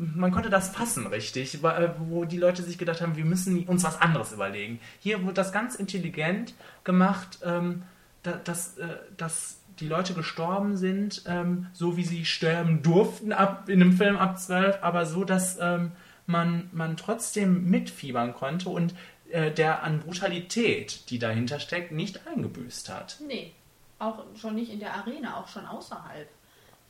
man 0.00 0.30
konnte 0.30 0.48
das 0.48 0.70
fassen, 0.70 1.06
richtig, 1.06 1.62
äh, 1.62 1.90
wo 1.98 2.24
die 2.24 2.38
Leute 2.38 2.62
sich 2.62 2.78
gedacht 2.78 3.02
haben, 3.02 3.16
wir 3.16 3.24
müssen 3.24 3.64
uns 3.64 3.84
was 3.84 4.00
anderes 4.00 4.32
überlegen. 4.32 4.80
Hier 4.98 5.22
wurde 5.22 5.34
das 5.34 5.52
ganz 5.52 5.74
intelligent 5.74 6.54
gemacht, 6.84 7.38
ähm, 7.44 7.82
da, 8.22 8.32
dass, 8.32 8.78
äh, 8.78 8.96
dass 9.18 9.58
die 9.78 9.86
Leute 9.86 10.14
gestorben 10.14 10.76
sind, 10.78 11.22
ähm, 11.26 11.66
so 11.74 11.98
wie 11.98 12.04
sie 12.04 12.24
sterben 12.24 12.82
durften 12.82 13.32
ab, 13.32 13.68
in 13.68 13.82
einem 13.82 13.92
Film 13.92 14.16
ab 14.16 14.38
12, 14.38 14.78
aber 14.82 15.04
so, 15.04 15.24
dass 15.24 15.58
ähm, 15.60 15.92
man, 16.26 16.70
man 16.72 16.96
trotzdem 16.96 17.68
mitfiebern 17.68 18.34
konnte 18.34 18.70
und 18.70 18.94
äh, 19.30 19.50
der 19.50 19.82
an 19.82 20.00
Brutalität, 20.00 21.10
die 21.10 21.18
dahinter 21.18 21.60
steckt, 21.60 21.92
nicht 21.92 22.26
eingebüßt 22.26 22.88
hat. 22.88 23.18
Nee, 23.26 23.52
auch 23.98 24.24
schon 24.34 24.54
nicht 24.54 24.72
in 24.72 24.80
der 24.80 24.94
Arena, 24.94 25.36
auch 25.36 25.48
schon 25.48 25.66
außerhalb. 25.66 26.28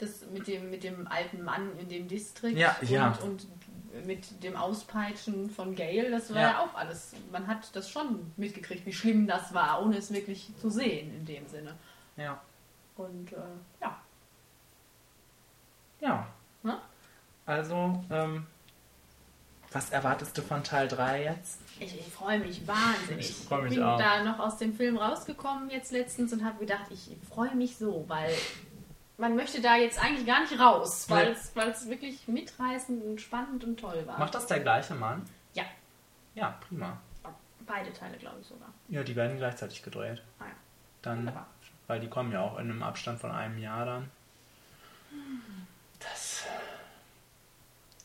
Das 0.00 0.24
mit 0.32 0.46
dem, 0.46 0.70
mit 0.70 0.82
dem 0.82 1.06
alten 1.08 1.42
Mann 1.44 1.76
in 1.78 1.88
dem 1.88 2.08
Distrikt 2.08 2.56
Ja, 2.58 2.76
und, 2.80 2.90
ja. 2.90 3.18
und 3.22 3.46
mit 4.06 4.42
dem 4.42 4.56
Auspeitschen 4.56 5.50
von 5.50 5.74
Gale, 5.74 6.10
das 6.10 6.30
war 6.30 6.40
Ja. 6.40 6.50
ja. 6.50 6.60
auch 6.64 6.74
alles. 6.74 7.12
Man 7.30 7.46
hat 7.46 7.74
das 7.76 7.90
schon 7.90 8.32
mitgekriegt, 8.36 8.86
wie 8.86 8.92
schlimm 8.92 9.26
das 9.26 9.52
war, 9.52 9.82
ohne 9.84 9.96
es 9.98 10.12
wirklich 10.12 10.50
zu 10.60 10.70
sehen 10.70 11.14
in 11.14 11.26
dem 11.26 11.46
Sinne. 11.48 11.74
Ja. 12.16 12.40
Und 12.96 13.32
äh, 13.32 13.36
ja, 13.80 14.00
Ja. 16.00 16.26
Ne? 16.62 16.78
Also, 17.46 18.02
ähm, 18.10 18.46
was 19.72 19.90
erwartest 19.90 20.36
du 20.36 20.42
von 20.42 20.62
Teil 20.64 20.88
3 20.88 21.24
jetzt? 21.24 21.60
ich, 21.78 21.98
ich 21.98 22.06
freue 22.12 22.38
mich 22.40 22.66
wahnsinnig. 22.66 23.30
Ich 23.30 23.36
freu 23.46 23.62
mich 23.62 23.74
bin 23.74 23.82
auch. 23.82 23.98
da 23.98 24.22
noch 24.24 24.38
aus 24.38 24.58
dem 24.58 24.74
Film 24.74 24.96
rausgekommen 24.98 25.70
jetzt 25.70 25.92
letztens 25.92 26.32
und 26.32 26.44
habe 26.44 26.58
gedacht, 26.58 26.86
ich 26.90 27.16
freue 27.28 27.54
mich 27.54 27.76
so, 27.76 28.04
weil 28.08 28.32
man 29.20 29.36
möchte 29.36 29.60
da 29.60 29.76
jetzt 29.76 30.02
eigentlich 30.02 30.26
gar 30.26 30.40
nicht 30.40 30.58
raus, 30.58 31.08
weil 31.08 31.32
Nee. 31.32 31.70
es 31.70 31.88
wirklich 31.88 32.26
mitreißend 32.26 33.04
und 33.04 33.20
spannend 33.20 33.62
und 33.64 33.78
toll 33.78 34.04
war. 34.06 34.18
Macht 34.18 34.34
das 34.34 34.46
der 34.46 34.60
gleiche 34.60 34.94
Mann? 34.94 35.24
Ja, 35.54 35.64
Ja, 36.34 36.58
prima. 36.66 36.98
beide 37.66 37.92
Teile 37.92 38.16
glaube 38.16 38.38
ich 38.40 38.46
sogar. 38.46 38.68
Ja, 38.88 39.02
die 39.04 39.14
werden 39.14 39.36
gleichzeitig 39.36 39.82
gedreht. 39.82 40.22
Ah 40.40 40.44
ja. 40.46 40.50
Dann, 41.02 41.18
Wunderbar. 41.18 41.46
weil 41.86 42.00
die 42.00 42.08
kommen 42.08 42.32
ja 42.32 42.40
auch 42.40 42.54
in 42.58 42.70
einem 42.70 42.82
Abstand 42.82 43.20
von 43.20 43.30
einem 43.30 43.58
Jahr 43.58 43.84
dann. 43.86 44.10
Das, 45.98 46.44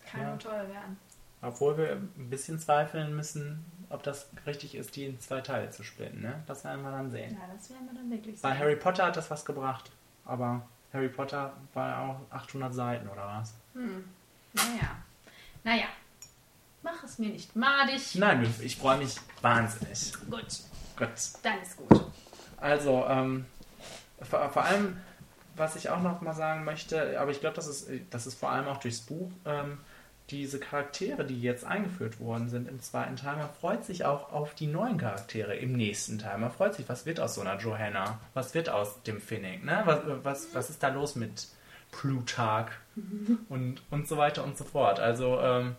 Kann 0.10 0.21
Ja. 0.21 0.30
nur 0.30 0.39
toll 0.39 0.67
werden. 0.69 0.97
obwohl 1.41 1.78
wir 1.78 1.91
ein 1.93 2.30
bisschen 2.30 2.60
zweifeln 2.60 3.15
müssen, 3.15 3.63
ob 3.89 4.01
das 4.04 4.28
richtig 4.45 4.75
ist, 4.75 4.95
die 4.95 5.06
in 5.06 5.19
zwei 5.19 5.41
Teile 5.41 5.69
zu 5.69 5.84
splitten. 5.84 6.21
Ne? 6.21 6.43
Das 6.47 6.63
werden 6.63 6.82
wir 6.84 6.91
dann 6.91 7.10
sehen. 7.12 7.38
Ja, 7.39 7.47
das 7.56 7.69
werden 7.69 7.86
wir 7.88 7.93
dann 7.95 8.10
wirklich 8.10 8.41
Bei 8.41 8.49
sehen. 8.51 8.60
Harry 8.60 8.75
Potter 8.75 9.06
hat 9.06 9.17
das 9.17 9.30
was 9.30 9.45
gebracht, 9.45 9.91
aber 10.25 10.67
Harry 10.95 11.10
Potter 11.10 11.53
war 11.73 11.89
ja 11.89 12.08
auch 12.08 12.36
800 12.36 12.73
Seiten 12.73 13.08
oder 13.08 13.27
was? 13.27 13.53
Hm. 13.73 14.03
Naja. 14.53 14.95
Naja. 15.63 15.86
Mach 16.81 17.03
es 17.03 17.19
mir 17.19 17.29
nicht 17.29 17.55
madig. 17.55 18.15
Nein, 18.15 18.53
ich 18.62 18.77
freue 18.77 18.97
mich 18.97 19.15
wahnsinnig. 19.41 20.13
Gut, 20.29 20.45
Gut. 20.97 21.10
dann 21.43 21.62
ist 21.62 21.77
gut. 21.77 22.05
Also, 22.58 23.05
ähm, 23.08 23.45
vor, 24.21 24.49
vor 24.49 24.63
allem, 24.63 24.97
was 25.55 25.75
ich 25.75 25.89
auch 25.89 26.01
noch 26.01 26.21
mal 26.21 26.34
sagen 26.34 26.63
möchte, 26.63 27.19
aber 27.19 27.31
ich 27.31 27.39
glaube, 27.39 27.55
das 27.55 27.67
ist, 27.67 27.89
das 28.12 28.27
ist 28.27 28.39
vor 28.39 28.51
allem 28.51 28.67
auch 28.67 28.77
durchs 28.77 29.01
Buch, 29.01 29.31
ähm, 29.45 29.79
diese 30.30 30.60
Charaktere, 30.60 31.24
die 31.24 31.40
jetzt 31.40 31.66
eingeführt 31.66 32.20
worden 32.20 32.50
sind 32.50 32.68
im 32.68 32.82
zweiten 32.82 33.16
Teil, 33.16 33.38
man 33.38 33.50
freut 33.50 33.86
sich 33.86 34.06
auch 34.06 34.32
auf 34.32 34.56
die 34.56 34.68
neuen 34.68 34.98
Charaktere 34.98 35.56
im 35.56 35.74
nächsten 35.74 36.18
Teil. 36.18 36.40
Man 36.40 36.52
freut 36.52 36.74
sich, 36.74 36.90
was 36.90 37.06
wird 37.06 37.20
aus 37.20 37.36
so 37.36 37.42
einer 37.42 37.60
Johanna? 37.60 38.20
Was 38.34 38.56
wird 38.56 38.70
aus 38.70 39.04
dem 39.04 39.22
Finnick? 39.22 39.64
Ne? 39.64 39.82
Was, 39.86 40.00
was, 40.24 40.56
was 40.56 40.70
ist 40.70 40.82
da 40.82 40.90
los 40.90 41.16
mit 41.16 41.48
Plutarch? 41.92 42.72
Und, 43.50 43.82
und 43.92 44.08
so 44.08 44.18
weiter 44.18 44.44
und 44.44 44.58
so 44.58 44.64
fort. 44.64 45.00
Also, 45.00 45.40
ähm, 45.40 45.76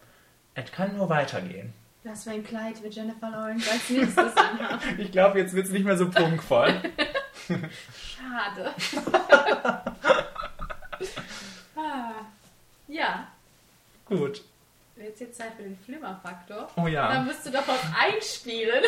es 0.54 0.70
kann 0.70 0.96
nur 0.96 1.08
weitergehen. 1.08 1.72
Das 2.04 2.24
wäre 2.24 2.36
ein 2.36 2.44
Kleid 2.44 2.80
mit 2.82 2.94
Jennifer 2.94 3.30
Lawrence 3.30 3.68
als 3.68 3.90
nächstes 3.90 4.36
anhaben. 4.36 4.80
Ich 4.98 5.10
glaube, 5.10 5.40
jetzt 5.40 5.54
wird 5.54 5.66
es 5.66 5.72
nicht 5.72 5.84
mehr 5.84 5.96
so 5.96 6.08
prunkvoll. 6.08 6.68
Schade. 7.48 8.72
ah. 11.76 12.12
Ja, 12.86 13.26
Gut. 14.06 14.42
jetzt 14.96 15.20
jetzt 15.20 15.36
Zeit 15.36 15.54
für 15.56 15.64
den 15.64 15.76
Flimmerfaktor. 15.76 16.68
Oh 16.76 16.86
ja. 16.86 17.12
Da 17.12 17.22
müsst 17.22 17.44
du 17.44 17.50
doch 17.50 17.66
was 17.66 17.80
einspielen. 17.98 18.84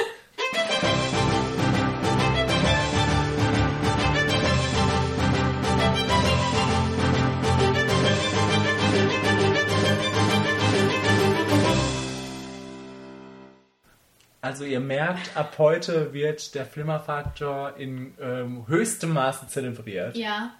Also 14.40 14.64
ihr 14.64 14.80
merkt, 14.80 15.36
ab 15.36 15.56
heute 15.58 16.12
wird 16.12 16.54
der 16.54 16.64
Flimmerfaktor 16.64 17.76
in 17.76 18.14
ähm, 18.20 18.68
höchstem 18.68 19.12
Maße 19.12 19.48
zelebriert. 19.48 20.16
Ja. 20.16 20.52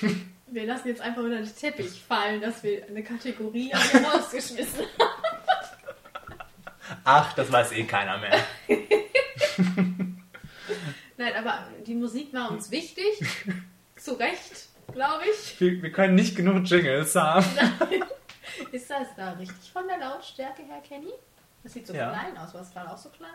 Wir 0.50 0.66
lassen 0.66 0.88
jetzt 0.88 1.00
einfach 1.00 1.22
unter 1.22 1.36
den 1.36 1.56
Teppich 1.56 2.02
fallen, 2.02 2.40
dass 2.40 2.62
wir 2.62 2.86
eine 2.86 3.02
Kategorie 3.02 3.72
haben 3.74 4.04
rausgeschmissen 4.04 4.84
Ach, 7.04 7.32
das 7.34 7.50
weiß 7.52 7.72
eh 7.72 7.84
keiner 7.84 8.18
mehr. 8.18 8.38
Nein, 11.16 11.32
aber 11.36 11.66
die 11.86 11.94
Musik 11.94 12.32
war 12.32 12.50
uns 12.50 12.70
wichtig. 12.70 13.04
Zu 13.96 14.12
Recht, 14.14 14.68
glaube 14.92 15.24
ich. 15.30 15.60
Wir, 15.60 15.82
wir 15.82 15.92
können 15.92 16.14
nicht 16.14 16.36
genug 16.36 16.64
Jingles 16.64 17.14
haben. 17.14 17.44
Ist 18.72 18.90
das 18.90 19.08
da 19.16 19.32
richtig 19.32 19.70
von 19.70 19.86
der 19.88 19.98
Lautstärke 19.98 20.62
her, 20.62 20.80
Kenny? 20.86 21.12
Das 21.62 21.72
sieht 21.74 21.86
so 21.86 21.94
Ja. 21.94 22.10
klein 22.10 22.36
aus. 22.38 22.54
War 22.54 22.62
es 22.62 22.72
gerade 22.72 22.90
auch 22.90 22.98
so 22.98 23.08
klein? 23.10 23.34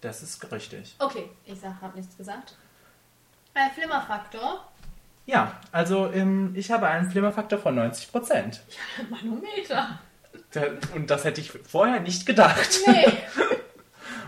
Das 0.00 0.22
ist 0.22 0.50
richtig. 0.50 0.94
Okay, 0.98 1.30
ich 1.44 1.60
sag, 1.60 1.80
hab 1.80 1.94
nichts 1.94 2.16
gesagt. 2.16 2.56
Äh, 3.54 3.70
Flimmerfaktor. 3.70 4.66
Ja, 5.26 5.60
also 5.70 6.10
ähm, 6.12 6.52
ich 6.56 6.70
habe 6.70 6.88
einen 6.88 7.10
Flimmerfaktor 7.10 7.58
von 7.58 7.78
90%. 7.78 8.58
Manometer. 9.08 9.98
Da- 10.52 10.62
Und 10.94 11.10
das 11.10 11.24
hätte 11.24 11.40
ich 11.40 11.50
vorher 11.50 12.00
nicht 12.00 12.26
gedacht. 12.26 12.80
Nee. 12.86 13.06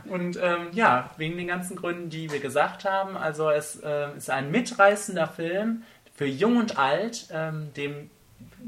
Und 0.11 0.37
ähm, 0.43 0.69
ja, 0.73 1.11
wegen 1.17 1.37
den 1.37 1.47
ganzen 1.47 1.75
Gründen, 1.77 2.11
die 2.11 2.31
wir 2.31 2.41
gesagt 2.41 2.85
haben. 2.85 3.17
Also 3.17 3.51
es 3.51 3.81
ähm, 3.83 4.11
ist 4.17 4.31
ein 4.31 4.51
mitreißender 4.51 5.27
Film 5.27 5.85
für 6.15 6.27
Jung 6.27 6.59
und 6.59 6.77
Alt, 6.79 7.29
ähm, 7.33 7.73
dem, 7.77 8.11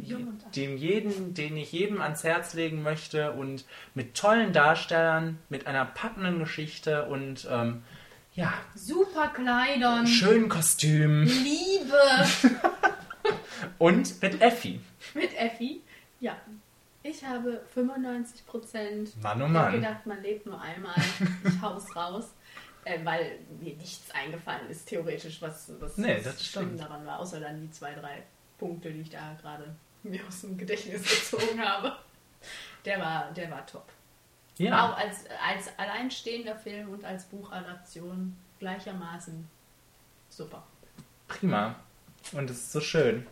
Jung 0.00 0.28
und 0.28 0.44
alt. 0.44 0.56
dem 0.56 0.76
jeden, 0.76 1.34
den 1.34 1.56
ich 1.56 1.70
jedem 1.72 2.00
ans 2.00 2.24
Herz 2.24 2.54
legen 2.54 2.82
möchte 2.82 3.32
und 3.32 3.64
mit 3.94 4.14
tollen 4.16 4.52
Darstellern, 4.52 5.38
mit 5.50 5.66
einer 5.66 5.84
packenden 5.84 6.38
Geschichte 6.38 7.04
und 7.04 7.46
ähm, 7.50 7.82
ja, 8.34 8.52
Super 8.74 9.28
Kleidern. 9.28 10.06
schönen 10.06 10.48
Kostümen 10.48 11.24
Liebe. 11.26 12.26
und 13.78 14.20
mit 14.22 14.40
Effi. 14.40 14.80
Mit 15.14 15.34
Effi. 15.36 15.82
Ja. 16.20 16.36
Ich 17.02 17.22
habe 17.24 17.60
95 17.74 18.46
Prozent. 18.46 19.22
Mann, 19.22 19.42
oh 19.42 19.46
Ich 19.46 19.52
habe 19.52 19.52
Mann. 19.52 19.72
gedacht, 19.72 20.06
man 20.06 20.22
lebt 20.22 20.46
nur 20.46 20.60
einmal. 20.60 20.94
Ich 21.44 21.60
hau's 21.60 21.94
raus. 21.94 22.32
Äh, 22.86 23.04
weil 23.04 23.38
mir 23.60 23.74
nichts 23.76 24.10
eingefallen 24.10 24.68
ist, 24.68 24.86
theoretisch, 24.88 25.40
was, 25.40 25.70
was, 25.80 25.96
Nee, 25.96 26.16
was 26.18 26.24
das 26.24 26.46
schlimm 26.46 26.64
stimmt. 26.66 26.80
daran 26.80 27.06
war. 27.06 27.18
Außer 27.18 27.40
dann 27.40 27.60
die 27.60 27.70
zwei, 27.70 27.94
drei 27.94 28.22
Punkte, 28.58 28.90
die 28.90 29.00
ich 29.02 29.10
da 29.10 29.34
gerade 29.40 29.74
mir 30.02 30.20
aus 30.26 30.42
dem 30.42 30.56
Gedächtnis 30.58 31.02
gezogen 31.30 31.60
habe. 31.64 31.96
Der 32.84 32.98
war, 33.00 33.32
der 33.32 33.50
war 33.50 33.66
top. 33.66 33.86
Ja. 34.56 34.88
Auch 34.92 34.96
als, 34.96 35.24
als 35.44 35.70
alleinstehender 35.78 36.56
Film 36.56 36.90
und 36.90 37.04
als 37.04 37.24
Buchadaption 37.24 38.36
gleichermaßen 38.60 39.48
super. 40.28 40.62
Prima. 41.28 41.74
Und 42.32 42.48
es 42.50 42.58
ist 42.58 42.72
so 42.72 42.80
schön, 42.80 43.26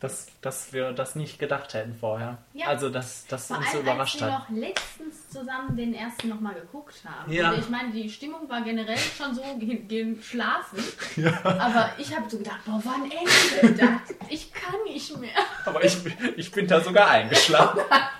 dass, 0.00 0.28
dass 0.40 0.72
wir 0.72 0.92
das 0.92 1.16
nicht 1.16 1.38
gedacht 1.38 1.74
hätten 1.74 1.94
vorher. 1.98 2.38
Ja. 2.54 2.68
Also, 2.68 2.88
dass 2.88 3.26
das 3.26 3.50
uns 3.50 3.58
so 3.72 3.78
allem, 3.78 3.88
als 3.88 4.14
überrascht 4.14 4.20
wir 4.20 4.32
hat. 4.32 4.50
noch 4.50 4.56
letztens 4.56 5.28
zusammen 5.30 5.76
den 5.76 5.92
ersten 5.94 6.28
nochmal 6.28 6.54
geguckt 6.54 7.02
haben. 7.04 7.30
Ja. 7.32 7.50
Und 7.50 7.58
ich 7.58 7.68
meine, 7.68 7.90
die 7.90 8.08
Stimmung 8.08 8.48
war 8.48 8.62
generell 8.62 8.96
schon 8.96 9.34
so 9.34 9.42
ge- 9.58 9.82
geschlafen. 10.14 10.78
Aber 11.44 11.90
ich 11.98 12.14
habe 12.16 12.30
so 12.30 12.38
gedacht, 12.38 12.60
boah, 12.64 12.80
wann 12.84 13.10
endet 13.10 13.82
das? 13.82 14.16
Ich 14.30 14.52
kann 14.52 14.74
nicht 14.84 15.14
mehr. 15.18 15.30
Aber 15.66 15.82
ich, 15.84 15.96
ich 16.36 16.50
bin 16.52 16.66
da 16.68 16.80
sogar 16.80 17.08
eingeschlafen. 17.10 17.80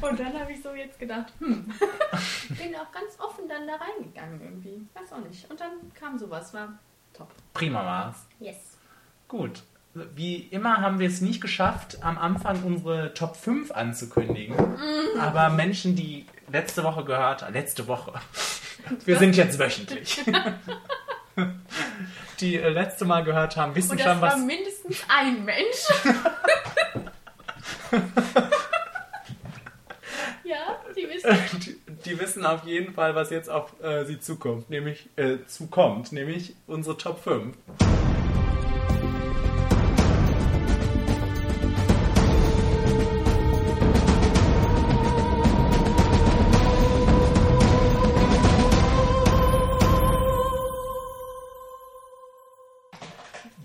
Und 0.00 0.20
dann 0.20 0.38
habe 0.38 0.52
ich 0.52 0.62
so 0.62 0.74
jetzt 0.74 0.98
gedacht, 0.98 1.32
hm, 1.38 1.66
bin 2.50 2.74
auch 2.76 2.92
ganz 2.92 3.18
offen 3.18 3.48
dann 3.48 3.66
da 3.66 3.74
reingegangen 3.76 4.40
irgendwie. 4.40 4.86
Weiß 4.94 5.12
auch 5.12 5.24
nicht. 5.26 5.50
Und 5.50 5.60
dann 5.60 5.72
kam 5.94 6.18
sowas, 6.18 6.54
war 6.54 6.78
top. 7.12 7.30
Prima 7.54 7.84
war's. 7.84 8.26
Yes. 8.40 8.78
Gut. 9.26 9.62
Wie 10.14 10.36
immer 10.36 10.80
haben 10.80 11.00
wir 11.00 11.08
es 11.08 11.20
nicht 11.20 11.40
geschafft, 11.40 11.98
am 12.02 12.18
Anfang 12.18 12.62
unsere 12.62 13.14
Top 13.14 13.36
5 13.36 13.72
anzukündigen. 13.72 14.54
Mhm. 14.56 15.20
Aber 15.20 15.48
Menschen, 15.48 15.96
die 15.96 16.26
letzte 16.52 16.84
Woche 16.84 17.04
gehört 17.04 17.42
haben, 17.42 17.52
letzte 17.52 17.88
Woche, 17.88 18.12
wir 19.04 19.18
sind 19.18 19.34
jetzt 19.36 19.58
wöchentlich, 19.58 20.20
die 22.40 22.56
äh, 22.56 22.68
letzte 22.68 23.06
Mal 23.06 23.24
gehört 23.24 23.56
haben, 23.56 23.74
wissen 23.74 23.92
Und 23.92 24.00
schon, 24.00 24.08
das 24.08 24.20
war 24.20 24.32
was. 24.34 24.40
mindestens 24.40 25.04
ein 25.08 25.44
Mensch. 25.44 25.88
Ja, 31.22 31.32
die 31.32 31.42
wissen. 31.42 31.60
Die, 31.60 32.10
die 32.10 32.20
wissen 32.20 32.46
auf 32.46 32.64
jeden 32.64 32.94
Fall, 32.94 33.14
was 33.14 33.30
jetzt 33.30 33.50
auf 33.50 33.72
äh, 33.82 34.04
sie 34.04 34.20
zukommt, 34.20 34.70
nämlich 34.70 35.08
äh, 35.16 35.38
zukommt, 35.46 36.12
nämlich 36.12 36.54
unsere 36.66 36.96
Top 36.96 37.22
5. 37.22 37.56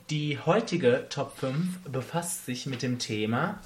Die 0.09 0.37
heutige 0.37 1.07
Top 1.09 1.35
5 1.39 1.89
befasst 1.89 2.45
sich 2.45 2.67
mit 2.67 2.83
dem 2.83 2.99
Thema 2.99 3.59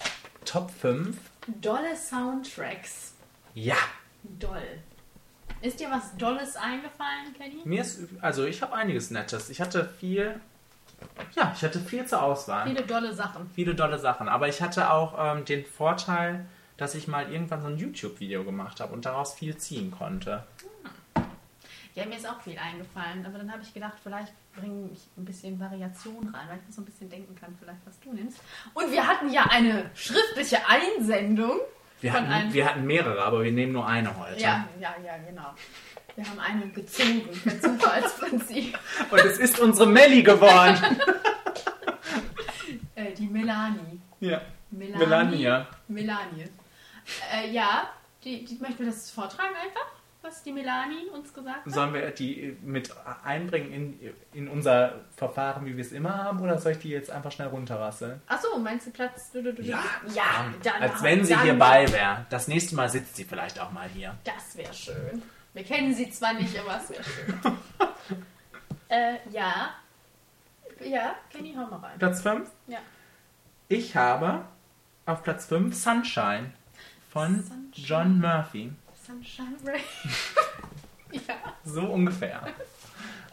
Top 0.46 0.72
5. 0.72 1.18
Dolle 1.60 1.96
Soundtracks. 1.98 3.17
Ja, 3.58 3.78
Doll. 4.22 4.62
Ist 5.62 5.80
dir 5.80 5.90
was 5.90 6.16
Dolles 6.16 6.56
eingefallen, 6.56 7.34
Kenny? 7.36 7.64
Mir 7.66 7.82
ist, 7.82 8.02
also 8.22 8.46
ich 8.46 8.62
habe 8.62 8.76
einiges 8.76 9.10
Nettes. 9.10 9.50
Ich 9.50 9.60
hatte 9.60 9.90
viel, 10.00 10.40
ja, 11.36 11.52
ich 11.56 11.64
hatte 11.64 11.80
viel 11.80 12.06
zur 12.06 12.22
Auswahl. 12.22 12.68
Viele 12.68 12.84
dolle 12.84 13.16
Sachen. 13.16 13.50
Viele 13.56 13.76
tolle 13.76 13.98
Sachen. 13.98 14.30
Aber 14.30 14.48
ich 14.48 14.62
hatte 14.62 14.92
auch 14.92 15.16
ähm, 15.18 15.44
den 15.44 15.66
Vorteil, 15.66 16.46
dass 16.78 16.94
ich 16.94 17.08
mal 17.08 17.32
irgendwann 17.32 17.64
so 17.64 17.68
ein 17.70 17.78
YouTube-Video 17.80 18.44
gemacht 18.44 18.80
habe 18.80 18.94
und 18.94 19.06
daraus 19.06 19.34
viel 19.34 19.58
ziehen 19.58 19.90
konnte. 19.90 20.44
Ja, 21.96 22.06
mir 22.06 22.18
ist 22.18 22.30
auch 22.30 22.40
viel 22.42 22.60
eingefallen, 22.60 23.26
aber 23.26 23.40
dann 23.40 23.52
habe 23.52 23.64
ich 23.64 23.74
gedacht, 23.74 23.98
vielleicht 24.04 24.34
bringe 24.56 24.92
ich 24.94 25.00
ein 25.18 25.26
bisschen 25.26 25.60
Variation 25.60 26.30
rein, 26.30 26.48
weil 26.48 26.60
ich 26.70 26.76
so 26.76 26.84
ein 26.84 26.86
bisschen 26.86 27.10
denken 27.10 27.34
kann, 27.34 27.58
vielleicht 27.60 27.80
was 27.88 28.00
du 28.02 28.14
nimmst. 28.14 28.40
Und 28.76 28.92
wir 28.92 29.08
hatten 29.08 29.32
ja 29.32 29.48
eine 29.50 29.90
schriftliche 29.96 30.60
Einsendung. 30.68 31.60
Wir 32.02 32.12
Von 32.12 32.22
hatten, 32.22 32.32
einem- 32.32 32.54
wir 32.54 32.66
hatten 32.66 32.86
mehrere, 32.86 33.22
aber 33.24 33.44
wir 33.44 33.52
nehmen 33.52 33.74
nur 33.74 33.88
eine 33.88 34.16
heute. 34.18 34.40
Ja, 34.40 34.68
ja, 34.80 34.94
ja, 35.04 35.18
genau. 35.18 35.54
Wir 36.16 36.26
haben 36.28 36.40
eine 36.40 36.68
gezogen, 36.70 37.30
per 37.44 37.60
Zufallsprinzip. 37.62 38.78
Und 39.12 39.20
es 39.20 39.38
ist 39.38 39.60
unsere 39.60 39.88
Melli 39.88 40.24
geworden. 40.24 40.78
Äh, 42.96 43.14
die 43.14 43.28
Melanie. 43.28 44.02
ja. 44.20 44.42
Melanie. 44.72 44.98
Melania. 44.98 45.68
Melanie. 45.88 46.46
Äh, 47.32 47.52
ja, 47.52 47.90
die, 48.24 48.44
die 48.44 48.56
möchten 48.56 48.80
wir 48.80 48.88
das 48.88 49.12
vortragen 49.12 49.54
einfach, 49.56 49.86
was 50.28 50.44
die 50.44 50.52
Melanie 50.52 51.10
uns 51.14 51.34
gesagt 51.34 51.66
hat. 51.66 51.74
Sollen 51.74 51.94
wir 51.94 52.12
die 52.12 52.58
mit 52.62 52.94
einbringen 53.24 53.72
in, 53.72 54.14
in 54.34 54.48
unser 54.48 55.02
Verfahren, 55.16 55.66
wie 55.66 55.76
wir 55.76 55.84
es 55.84 55.92
immer 55.92 56.16
haben, 56.16 56.42
oder 56.42 56.60
soll 56.60 56.74
ich 56.74 56.80
die 56.80 56.90
jetzt 56.90 57.10
einfach 57.10 57.32
schnell 57.32 57.48
runterrasseln? 57.48 58.22
Achso, 58.28 58.60
meinst 58.60 58.88
du 58.88 58.92
Platz? 58.92 59.32
Du, 59.32 59.42
du, 59.42 59.54
du? 59.54 59.62
Ja, 59.64 59.84
ja 60.14 60.54
dann. 60.62 60.82
Als 60.82 61.02
wenn 61.02 61.26
sie 61.26 61.40
hierbei 61.40 61.92
wäre. 61.92 62.26
Das 62.30 62.48
nächste 62.48 62.76
Mal 62.76 62.90
sitzt 62.90 63.16
sie 63.16 63.24
vielleicht 63.24 63.60
auch 63.60 63.72
mal 63.72 63.88
hier. 63.88 64.16
Das 64.24 64.58
wäre 64.58 64.74
schön. 64.74 65.22
Wir 65.54 65.64
kennen 65.64 65.94
sie 65.94 66.10
zwar 66.12 66.34
nicht, 66.34 66.58
aber 66.60 66.78
es 66.78 66.90
wäre 66.90 67.04
schön. 67.04 67.40
äh, 68.90 69.16
ja. 69.32 69.72
Ja, 70.84 71.16
Kenny, 71.32 71.56
hau 71.58 71.66
mal 71.66 71.78
rein. 71.78 71.98
Platz 71.98 72.22
5? 72.22 72.48
Ja. 72.68 72.80
Ich 73.68 73.96
habe 73.96 74.46
auf 75.06 75.24
Platz 75.24 75.46
5 75.46 75.76
Sunshine 75.76 76.52
von 77.10 77.42
Sunshine. 77.42 77.72
John 77.74 78.20
Murphy. 78.20 78.72
Sunshine 79.08 79.56
Ray. 79.66 79.80
ja. 81.28 81.36
So 81.64 81.82
ungefähr. 81.82 82.42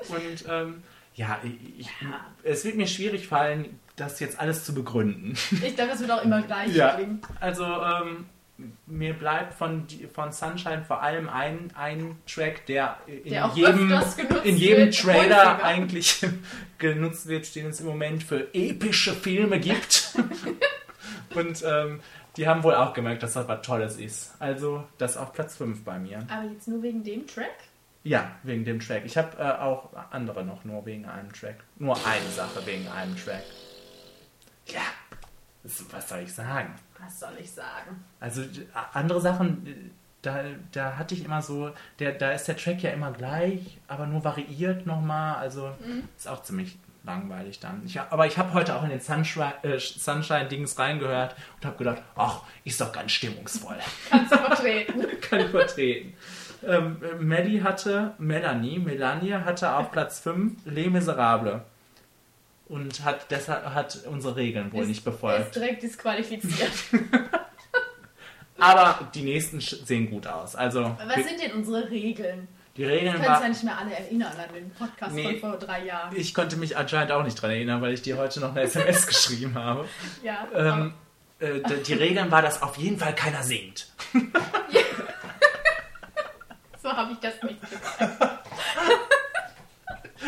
Und 0.09 0.45
ähm, 0.49 0.83
ja, 1.17 1.41
ich, 1.79 1.87
Ja. 2.01 2.25
es 2.45 2.65
wird 2.65 2.77
mir 2.77 2.87
schwierig 2.87 3.27
fallen, 3.27 3.79
das 3.97 4.21
jetzt 4.21 4.39
alles 4.41 4.65
zu 4.65 4.75
begründen. 4.75 5.37
Ich 5.65 5.75
glaube, 5.77 5.93
es 5.93 6.01
wird 6.01 6.11
auch 6.11 6.23
immer 6.23 6.43
gleich 6.43 6.75
Ja. 6.75 6.95
klingen. 6.95 7.23
Also 7.41 7.65
ähm, 7.65 8.27
mir 8.87 9.15
bleibt 9.15 9.55
von, 9.55 9.87
von 10.15 10.31
Sunshine 10.33 10.85
vor 10.87 11.03
allem 11.03 11.29
ein, 11.29 11.73
ein 11.75 12.17
Track, 12.33 12.67
der 12.67 12.99
in 13.07 13.31
Der 13.31 13.51
jedem, 13.55 13.91
in 14.45 14.57
jedem 14.57 14.79
wird, 14.87 14.97
Trailer 14.97 15.53
häufiger. 15.55 15.65
eigentlich 15.65 16.27
genutzt 16.79 17.27
wird, 17.27 17.53
den 17.57 17.67
es 17.67 17.81
im 17.81 17.87
Moment 17.87 18.23
für 18.23 18.49
epische 18.55 19.13
Filme 19.13 19.59
gibt. 19.59 20.15
Und 21.35 21.65
ähm, 21.67 22.01
die 22.37 22.49
haben 22.49 22.63
wohl 22.63 22.75
auch 22.75 22.93
gemerkt, 22.93 23.23
dass 23.23 23.35
das 23.35 23.49
was 23.49 23.63
Tolles 23.63 23.97
ist. 23.97 24.35
Also 24.41 24.85
das 24.99 25.17
auf 25.17 25.33
Platz 25.33 25.57
5 25.57 25.85
bei 25.85 25.99
mir. 25.99 26.27
Aber 26.29 26.49
jetzt 26.51 26.69
nur 26.69 26.83
wegen 26.83 27.05
dem 27.05 27.27
Track? 27.27 27.55
Ja, 28.03 28.33
wegen 28.43 28.65
dem 28.65 28.81
Track. 28.81 29.03
Ich 29.05 29.17
habe 29.17 29.37
äh, 29.39 29.61
auch 29.61 29.91
andere 30.11 30.45
noch 30.45 30.65
nur 30.65 30.85
wegen 30.85 31.07
einem 31.07 31.33
Track. 31.33 31.57
Nur 31.79 31.97
eine 32.07 32.29
Sache 32.31 32.65
wegen 32.67 32.87
einem 32.89 33.17
Track. 33.17 33.45
Ja, 34.67 34.83
was 35.63 36.09
soll 36.09 36.21
ich 36.21 36.33
sagen? 36.33 36.75
Was 37.01 37.21
soll 37.21 37.33
ich 37.41 37.51
sagen? 37.51 38.05
Also 38.21 38.43
andere 38.93 39.21
Sachen, 39.21 39.93
da, 40.21 40.45
da 40.73 40.97
hatte 40.97 41.15
ich 41.15 41.25
immer 41.25 41.43
so, 41.43 41.71
der, 41.99 42.13
da 42.13 42.33
ist 42.33 42.47
der 42.47 42.57
Track 42.57 42.83
ja 42.83 42.91
immer 42.91 43.13
gleich, 43.13 43.79
aber 43.89 44.07
nur 44.07 44.25
variiert 44.25 44.87
nochmal. 44.87 45.37
Also 45.37 45.71
ist 46.17 46.29
auch 46.29 46.43
ziemlich 46.43 46.79
langweilig 47.05 47.61
dann. 47.61 47.83
Ich, 47.85 47.99
hab- 47.99 48.13
aber 48.13 48.27
ich 48.27 48.39
habe 48.39 48.53
heute 48.55 48.75
auch 48.77 48.83
in 48.83 48.91
den 48.91 49.01
Sunshine, 49.01 49.53
äh, 49.63 49.79
Sunshine-Dings 49.79 50.79
reingehört 50.79 51.35
und 51.57 51.67
habe 51.67 51.77
gedacht, 51.77 52.03
ach, 52.17 52.43
ist 52.65 52.81
doch 52.81 52.93
ganz 52.93 53.13
stimmungsvoll. 53.13 53.77
Kannst 54.11 54.33
du 54.33 54.37
vertreten. 54.39 55.05
Kann 55.21 55.41
ich 55.41 55.49
vertreten. 55.51 56.15
Ähm, 56.67 56.97
äh, 57.03 57.15
Melly 57.23 57.61
hatte, 57.61 58.15
Melanie, 58.19 58.79
Melanie 58.79 59.33
hatte 59.35 59.75
auf 59.77 59.91
Platz 59.93 60.21
5 60.21 60.53
Les 60.65 60.89
Miserables. 60.89 61.61
Und 62.67 63.05
hat 63.05 63.31
deshalb 63.31 63.67
hat 63.75 63.99
unsere 64.11 64.37
Regeln 64.37 64.73
wohl 64.73 64.87
nicht 64.87 64.99
Ist 64.99 65.05
befolgt. 65.05 65.55
direkt 65.55 65.83
disqualifiziert. 65.83 66.71
Aber 68.59 69.11
die 69.15 69.23
nächsten 69.23 69.61
sehen 69.61 70.09
gut 70.11 70.27
aus. 70.27 70.57
Also 70.57 70.97
Was 71.07 71.17
sind 71.27 71.43
denn 71.43 71.53
unsere 71.53 71.91
Regeln? 71.91 72.49
Die 72.77 72.85
Regeln 72.85 73.17
es 73.21 73.27
ja 73.27 73.49
nicht 73.49 73.63
mehr 73.65 73.79
alle 73.79 73.93
erinnern 73.95 74.33
an 74.37 74.55
den 74.55 74.71
Podcast 74.71 75.15
Nee. 75.15 75.39
von 75.39 75.51
vor 75.53 75.59
drei 75.59 75.85
Jahren. 75.85 76.15
Ich 76.17 76.35
konnte 76.35 76.57
mich 76.57 76.77
anscheinend 76.77 77.13
auch 77.13 77.23
nicht 77.23 77.41
dran 77.41 77.51
erinnern, 77.51 77.81
weil 77.83 77.93
ich 77.95 78.03
dir 78.03 78.17
heute 78.17 78.41
noch 78.41 78.51
eine 78.51 78.63
SMS 78.63 79.07
geschrieben 79.07 79.55
habe. 79.55 79.87
Ja, 80.23 80.47
Ähm, 80.55 80.95
äh, 81.39 81.61
die 81.87 81.93
Regeln 81.95 82.31
war, 82.31 82.43
dass 82.43 82.63
auf 82.63 82.77
jeden 82.77 82.99
Fall 82.99 83.15
keiner 83.15 83.43
singt. 83.43 83.87
so 86.83 86.91
habe 86.91 87.13
ich 87.13 87.19
das 87.19 87.43
nicht 87.43 87.59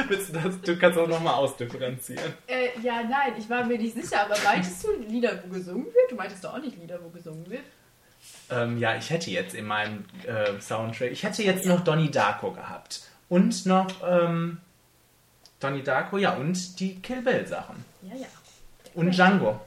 gesagt. 0.09 0.69
Du 0.69 0.79
kannst 0.79 0.99
auch 0.99 1.09
nochmal 1.09 1.35
ausdifferenzieren. 1.35 2.35
Äh, 2.47 2.69
ja, 2.83 3.03
nein, 3.03 3.33
ich 3.39 3.49
war 3.49 3.65
mir 3.65 3.79
nicht 3.79 3.95
sicher, 3.95 4.23
aber 4.23 4.37
meintest 4.45 4.85
du 4.85 4.89
Lieder, 5.09 5.43
wo 5.47 5.55
gesungen 5.55 5.87
wird? 5.87 6.11
Du 6.11 6.17
meintest 6.17 6.45
doch 6.45 6.55
auch 6.55 6.59
nicht 6.61 6.77
Lieder, 6.79 6.99
wo 7.03 7.09
gesungen 7.09 7.49
wird. 7.49 7.63
Ähm, 8.51 8.79
ja, 8.79 8.97
ich 8.97 9.11
hätte 9.11 9.31
jetzt 9.31 9.55
in 9.55 9.67
meinem 9.67 10.05
äh, 10.25 10.61
Soundtrack, 10.61 11.11
ich 11.11 11.23
hätte 11.23 11.43
jetzt 11.43 11.67
noch 11.67 11.81
Donnie 11.81 12.11
Darko 12.11 12.53
gehabt. 12.53 13.03
Und 13.29 13.67
noch 13.67 13.89
ähm, 14.07 14.59
Donnie 15.59 15.83
Darko, 15.83 16.19
ja, 16.19 16.35
und 16.35 16.79
die 16.79 17.01
Kill 17.01 17.23
Bill 17.23 17.47
Sachen. 17.47 17.85
Ja, 18.03 18.15
ja. 18.15 18.27
Und 18.95 19.11
Django. 19.13 19.61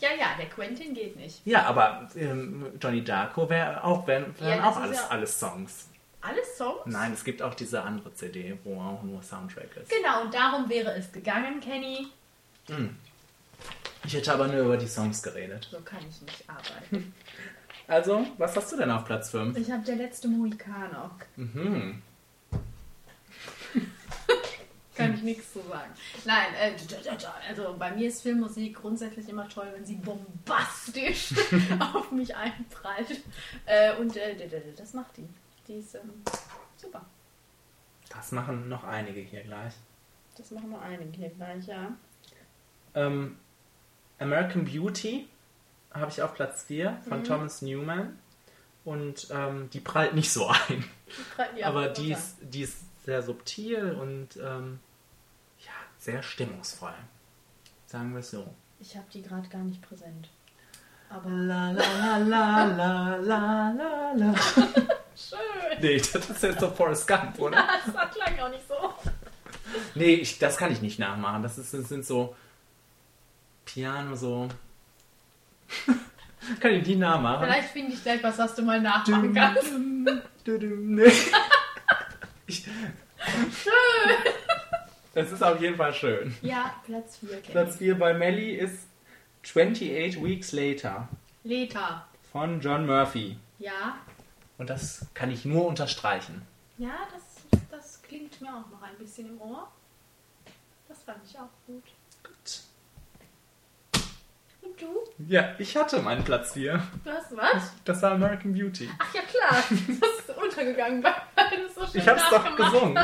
Ja, 0.00 0.08
ja, 0.18 0.34
der 0.38 0.46
Quentin 0.46 0.94
geht 0.94 1.14
nicht. 1.16 1.40
Ja, 1.46 1.64
aber 1.66 2.08
ähm, 2.16 2.66
Donnie 2.80 3.04
Darko 3.04 3.48
wäre 3.48 3.84
auch, 3.84 4.06
wären, 4.06 4.34
wären 4.40 4.58
Ja, 4.58 4.68
auch 4.68 4.76
alles, 4.76 4.96
ja- 4.98 5.08
alles 5.08 5.38
Songs. 5.38 5.88
Alle 6.22 6.40
Songs? 6.56 6.80
Nein, 6.86 7.12
es 7.12 7.24
gibt 7.24 7.42
auch 7.42 7.54
diese 7.54 7.82
andere 7.82 8.14
CD, 8.14 8.56
wo 8.64 8.80
auch 8.80 9.02
nur 9.02 9.22
Soundtrack 9.22 9.76
ist. 9.76 9.90
Genau, 9.90 10.22
und 10.22 10.32
darum 10.32 10.68
wäre 10.68 10.92
es 10.94 11.10
gegangen, 11.12 11.60
Kenny. 11.60 12.06
Hm. 12.68 12.96
Ich 14.04 14.14
hätte 14.14 14.32
aber 14.32 14.46
nur 14.48 14.62
über 14.62 14.76
die 14.76 14.86
Songs 14.88 15.22
geredet. 15.22 15.68
So 15.70 15.80
kann 15.80 15.98
ich 16.08 16.20
nicht 16.22 16.44
arbeiten. 16.48 17.12
Also, 17.88 18.26
was 18.38 18.56
hast 18.56 18.72
du 18.72 18.76
denn 18.76 18.90
auf 18.90 19.04
Platz 19.04 19.30
5? 19.30 19.56
Ich 19.58 19.70
habe 19.70 19.84
der 19.84 19.96
letzte 19.96 20.28
Mohikaner. 20.28 21.10
Mhm. 21.36 22.02
Kann 24.94 25.14
ich 25.14 25.22
nichts 25.22 25.52
zu 25.52 25.60
sagen. 25.62 25.90
Nein, 26.24 26.54
äh, 26.60 26.72
also 27.48 27.74
bei 27.78 27.90
mir 27.92 28.08
ist 28.08 28.22
Filmmusik 28.22 28.76
grundsätzlich 28.76 29.28
immer 29.28 29.48
toll, 29.48 29.68
wenn 29.74 29.84
sie 29.84 29.96
bombastisch 29.96 31.34
auf 31.94 32.12
mich 32.12 32.36
einprallt. 32.36 33.22
Äh, 33.66 33.96
und 33.96 34.16
äh, 34.16 34.36
das 34.76 34.94
macht 34.94 35.16
die. 35.16 35.28
Die 35.68 35.74
ist 35.74 35.94
ähm, 35.94 36.10
super. 36.76 37.04
Das 38.10 38.32
machen 38.32 38.68
noch 38.68 38.84
einige 38.84 39.20
hier 39.20 39.42
gleich. 39.42 39.72
Das 40.36 40.50
machen 40.50 40.70
nur 40.70 40.82
einige 40.82 41.16
hier 41.16 41.30
gleich, 41.30 41.66
ja. 41.66 41.92
Ähm, 42.94 43.38
American 44.18 44.64
Beauty 44.64 45.28
habe 45.94 46.10
ich 46.10 46.22
auf 46.22 46.34
Platz 46.34 46.64
4 46.64 46.98
von 47.08 47.20
Mhm. 47.20 47.24
Thomas 47.24 47.62
Newman. 47.62 48.18
Und 48.84 49.28
ähm, 49.30 49.70
die 49.72 49.80
prallt 49.80 50.14
nicht 50.14 50.32
so 50.32 50.48
ein. 50.68 50.84
Ja, 51.56 51.68
aber 51.68 51.86
runter. 51.86 52.00
die 52.02 52.12
ist, 52.12 52.36
die 52.40 52.62
ist 52.62 52.78
sehr 53.04 53.22
subtil 53.22 53.92
und 54.00 54.36
ähm, 54.36 54.80
ja, 55.60 55.70
sehr 55.98 56.22
stimmungsvoll. 56.22 56.94
Sagen 57.86 58.12
wir 58.12 58.20
es 58.20 58.30
so. 58.30 58.52
Ich 58.80 58.96
habe 58.96 59.06
die 59.12 59.22
gerade 59.22 59.48
gar 59.48 59.62
nicht 59.62 59.80
präsent. 59.82 60.28
Aber 61.10 61.28
La 61.30 61.70
la 61.70 62.16
la 62.18 62.64
la 62.64 63.16
la 63.16 63.70
la 63.70 64.12
la. 64.16 64.34
schön. 65.14 65.38
Nee, 65.80 65.98
das 65.98 66.30
ist 66.30 66.42
jetzt 66.42 66.62
doch 66.62 66.74
Forrest 66.74 67.06
Gump, 67.06 67.38
oder? 67.38 67.64
Das 67.84 68.10
klang 68.12 68.40
auch 68.40 68.48
nicht 68.50 68.66
so. 68.66 68.74
Nee, 69.94 70.14
ich, 70.14 70.38
das 70.38 70.56
kann 70.56 70.72
ich 70.72 70.80
nicht 70.82 70.98
nachmachen. 70.98 71.42
Das, 71.42 71.58
ist, 71.58 71.72
das 71.74 71.88
sind 71.88 72.04
so 72.04 72.34
Piano 73.64 74.16
so. 74.16 74.48
kann 76.60 76.72
ich 76.72 76.82
die 76.84 76.96
nachmachen? 76.96 77.44
Vielleicht 77.44 77.68
finde 77.70 77.92
ich 77.92 78.02
gleich 78.02 78.22
was, 78.22 78.38
was 78.38 78.54
du 78.54 78.62
mal 78.62 78.80
nachmachen 78.80 79.34
kannst. 79.34 79.64
Ich, 82.46 82.66
es 85.14 85.30
ist 85.32 85.42
auf 85.42 85.60
jeden 85.60 85.76
Fall 85.76 85.94
schön. 85.94 86.34
Ja, 86.42 86.74
Platz 86.84 87.18
4 87.18 87.40
kenn 87.40 87.52
Platz 87.52 87.76
4 87.76 87.98
bei 87.98 88.12
Melly 88.14 88.54
ist 88.56 88.88
28 89.44 90.22
Weeks 90.22 90.52
Later. 90.52 91.08
Leta. 91.44 92.06
von 92.30 92.60
John 92.60 92.86
Murphy. 92.86 93.36
Ja. 93.58 93.96
Und 94.58 94.70
das 94.70 95.06
kann 95.14 95.30
ich 95.30 95.44
nur 95.44 95.66
unterstreichen. 95.66 96.42
Ja, 96.78 96.96
das, 97.12 97.60
das 97.70 98.02
klingt 98.02 98.40
mir 98.40 98.48
auch 98.48 98.70
noch 98.70 98.82
ein 98.82 98.96
bisschen 98.98 99.28
im 99.28 99.40
Ohr. 99.40 99.70
Das 100.88 101.02
fand 101.02 101.18
ich 101.28 101.36
auch. 101.38 101.48
Gut. 101.66 101.84
Du? 104.82 105.24
Ja, 105.28 105.54
ich 105.58 105.76
hatte 105.76 106.00
meinen 106.02 106.24
Platz 106.24 106.54
4. 106.54 106.82
Du 107.04 107.10
hast 107.10 107.36
was? 107.36 107.72
Das 107.84 108.02
war 108.02 108.12
American 108.12 108.52
Beauty. 108.52 108.88
Ach 108.98 109.14
ja, 109.14 109.20
klar. 109.22 109.62
Das 110.00 110.18
ist 110.18 110.36
untergegangen, 110.42 111.04
weil 111.04 111.14
du 111.56 111.66
es 111.66 111.74
so 111.76 111.86
schön 111.86 112.00
Ich 112.00 112.08
hab's 112.08 112.28
doch 112.30 112.56
gesungen. 112.56 112.96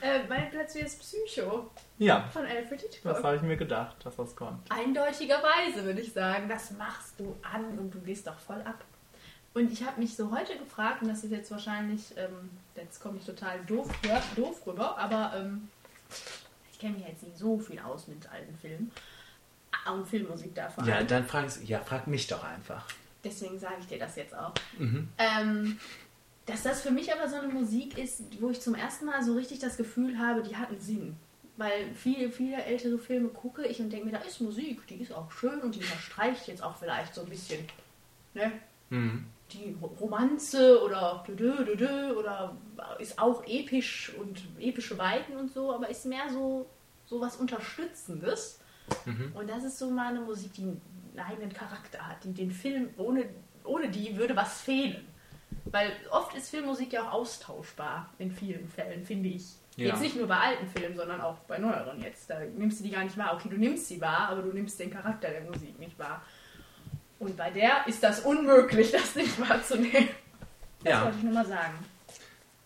Äh, 0.00 0.20
mein 0.28 0.50
Platz 0.50 0.72
4 0.72 0.86
ist 0.86 0.98
Psycho 1.00 1.70
Ja, 1.98 2.28
von 2.32 2.42
Alfred 2.44 2.82
das 2.82 2.94
Hitchcock. 2.94 3.22
habe 3.22 3.36
ich 3.36 3.42
mir 3.42 3.56
gedacht, 3.56 3.96
dass 4.04 4.16
das 4.16 4.34
kommt. 4.34 4.70
Eindeutigerweise 4.72 5.84
würde 5.84 6.00
ich 6.00 6.12
sagen, 6.12 6.48
das 6.48 6.72
machst 6.72 7.14
du 7.18 7.36
an 7.42 7.78
und 7.78 7.94
du 7.94 8.00
gehst 8.00 8.26
doch 8.26 8.38
voll 8.38 8.60
ab. 8.62 8.84
Und 9.54 9.72
ich 9.72 9.84
habe 9.86 10.00
mich 10.00 10.16
so 10.16 10.30
heute 10.36 10.58
gefragt, 10.58 11.02
und 11.02 11.08
das 11.08 11.22
ist 11.24 11.30
jetzt 11.30 11.50
wahrscheinlich, 11.50 12.14
ähm, 12.16 12.50
jetzt 12.74 13.00
komme 13.00 13.18
ich 13.18 13.24
total 13.24 13.60
doof, 13.66 13.88
doof 14.34 14.66
rüber, 14.66 14.98
aber 14.98 15.32
ähm, 15.36 15.68
ich 16.72 16.78
kenne 16.78 16.94
mich 16.98 17.06
jetzt 17.06 17.22
nicht 17.22 17.38
so 17.38 17.58
viel 17.58 17.78
aus 17.80 18.06
mit 18.08 18.28
alten 18.30 18.56
Filmen. 18.58 18.90
Ah, 19.84 19.92
Und 19.92 20.06
Filmmusik 20.06 20.54
da 20.54 20.68
vor 20.68 20.84
Ja, 20.84 21.02
dann 21.02 21.24
frag, 21.26 21.46
ja, 21.64 21.80
frag 21.80 22.06
mich 22.06 22.26
doch 22.26 22.42
einfach. 22.44 22.86
Deswegen 23.24 23.58
sage 23.58 23.76
ich 23.80 23.86
dir 23.86 23.98
das 23.98 24.16
jetzt 24.16 24.34
auch. 24.34 24.54
Mhm. 24.78 25.08
Ähm, 25.18 25.78
dass 26.46 26.62
das 26.62 26.82
für 26.82 26.92
mich 26.92 27.12
aber 27.12 27.28
so 27.28 27.36
eine 27.36 27.48
Musik 27.48 27.98
ist, 27.98 28.22
wo 28.40 28.50
ich 28.50 28.60
zum 28.60 28.74
ersten 28.74 29.04
Mal 29.06 29.22
so 29.24 29.34
richtig 29.34 29.58
das 29.58 29.76
Gefühl 29.76 30.18
habe, 30.18 30.42
die 30.42 30.56
hat 30.56 30.68
einen 30.68 30.80
Sinn. 30.80 31.16
Weil 31.56 31.92
viele, 31.94 32.30
viele 32.30 32.62
ältere 32.62 32.98
Filme 32.98 33.28
gucke 33.30 33.66
ich 33.66 33.80
und 33.80 33.90
denke 33.90 34.06
mir, 34.06 34.12
da 34.12 34.18
ist 34.18 34.40
Musik, 34.40 34.86
die 34.86 34.96
ist 34.96 35.12
auch 35.12 35.32
schön 35.32 35.60
und 35.60 35.74
die 35.74 35.80
unterstreicht 35.80 36.46
jetzt 36.48 36.62
auch 36.62 36.76
vielleicht 36.76 37.14
so 37.14 37.22
ein 37.22 37.28
bisschen 37.28 37.66
ne, 38.34 38.52
Mhm. 38.90 39.24
die 39.52 39.74
Romanze 40.00 40.80
oder 40.84 41.24
oder 42.14 42.56
ist 43.00 43.18
auch 43.18 43.42
episch 43.46 44.12
und 44.20 44.42
epische 44.60 44.96
Weiten 44.98 45.36
und 45.36 45.52
so, 45.52 45.72
aber 45.74 45.88
ist 45.88 46.04
mehr 46.06 46.30
so, 46.30 46.66
so 47.06 47.20
was 47.20 47.36
Unterstützendes. 47.36 48.60
Mhm. 49.04 49.32
Und 49.34 49.48
das 49.50 49.64
ist 49.64 49.78
so 49.78 49.90
mal 49.90 50.08
eine 50.10 50.20
Musik, 50.20 50.52
die 50.54 50.62
einen 50.62 50.80
eigenen 51.18 51.52
Charakter 51.52 52.06
hat, 52.06 52.22
die 52.24 52.32
den 52.32 52.50
Film, 52.50 52.90
ohne, 52.96 53.24
ohne 53.64 53.88
die 53.88 54.16
würde 54.16 54.36
was 54.36 54.60
fehlen. 54.60 55.06
Weil 55.66 55.92
oft 56.10 56.34
ist 56.36 56.50
Filmmusik 56.50 56.92
ja 56.92 57.02
auch 57.08 57.12
austauschbar 57.12 58.10
in 58.18 58.30
vielen 58.30 58.68
Fällen, 58.68 59.04
finde 59.04 59.30
ich. 59.30 59.44
Ja. 59.76 59.88
Jetzt 59.88 60.00
nicht 60.00 60.16
nur 60.16 60.26
bei 60.26 60.36
alten 60.38 60.66
Filmen, 60.68 60.96
sondern 60.96 61.20
auch 61.20 61.36
bei 61.40 61.58
neueren 61.58 62.00
jetzt. 62.00 62.30
Da 62.30 62.40
nimmst 62.40 62.80
du 62.80 62.84
die 62.84 62.90
gar 62.90 63.04
nicht 63.04 63.16
wahr. 63.18 63.34
Okay, 63.34 63.48
du 63.48 63.56
nimmst 63.56 63.88
sie 63.88 64.00
wahr, 64.00 64.28
aber 64.30 64.42
du 64.42 64.52
nimmst 64.52 64.78
den 64.80 64.90
Charakter 64.90 65.28
der 65.28 65.42
Musik 65.42 65.78
nicht 65.78 65.98
wahr. 65.98 66.22
Und 67.18 67.36
bei 67.36 67.50
der 67.50 67.86
ist 67.86 68.02
das 68.02 68.20
unmöglich, 68.20 68.90
das 68.92 69.14
nicht 69.16 69.38
wahrzunehmen. 69.40 70.08
Das 70.82 70.92
Ja, 70.92 71.04
wollte 71.04 71.18
ich 71.18 71.24
nur 71.24 71.32
mal 71.34 71.46
sagen. 71.46 71.74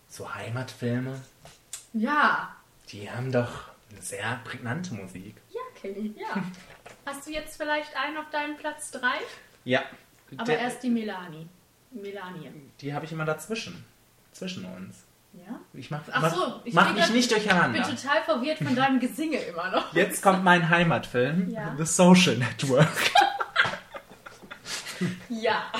so 0.07 0.33
Heimatfilme, 0.33 1.19
Ja, 1.93 2.55
die 2.89 3.09
haben 3.09 3.31
doch 3.31 3.69
eine 3.89 4.01
sehr 4.01 4.39
prägnante 4.43 4.93
Musik. 4.93 5.40
Ja, 5.83 5.89
Kelly, 5.93 6.15
ja. 6.17 6.43
Hast 7.05 7.25
du 7.27 7.31
jetzt 7.31 7.57
vielleicht 7.57 7.95
einen 7.95 8.17
auf 8.17 8.29
deinen 8.31 8.57
Platz 8.57 8.91
3? 8.91 9.07
Ja, 9.65 9.81
Aber 10.35 10.45
der, 10.45 10.59
erst 10.59 10.83
die 10.83 10.89
Melanie. 10.89 11.47
Melanie. 11.91 12.51
die 12.79 12.93
habe 12.93 13.05
ich 13.05 13.11
immer 13.11 13.25
dazwischen. 13.25 13.83
Zwischen 14.31 14.63
uns. 14.65 15.03
Ja? 15.33 15.59
Ich 15.73 15.91
mach, 15.91 16.01
Ach 16.11 16.33
so, 16.33 16.61
ich 16.65 16.73
mach 16.73 16.93
mich 16.93 17.09
nicht 17.09 17.31
Ich 17.31 17.37
bin 17.37 17.47
durcheinander. 17.47 17.83
total 17.83 18.21
verwirrt 18.23 18.57
von 18.59 18.75
deinem 18.75 18.99
Gesinge 18.99 19.37
immer 19.37 19.71
noch. 19.71 19.93
Jetzt 19.93 20.21
kommt 20.21 20.43
mein 20.43 20.69
Heimatfilm, 20.69 21.49
Ja. 21.49 21.73
The 21.77 21.85
Social 21.85 22.37
Network, 22.37 22.89
Ja. 25.29 25.71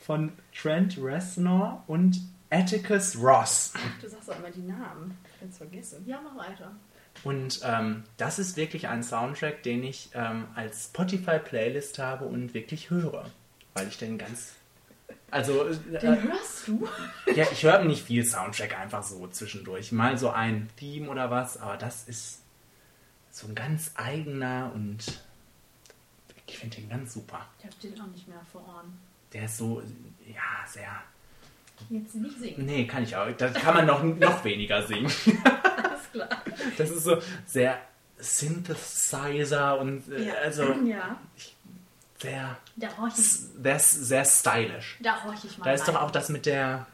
von 0.00 0.32
Trent 0.54 0.96
Reznor 1.00 1.82
und 1.86 2.20
Atticus 2.50 3.16
Ross. 3.18 3.72
Du 4.00 4.08
sagst 4.08 4.30
auch 4.30 4.38
immer 4.38 4.50
die 4.50 4.60
Namen. 4.62 5.16
Ich 5.36 5.42
hab's 5.46 5.58
vergessen. 5.58 6.02
Ja, 6.06 6.20
mach 6.22 6.36
weiter. 6.48 6.72
Und 7.24 7.60
ähm, 7.64 8.04
das 8.16 8.38
ist 8.38 8.56
wirklich 8.56 8.88
ein 8.88 9.02
Soundtrack, 9.02 9.62
den 9.62 9.84
ich 9.84 10.10
ähm, 10.14 10.46
als 10.54 10.86
Spotify-Playlist 10.86 11.98
habe 11.98 12.24
und 12.24 12.54
wirklich 12.54 12.90
höre. 12.90 13.24
Weil 13.74 13.88
ich 13.88 13.98
den 13.98 14.18
ganz. 14.18 14.54
Also, 15.30 15.64
Den 15.64 15.94
äh, 15.94 16.20
hörst 16.20 16.68
du? 16.68 16.88
ja, 17.34 17.46
ich 17.50 17.62
höre 17.62 17.84
nicht 17.84 18.04
viel 18.04 18.24
Soundtrack 18.24 18.78
einfach 18.78 19.02
so 19.02 19.26
zwischendurch. 19.28 19.92
Mal 19.92 20.18
so 20.18 20.30
ein 20.30 20.68
Theme 20.76 21.08
oder 21.08 21.30
was, 21.30 21.56
aber 21.56 21.76
das 21.76 22.04
ist 22.04 22.40
so 23.30 23.46
ein 23.46 23.54
ganz 23.54 23.92
eigener 23.94 24.72
und 24.74 25.20
ich 26.46 26.58
finde 26.58 26.76
den 26.76 26.90
ganz 26.90 27.14
super. 27.14 27.46
Ich 27.58 27.64
hab 27.64 27.80
den 27.80 28.00
auch 28.00 28.06
nicht 28.08 28.28
mehr 28.28 28.40
vor 28.50 28.60
Ohren. 28.68 28.98
Der 29.32 29.46
ist 29.46 29.56
so, 29.56 29.82
ja, 30.26 30.66
sehr. 30.66 31.02
Jetzt 31.88 32.14
nicht 32.14 32.38
singen. 32.38 32.66
Nee, 32.66 32.86
kann 32.86 33.02
ich 33.02 33.16
auch. 33.16 33.30
Da 33.32 33.48
kann 33.48 33.74
man 33.74 33.86
noch, 33.86 34.02
noch 34.02 34.44
weniger 34.44 34.86
singen. 34.86 35.10
Klar. 36.12 36.28
Das 36.78 36.90
ist 36.90 37.04
so 37.04 37.18
sehr 37.46 37.78
Synthesizer 38.18 39.78
und 39.78 40.04
äh, 40.12 40.30
also 40.44 40.62
Ja. 40.84 41.16
sehr, 42.20 42.56
Da 42.76 42.88
horch 42.98 43.14
ich, 43.18 43.26
sehr, 43.26 43.78
sehr 43.78 44.24
stylisch. 44.24 44.98
da 45.00 45.24
horch 45.24 45.44
ich 45.44 45.58
mal 45.58 45.64
Da 45.64 45.72
ist 45.72 45.88
doch 45.88 45.94
rein. 45.94 46.02
auch 46.02 46.10
das 46.10 46.28
mit 46.28 46.46
der, 46.46 46.86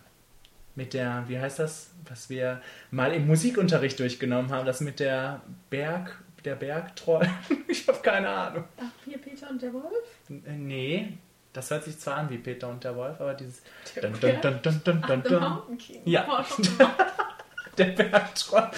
mit 0.75 0.95
der, 0.95 1.25
wie 1.27 1.39
heißt 1.39 1.59
das, 1.59 1.91
was 2.09 2.31
wir 2.31 2.63
mal 2.91 3.13
im 3.13 3.27
Musikunterricht 3.27 3.99
durchgenommen 3.99 4.51
haben, 4.53 4.65
das 4.67 4.81
mit 4.81 5.01
der 5.01 5.43
Berg, 5.71 6.17
der 6.45 6.55
Bergtroll. 6.55 7.29
Ich 7.69 7.87
habe 7.87 7.99
keine 8.01 8.29
Ahnung. 8.29 8.65
Ach, 8.79 8.85
hier 9.05 9.19
Peter 9.19 9.49
und 9.51 9.61
der 9.61 9.73
Wolf? 9.73 9.85
Äh, 10.31 10.53
Nee, 10.53 11.19
das 11.53 11.71
hört 11.71 11.85
sich 11.85 11.99
zwar 11.99 12.17
an 12.19 12.31
wie 12.31 12.39
Peter 12.39 12.69
und 12.69 12.83
der 12.85 12.95
Wolf, 12.97 13.21
aber 13.21 13.35
dieses 13.35 13.63
Der 13.95 14.03
dun, 14.11 14.21
dun, 14.21 14.41
dun, 14.41 14.61
dun, 14.63 14.81
dun, 14.85 15.01
Ach, 15.03 15.09
dun, 15.09 15.23
The 15.25 15.29
dun, 15.31 15.41
Mountain 15.41 15.79
King. 15.79 16.03
Ja. 16.07 16.27
Der 17.79 17.85
Bergtroll. 17.87 18.71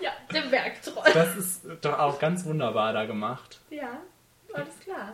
ja, 0.00 0.10
der 0.32 0.40
Bergtroll. 0.42 1.04
Das 1.14 1.36
ist 1.36 1.62
doch 1.80 1.98
auch 1.98 2.18
ganz 2.18 2.44
wunderbar 2.44 2.92
da 2.92 3.04
gemacht. 3.04 3.60
Ja, 3.70 4.00
alles 4.52 4.78
klar. 4.80 5.12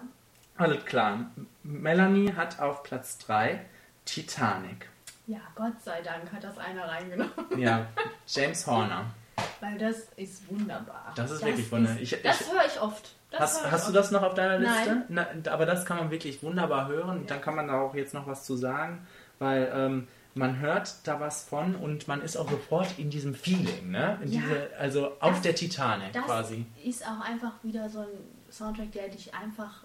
Alles 0.57 0.85
klar. 0.85 1.31
Melanie 1.63 2.33
hat 2.35 2.61
auf 2.61 2.83
Platz 2.83 3.19
3 3.19 3.61
Titanic. 4.05 4.89
Ja, 5.27 5.41
Gott 5.55 5.81
sei 5.85 6.01
Dank 6.03 6.33
hat 6.33 6.43
das 6.45 6.59
einer 6.59 6.89
reingenommen. 6.89 7.33
Ja, 7.57 7.87
James 8.27 8.67
Horner. 8.67 9.07
Weil 9.61 9.79
das 9.79 10.09
ist 10.17 10.49
wunderbar. 10.51 11.13
Das 11.17 11.31
ist 11.31 11.45
wirklich 11.45 11.71
wunderbar. 11.71 12.01
ist- 12.01 12.13
Ich- 12.13 12.23
das 12.23 12.41
ich- 12.41 12.53
höre 12.53 12.67
ich 12.67 12.81
oft. 12.81 13.15
Das 13.31 13.41
Hast, 13.41 13.71
hast 13.71 13.89
du 13.89 13.93
das 13.93 14.11
noch 14.11 14.23
auf 14.23 14.35
deiner 14.35 14.59
Liste? 14.59 15.05
Nein. 15.09 15.43
Na, 15.45 15.53
aber 15.53 15.65
das 15.65 15.87
kann 15.87 15.97
man 15.97 16.11
wirklich 16.11 16.43
wunderbar 16.43 16.89
hören. 16.89 17.21
Ja. 17.23 17.27
Dann 17.29 17.41
kann 17.41 17.55
man 17.55 17.69
da 17.69 17.81
auch 17.81 17.95
jetzt 17.95 18.13
noch 18.13 18.27
was 18.27 18.45
zu 18.45 18.57
sagen, 18.57 19.07
weil 19.39 19.73
ähm, 19.75 20.09
man 20.35 20.59
hört 20.61 21.07
da 21.07 21.21
was 21.21 21.45
von 21.45 21.75
und 21.77 22.09
man 22.09 22.23
ist 22.23 22.37
auch 22.37 22.51
sofort 22.51 22.99
in 22.99 23.11
diesem 23.11 23.35
Feeling, 23.35 23.91
ne? 23.91 24.19
In 24.23 24.33
Ja. 24.33 24.41
diese, 24.41 24.77
also 24.79 25.07
auf 25.21 25.33
Das- 25.35 25.43
der 25.43 25.55
Titanic 25.55 26.13
Das 26.13 26.25
quasi. 26.25 26.65
ist 26.85 27.07
auch 27.07 27.21
einfach 27.21 27.53
wieder 27.63 27.89
so 27.91 28.01
ein 28.01 28.09
Soundtrack, 28.51 28.93
der 28.93 29.09
dich 29.09 29.35
einfach 29.35 29.85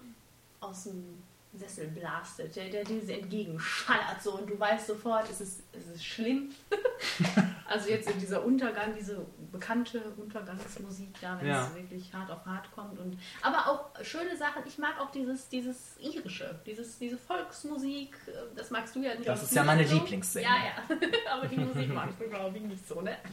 aus 0.60 0.84
dem 0.84 1.22
Sessel 1.58 1.88
blastet, 1.88 2.54
der, 2.56 2.68
der 2.68 2.84
dir 2.84 3.02
entgegenschallert 3.08 4.22
so 4.22 4.32
und 4.38 4.48
du 4.48 4.58
weißt 4.58 4.86
sofort, 4.86 5.28
es 5.30 5.40
ist, 5.40 5.62
es 5.72 5.86
ist 5.96 6.04
schlimm. 6.04 6.50
also 7.68 7.88
jetzt 7.90 8.10
in 8.10 8.18
dieser 8.20 8.44
Untergang, 8.44 8.94
diese 8.98 9.26
bekannte 9.52 10.00
Untergangsmusik 10.16 11.08
da, 11.20 11.38
wenn 11.40 11.48
Ja. 11.48 11.66
es 11.66 11.74
wirklich 11.74 12.12
hart 12.14 12.30
auf 12.30 12.44
hart 12.46 12.70
kommt. 12.72 12.98
Und, 12.98 13.18
aber 13.42 13.66
auch 13.68 14.04
schöne 14.04 14.36
Sachen, 14.36 14.62
ich 14.66 14.78
mag 14.78 15.00
auch 15.00 15.10
dieses, 15.10 15.48
dieses 15.48 15.96
Irische, 16.00 16.58
dieses, 16.64 16.98
diese 16.98 17.18
Volksmusik, 17.18 18.16
äh, 18.26 18.30
das 18.56 18.70
magst 18.70 18.94
du 18.94 19.00
ja 19.00 19.14
nicht. 19.14 19.28
Das 19.28 19.42
ist 19.42 19.54
ja 19.54 19.64
meine 19.64 19.86
so. 19.86 19.94
Lieblingsszene. 19.94 20.44
Ja, 20.44 20.56
ja, 20.56 20.96
aber 21.32 21.46
die 21.46 21.56
Musik 21.58 21.92
magst 21.92 22.20
du 22.20 22.28
glaube 22.28 22.56
ich 22.56 22.62
nicht 22.64 22.86
so, 22.88 23.00
ne? 23.00 23.16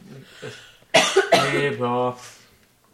Nee, 1.52 1.70
boah. 1.70 2.18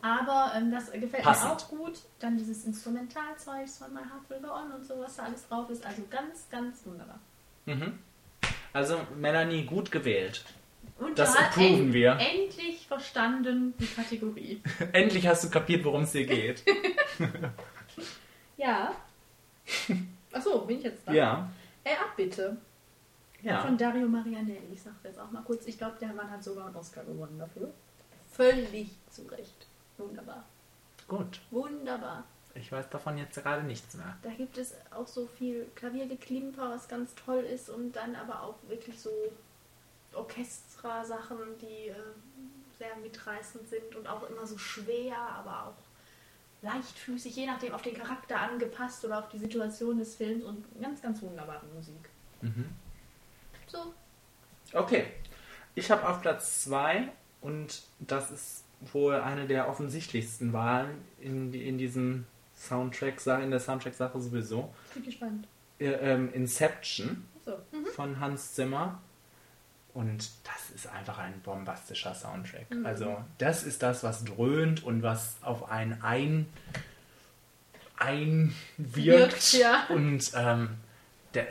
Aber 0.03 0.53
ähm, 0.57 0.71
das 0.73 0.91
gefällt 0.93 1.23
Passend. 1.23 1.49
mir 1.49 1.53
auch 1.57 1.69
gut. 1.69 1.99
Dann 2.19 2.37
dieses 2.37 2.65
Instrumentalzeug 2.65 3.69
von 3.69 3.95
My 3.95 4.01
Heart 4.01 4.29
Will 4.29 4.41
Go 4.41 4.53
On 4.53 4.73
und 4.73 4.85
so, 4.85 4.99
was 4.99 5.17
da 5.17 5.23
alles 5.25 5.47
drauf 5.49 5.71
ist. 5.71 5.85
Also 5.87 6.03
ganz, 6.11 6.49
ganz 6.51 6.85
wunderbar. 6.85 7.19
Mhm. 7.67 7.99
Also 8.73 8.99
Melanie, 9.17 9.65
gut 9.65 9.91
gewählt. 9.93 10.45
Und 10.99 11.19
Das 11.19 11.37
approven 11.37 11.87
end- 11.87 11.93
wir. 11.93 12.13
endlich 12.19 12.87
verstanden 12.87 13.75
die 13.79 13.87
Kategorie. 13.87 14.61
Endlich 14.93 15.27
hast 15.27 15.45
du 15.45 15.51
kapiert, 15.51 15.85
worum 15.85 16.03
es 16.03 16.13
hier 16.13 16.27
geht. 16.27 16.63
Ja. 18.57 18.95
Achso, 20.33 20.61
bin 20.61 20.79
ich 20.79 20.85
jetzt 20.85 21.07
da? 21.07 21.13
ja. 21.13 21.51
Äh, 21.85 21.95
Abbitte. 21.97 22.57
Ja. 23.43 23.61
Von 23.63 23.77
Dario 23.77 24.07
Marianelli. 24.07 24.69
Ich 24.73 24.83
sag 24.83 24.93
jetzt 25.03 25.19
auch 25.19 25.31
mal 25.33 25.43
kurz. 25.43 25.67
Ich 25.67 25.77
glaube, 25.77 25.97
der 26.01 26.13
Mann 26.13 26.31
hat 26.31 26.45
sogar 26.45 26.67
einen 26.67 26.77
Oscar 26.77 27.03
gewonnen 27.05 27.39
dafür. 27.39 27.73
Völlig 28.31 28.91
zu 29.11 29.23
Recht. 29.27 29.67
Wunderbar. 29.99 30.45
Gut. 31.09 31.41
Wunderbar. 31.51 32.25
Ich 32.55 32.71
weiß 32.71 32.91
davon 32.91 33.17
jetzt 33.17 33.43
gerade 33.43 33.63
nichts 33.63 33.95
mehr. 33.95 34.17
Da 34.23 34.31
gibt 34.31 34.59
es 34.59 34.75
auch 34.91 35.07
so 35.07 35.27
viel 35.27 35.67
Klaviergeklimper, 35.75 36.71
was 36.71 36.87
ganz 36.87 37.15
toll 37.15 37.41
ist 37.41 37.71
und 37.71 37.93
dann 37.93 38.15
aber 38.15 38.43
auch 38.43 38.57
wirklich 38.69 38.99
so 39.01 39.11
Orchestra-Sachen, 40.15 41.39
die 41.61 41.89
äh, 41.89 41.95
sehr 42.79 42.95
mitreißend 42.97 43.69
sind 43.69 43.95
und 43.97 44.07
auch 44.07 44.29
immer 44.29 44.47
so 44.47 44.59
schwer, 44.59 45.17
aber 45.17 45.69
auch 45.69 46.63
leichtfüßig, 46.63 47.35
je 47.35 47.47
nachdem 47.47 47.73
auf 47.73 47.83
den 47.83 47.95
Charakter 47.95 48.39
angepasst 48.39 49.05
oder 49.05 49.21
auf 49.21 49.29
die 49.31 49.39
Situation 49.39 49.99
des 49.99 50.17
Films 50.17 50.45
und 50.45 50.65
ganz, 50.81 51.01
ganz 51.01 51.23
wunderbare 51.23 51.65
Musik. 51.75 52.11
Mhm. 52.43 52.67
So, 53.67 53.95
Okay. 54.73 55.07
Ich 55.75 55.91
habe 55.91 56.07
auf 56.09 56.21
Platz 56.21 56.65
2 56.65 57.11
und 57.41 57.83
das 57.99 58.31
ist 58.31 58.62
wohl 58.93 59.15
eine 59.17 59.47
der 59.47 59.69
offensichtlichsten 59.69 60.53
Wahlen 60.53 60.91
in, 61.21 61.53
in 61.55 61.79
diesem 61.79 62.27
Soundtrack, 62.57 63.25
in 63.43 63.51
der 63.51 63.61
Soundtrack-Sache 63.61 64.21
sowieso. 64.21 64.73
ich 64.89 64.95
bin 64.95 65.05
gespannt. 65.05 65.49
Äh, 65.79 65.91
ähm, 65.91 66.33
Inception 66.33 67.25
So, 67.45 67.53
mhm. 67.73 67.87
von 67.95 68.21
Hans 68.21 68.55
Zimmer. 68.55 69.01
Und 69.95 70.31
das 70.45 70.71
ist 70.75 70.87
einfach 70.87 71.19
ein 71.19 71.41
bombastischer 71.43 72.15
Soundtrack. 72.15 72.71
Mhm. 72.71 72.87
Also, 72.87 73.23
das 73.39 73.63
ist 73.63 73.83
das, 73.83 74.03
was 74.03 74.25
dröhnt 74.25 74.83
und 74.85 75.03
was 75.03 75.37
auf 75.43 75.71
einen 75.71 76.01
ein, 76.03 76.47
einwirkt. 77.99 78.57
Wirkt, 78.79 79.53
ja. 79.53 79.87
Und 79.91 80.33
ähm, 80.35 80.71
der, 81.35 81.47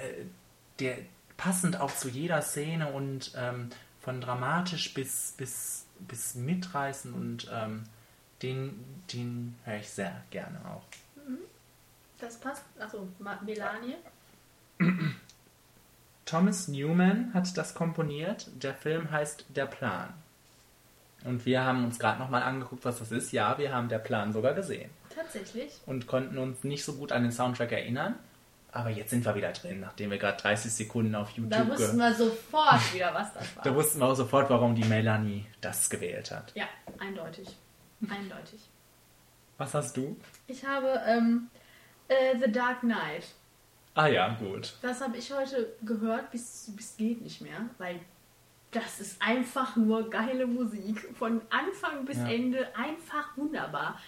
der 0.79 0.97
passend 1.38 1.79
auch 1.79 1.93
zu 1.95 2.09
jeder 2.09 2.41
Szene 2.41 2.91
und 2.91 3.34
ähm, 3.36 3.69
von 3.99 4.21
dramatisch 4.21 4.93
bis, 4.93 5.34
bis, 5.38 5.86
bis 6.08 6.36
mitreißen 6.36 7.14
und 7.14 7.49
ähm, 7.54 7.84
den, 8.41 8.84
den 9.14 9.56
höre 9.66 9.78
ich 9.78 9.89
sehr 9.89 10.22
gerne 10.32 10.60
auch. 10.66 10.84
Das 12.20 12.38
passt. 12.38 12.64
Ma- 13.20 13.39
Melanie. 13.45 13.95
Thomas 16.26 16.68
Newman 16.68 17.34
hat 17.34 17.58
das 17.58 17.74
komponiert. 17.74 18.47
Der 18.62 18.74
Film 18.74 19.12
heißt 19.12 19.45
Der 19.49 19.66
Plan. 19.66 20.14
Und 21.24 21.45
wir 21.45 21.64
haben 21.64 21.84
uns 21.84 21.99
gerade 21.99 22.20
nochmal 22.20 22.43
angeguckt, 22.43 22.86
was 22.86 22.99
das 22.99 23.12
ist. 23.12 23.32
Ja, 23.32 23.58
wir 23.58 23.74
haben 23.74 23.89
Der 23.89 23.99
Plan 23.99 24.34
sogar 24.34 24.54
gesehen. 24.54 24.89
Tatsächlich. 25.14 25.80
Und 25.86 26.08
konnten 26.08 26.38
uns 26.38 26.64
nicht 26.64 26.84
so 26.84 26.93
gut 26.93 27.12
an 27.12 27.24
den 27.24 27.32
Soundtrack 27.32 27.72
erinnern. 27.72 28.16
Aber 28.74 28.89
jetzt 28.89 29.09
sind 29.09 29.26
wir 29.26 29.36
wieder 29.36 29.51
drin, 29.51 29.82
nachdem 29.82 30.11
wir 30.11 30.17
gerade 30.17 30.41
30 30.41 30.72
Sekunden 30.72 31.13
auf 31.15 31.30
YouTube 31.32 31.51
Da 31.51 31.67
wussten 31.67 31.97
wir 31.97 32.13
sofort 32.13 32.93
wieder, 32.93 33.13
was 33.13 33.34
das 33.34 33.55
war. 33.55 33.63
Da 33.63 33.76
wussten 33.76 33.99
wir 33.99 34.05
auch 34.07 34.15
sofort, 34.15 34.49
warum 34.49 34.76
die 34.76 34.86
Melanie 34.86 35.45
das 35.59 35.89
gewählt 35.89 36.32
hat. 36.32 36.53
Ja, 36.55 36.65
eindeutig. 36.99 37.47
Eindeutig. 38.09 38.61
Was 39.57 39.74
hast 39.74 39.97
du? 39.97 40.15
Ich 40.47 40.65
habe 40.65 41.01
ähm, 41.05 41.49
äh, 42.07 42.38
The 42.39 42.51
Dark 42.51 42.80
Knight. 42.80 43.26
Ah 43.93 44.07
ja, 44.07 44.36
gut. 44.39 44.74
Das 44.82 45.01
habe 45.01 45.17
ich 45.17 45.32
heute 45.34 45.74
gehört, 45.82 46.32
bis, 46.32 46.72
bis 46.76 46.95
geht 46.95 47.22
nicht 47.22 47.41
mehr, 47.41 47.69
weil 47.78 47.99
das 48.72 49.01
ist 49.01 49.22
einfach 49.22 49.76
nur 49.76 50.09
geile 50.09 50.47
Musik. 50.47 51.13
Von 51.19 51.41
Anfang 51.49 52.05
bis 52.05 52.17
Ja. 52.17 52.30
Ende 52.30 52.67
einfach 52.76 53.36
wunderbar. 53.36 53.99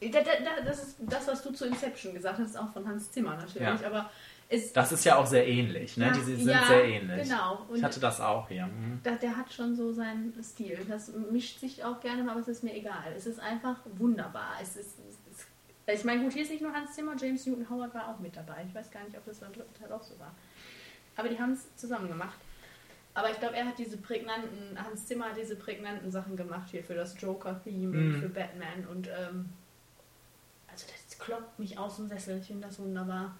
Da, 0.00 0.08
da, 0.08 0.20
da, 0.20 0.64
das 0.64 0.82
ist 0.82 0.96
das, 1.00 1.26
was 1.26 1.42
du 1.42 1.50
zu 1.52 1.66
Inception 1.66 2.14
gesagt 2.14 2.38
hast, 2.38 2.56
auch 2.56 2.72
von 2.72 2.86
Hans 2.86 3.10
Zimmer 3.10 3.34
natürlich, 3.36 3.80
Ja. 3.80 3.86
aber 3.86 4.10
es, 4.48 4.72
Das 4.72 4.92
ist 4.92 5.04
ja 5.04 5.16
auch 5.16 5.26
sehr 5.26 5.46
ähnlich, 5.46 5.96
ne? 5.96 6.06
Ja, 6.06 6.12
Die 6.12 6.20
sind 6.20 6.48
ja, 6.48 6.64
sehr 6.68 6.84
ähnlich. 6.84 7.24
genau. 7.28 7.66
Und- 7.68 7.76
ich 7.78 7.82
hatte 7.82 7.98
das 8.00 8.20
auch 8.20 8.48
hier. 8.48 8.66
Mhm. 8.66 9.00
da, 9.02 9.10
der 9.16 9.36
hat 9.36 9.52
schon 9.52 9.74
so 9.74 9.92
seinen 9.92 10.32
Stil. 10.42 10.78
Das 10.88 11.12
mischt 11.30 11.58
sich 11.60 11.84
auch 11.84 12.00
gerne 12.00 12.22
mal, 12.22 12.30
aber 12.32 12.40
es 12.40 12.48
ist 12.48 12.62
mir 12.64 12.74
egal. 12.76 13.12
Es 13.16 13.26
ist 13.26 13.40
einfach 13.40 13.76
wunderbar. 13.96 14.52
Es 14.62 14.76
ist, 14.76 14.98
es 15.00 15.16
ist 15.36 15.46
ich 15.90 16.04
meine, 16.04 16.22
gut, 16.22 16.32
hier 16.34 16.42
ist 16.42 16.50
nicht 16.50 16.60
nur 16.62 16.72
Hans 16.72 16.94
Zimmer, 16.94 17.14
James 17.18 17.44
Newton 17.46 17.68
Howard 17.70 17.94
war 17.94 18.08
auch 18.08 18.18
mit 18.20 18.36
dabei. 18.36 18.64
Ich 18.68 18.74
weiß 18.74 18.90
gar 18.90 19.02
nicht, 19.04 19.16
ob 19.16 19.24
das 19.24 19.38
beim 19.38 19.52
dritten 19.54 19.72
Teil 19.74 19.90
auch 19.90 20.02
so 20.02 20.18
war. 20.18 20.34
Aber 21.16 21.28
die 21.30 21.38
haben 21.40 21.52
es 21.52 21.74
zusammen 21.76 22.08
gemacht. 22.08 22.38
Aber 23.14 23.30
ich 23.30 23.40
glaube, 23.40 23.56
er 23.56 23.64
hat 23.66 23.78
diese 23.78 23.96
prägnanten, 23.96 24.78
Hans 24.82 25.06
Zimmer 25.06 25.30
hat 25.30 25.38
diese 25.38 25.56
prägnanten 25.56 26.10
Sachen 26.10 26.36
gemacht 26.36 26.68
hier 26.70 26.84
für 26.84 26.94
das 26.94 27.20
Joker-Theme 27.20 27.96
Mhm. 27.96 28.14
und 28.14 28.20
für 28.20 28.28
Batman. 28.28 28.86
Und 28.90 29.08
ähm, 29.08 29.48
also 30.82 30.92
das 31.08 31.18
kloppt 31.18 31.58
mich 31.58 31.78
aus 31.78 31.96
dem 31.96 32.08
Sessel. 32.08 32.38
Ich 32.38 32.46
finde 32.46 32.66
das 32.66 32.78
wunderbar. 32.78 33.34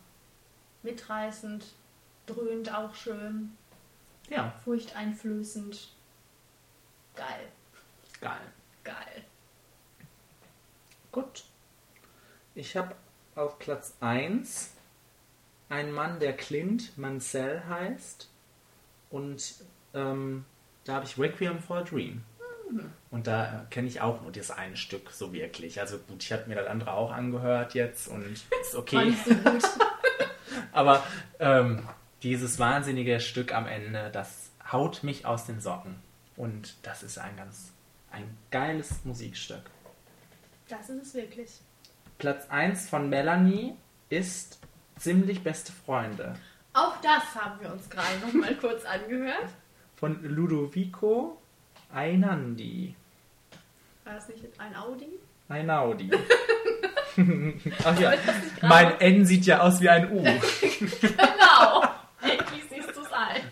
Mitreißend, 0.82 1.64
dröhnt 2.26 2.72
auch 2.74 2.94
schön, 2.94 3.56
Ja, 4.28 4.52
furchteinflößend. 4.64 5.92
Geil, 7.16 7.48
geil. 8.20 8.40
geil. 8.84 9.24
Gut. 11.10 11.44
Ich 12.54 12.76
habe 12.76 12.94
auf 13.34 13.58
Platz 13.58 13.94
1 14.00 14.72
einen 15.68 15.92
Mann, 15.92 16.20
der 16.20 16.36
Clint 16.36 16.96
Mansell 16.96 17.62
heißt. 17.68 18.28
Und 19.10 19.64
ähm, 19.94 20.44
da 20.84 20.94
habe 20.94 21.06
ich 21.06 21.18
Requiem 21.18 21.58
for 21.60 21.78
a 21.78 21.82
Dream. 21.82 22.24
Und 23.10 23.26
da 23.26 23.66
kenne 23.70 23.88
ich 23.88 24.00
auch 24.00 24.20
nur 24.22 24.32
das 24.32 24.50
eine 24.50 24.76
Stück 24.76 25.10
so 25.10 25.32
wirklich. 25.32 25.80
Also 25.80 25.98
gut, 25.98 26.22
ich 26.22 26.32
habe 26.32 26.46
mir 26.46 26.56
das 26.56 26.66
andere 26.66 26.92
auch 26.92 27.10
angehört 27.10 27.74
jetzt 27.74 28.08
und 28.08 28.24
ist 28.60 28.74
okay. 28.74 29.14
so. 29.24 29.34
Aber 30.72 31.02
ähm, 31.38 31.88
dieses 32.22 32.58
wahnsinnige 32.58 33.20
Stück 33.20 33.54
am 33.54 33.66
Ende, 33.66 34.10
das 34.12 34.50
haut 34.70 35.02
mich 35.02 35.26
aus 35.26 35.46
den 35.46 35.60
Socken. 35.60 35.96
Und 36.36 36.76
das 36.82 37.02
ist 37.02 37.18
ein 37.18 37.36
ganz, 37.36 37.72
ein 38.10 38.36
geiles 38.50 39.04
Musikstück. 39.04 39.62
Das 40.68 40.88
ist 40.90 41.02
es 41.02 41.14
wirklich. 41.14 41.60
Platz 42.18 42.46
1 42.50 42.88
von 42.88 43.08
Melanie 43.08 43.74
ist 44.10 44.58
ziemlich 44.98 45.42
beste 45.42 45.72
Freunde. 45.72 46.34
Auch 46.72 47.00
das 47.00 47.34
haben 47.34 47.60
wir 47.60 47.72
uns 47.72 47.88
gerade 47.88 48.18
noch 48.24 48.32
mal 48.32 48.54
kurz 48.60 48.84
angehört. 48.84 49.48
Von 49.96 50.22
Ludovico 50.22 51.40
Einandi. 51.92 52.94
War 54.04 54.14
das 54.14 54.28
nicht 54.28 54.44
ein 54.58 54.74
Audi? 54.76 55.08
Einaudi. 55.48 56.10
Ach 57.84 57.98
ja, 57.98 58.12
mein 58.62 59.00
N 59.00 59.24
sieht 59.26 59.46
ja 59.46 59.60
aus 59.60 59.80
wie 59.80 59.88
ein 59.88 60.10
U. 60.12 60.22
Genau! 61.00 61.84
Endlich 62.20 62.64
siehst 62.70 62.94
du 62.96 63.00
es 63.00 63.12
ein. 63.12 63.42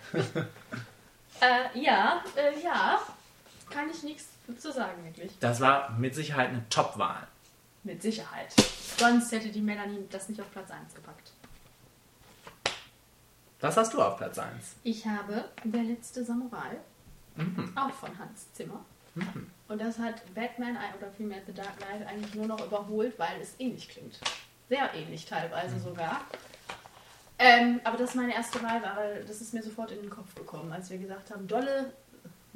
äh, 1.41 1.81
ja, 1.81 2.23
äh, 2.37 2.63
ja. 2.63 3.01
Kann 3.71 3.91
ich 3.91 4.03
nichts 4.03 4.27
zu 4.59 4.73
sagen, 4.73 5.05
wirklich. 5.05 5.33
Das 5.41 5.61
war 5.61 5.91
mit 5.99 6.15
Sicherheit 6.15 6.51
eine 6.51 6.69
Top-Wahl. 6.69 7.27
Mit 7.83 8.03
Sicherheit. 8.03 8.53
Sonst 8.99 9.33
hätte 9.33 9.49
die 9.49 9.61
Melanie 9.61 10.07
das 10.11 10.29
nicht 10.29 10.41
auf 10.41 10.51
Platz 10.53 10.71
1 10.71 10.95
gepackt. 10.95 11.33
Was 13.61 13.77
hast 13.77 13.95
du 13.95 14.03
auf 14.03 14.17
Platz 14.19 14.39
1? 14.39 14.77
Ich 14.85 15.07
habe 15.07 15.45
Der 15.65 15.83
letzte 15.83 16.25
Samurai, 16.25 16.77
Mhm. 17.37 17.73
auch 17.77 17.93
von 17.93 18.19
Hans 18.19 18.53
Zimmer. 18.53 18.85
Und 19.69 19.81
das 19.81 19.99
hat 19.99 20.23
Batman 20.35 20.77
oder 20.99 21.11
vielmehr 21.11 21.41
The 21.47 21.53
Dark 21.55 21.77
Knight 21.79 22.07
eigentlich 22.07 22.35
nur 22.35 22.47
noch 22.47 22.65
überholt, 22.65 23.19
weil 23.19 23.41
es 23.41 23.55
ähnlich 23.59 23.89
klingt. 23.89 24.21
Sehr 24.69 24.93
ähnlich 24.95 25.25
teilweise 25.25 25.79
sogar. 25.81 26.21
Ähm, 27.39 27.81
aber 27.85 27.97
das 27.97 28.11
ist 28.11 28.17
meine 28.17 28.35
erste 28.35 28.63
Wahl, 28.63 28.83
weil 28.83 29.25
das 29.25 29.41
ist 29.41 29.53
mir 29.55 29.63
sofort 29.63 29.91
in 29.91 30.01
den 30.01 30.11
Kopf 30.11 30.35
gekommen, 30.35 30.73
als 30.73 30.91
wir 30.91 30.99
gesagt 30.99 31.31
haben, 31.31 31.47
dolle 31.47 31.93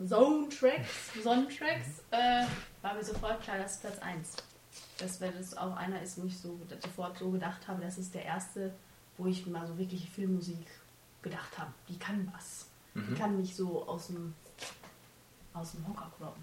Zone-Tracks, 0.06 1.22
Sonnentracks, 1.22 2.02
äh, 2.10 2.44
war 2.80 2.94
mir 2.94 3.04
sofort 3.04 3.42
klar, 3.42 3.58
das 3.58 3.74
ist 3.74 3.82
Platz 3.82 3.98
1. 3.98 4.36
Dass 4.98 5.20
weil 5.20 5.32
das 5.32 5.56
auch 5.56 5.76
einer 5.76 6.00
ist, 6.00 6.20
wo 6.20 6.26
ich 6.26 6.38
so 6.38 6.58
sofort 6.82 7.18
so 7.18 7.30
gedacht 7.30 7.68
habe, 7.68 7.82
das 7.82 7.98
ist 7.98 8.14
der 8.14 8.24
erste, 8.24 8.72
wo 9.18 9.26
ich 9.26 9.46
mal 9.46 9.66
so 9.66 9.76
wirklich 9.78 10.08
Filmmusik 10.10 10.66
gedacht 11.22 11.58
habe. 11.58 11.72
Die 11.88 11.98
kann 11.98 12.30
was. 12.34 12.66
Die 12.94 13.14
kann 13.14 13.36
mich 13.36 13.54
so 13.54 13.86
aus 13.86 14.08
dem, 14.08 14.34
aus 15.54 15.72
dem 15.72 15.86
Hocker 15.88 16.10
kloppen. 16.16 16.42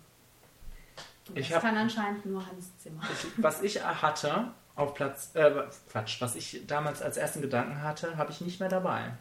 Und 1.30 1.38
Ich 1.38 1.47
das 1.49 1.55
hab- 1.58 1.64
kann 1.64 1.78
anscheinend 1.78 2.26
nur 2.26 2.45
Hans 2.45 2.78
Zimmer. 2.78 3.01
Ich, 3.12 3.28
was 3.43 3.62
ich 3.62 3.84
hatte 3.84 4.51
auf 4.76 4.93
Platz, 4.93 5.32
äh, 5.34 5.51
Quatsch, 5.89 6.22
was 6.22 6.36
ich 6.36 6.62
damals 6.68 7.01
als 7.01 7.18
ersten 7.18 7.41
Gedanken 7.41 7.82
hatte, 7.82 8.16
habe 8.18 8.32
ich 8.32 8.41
nicht 8.41 8.60
mehr 8.60 8.70
dabei. 8.70 9.12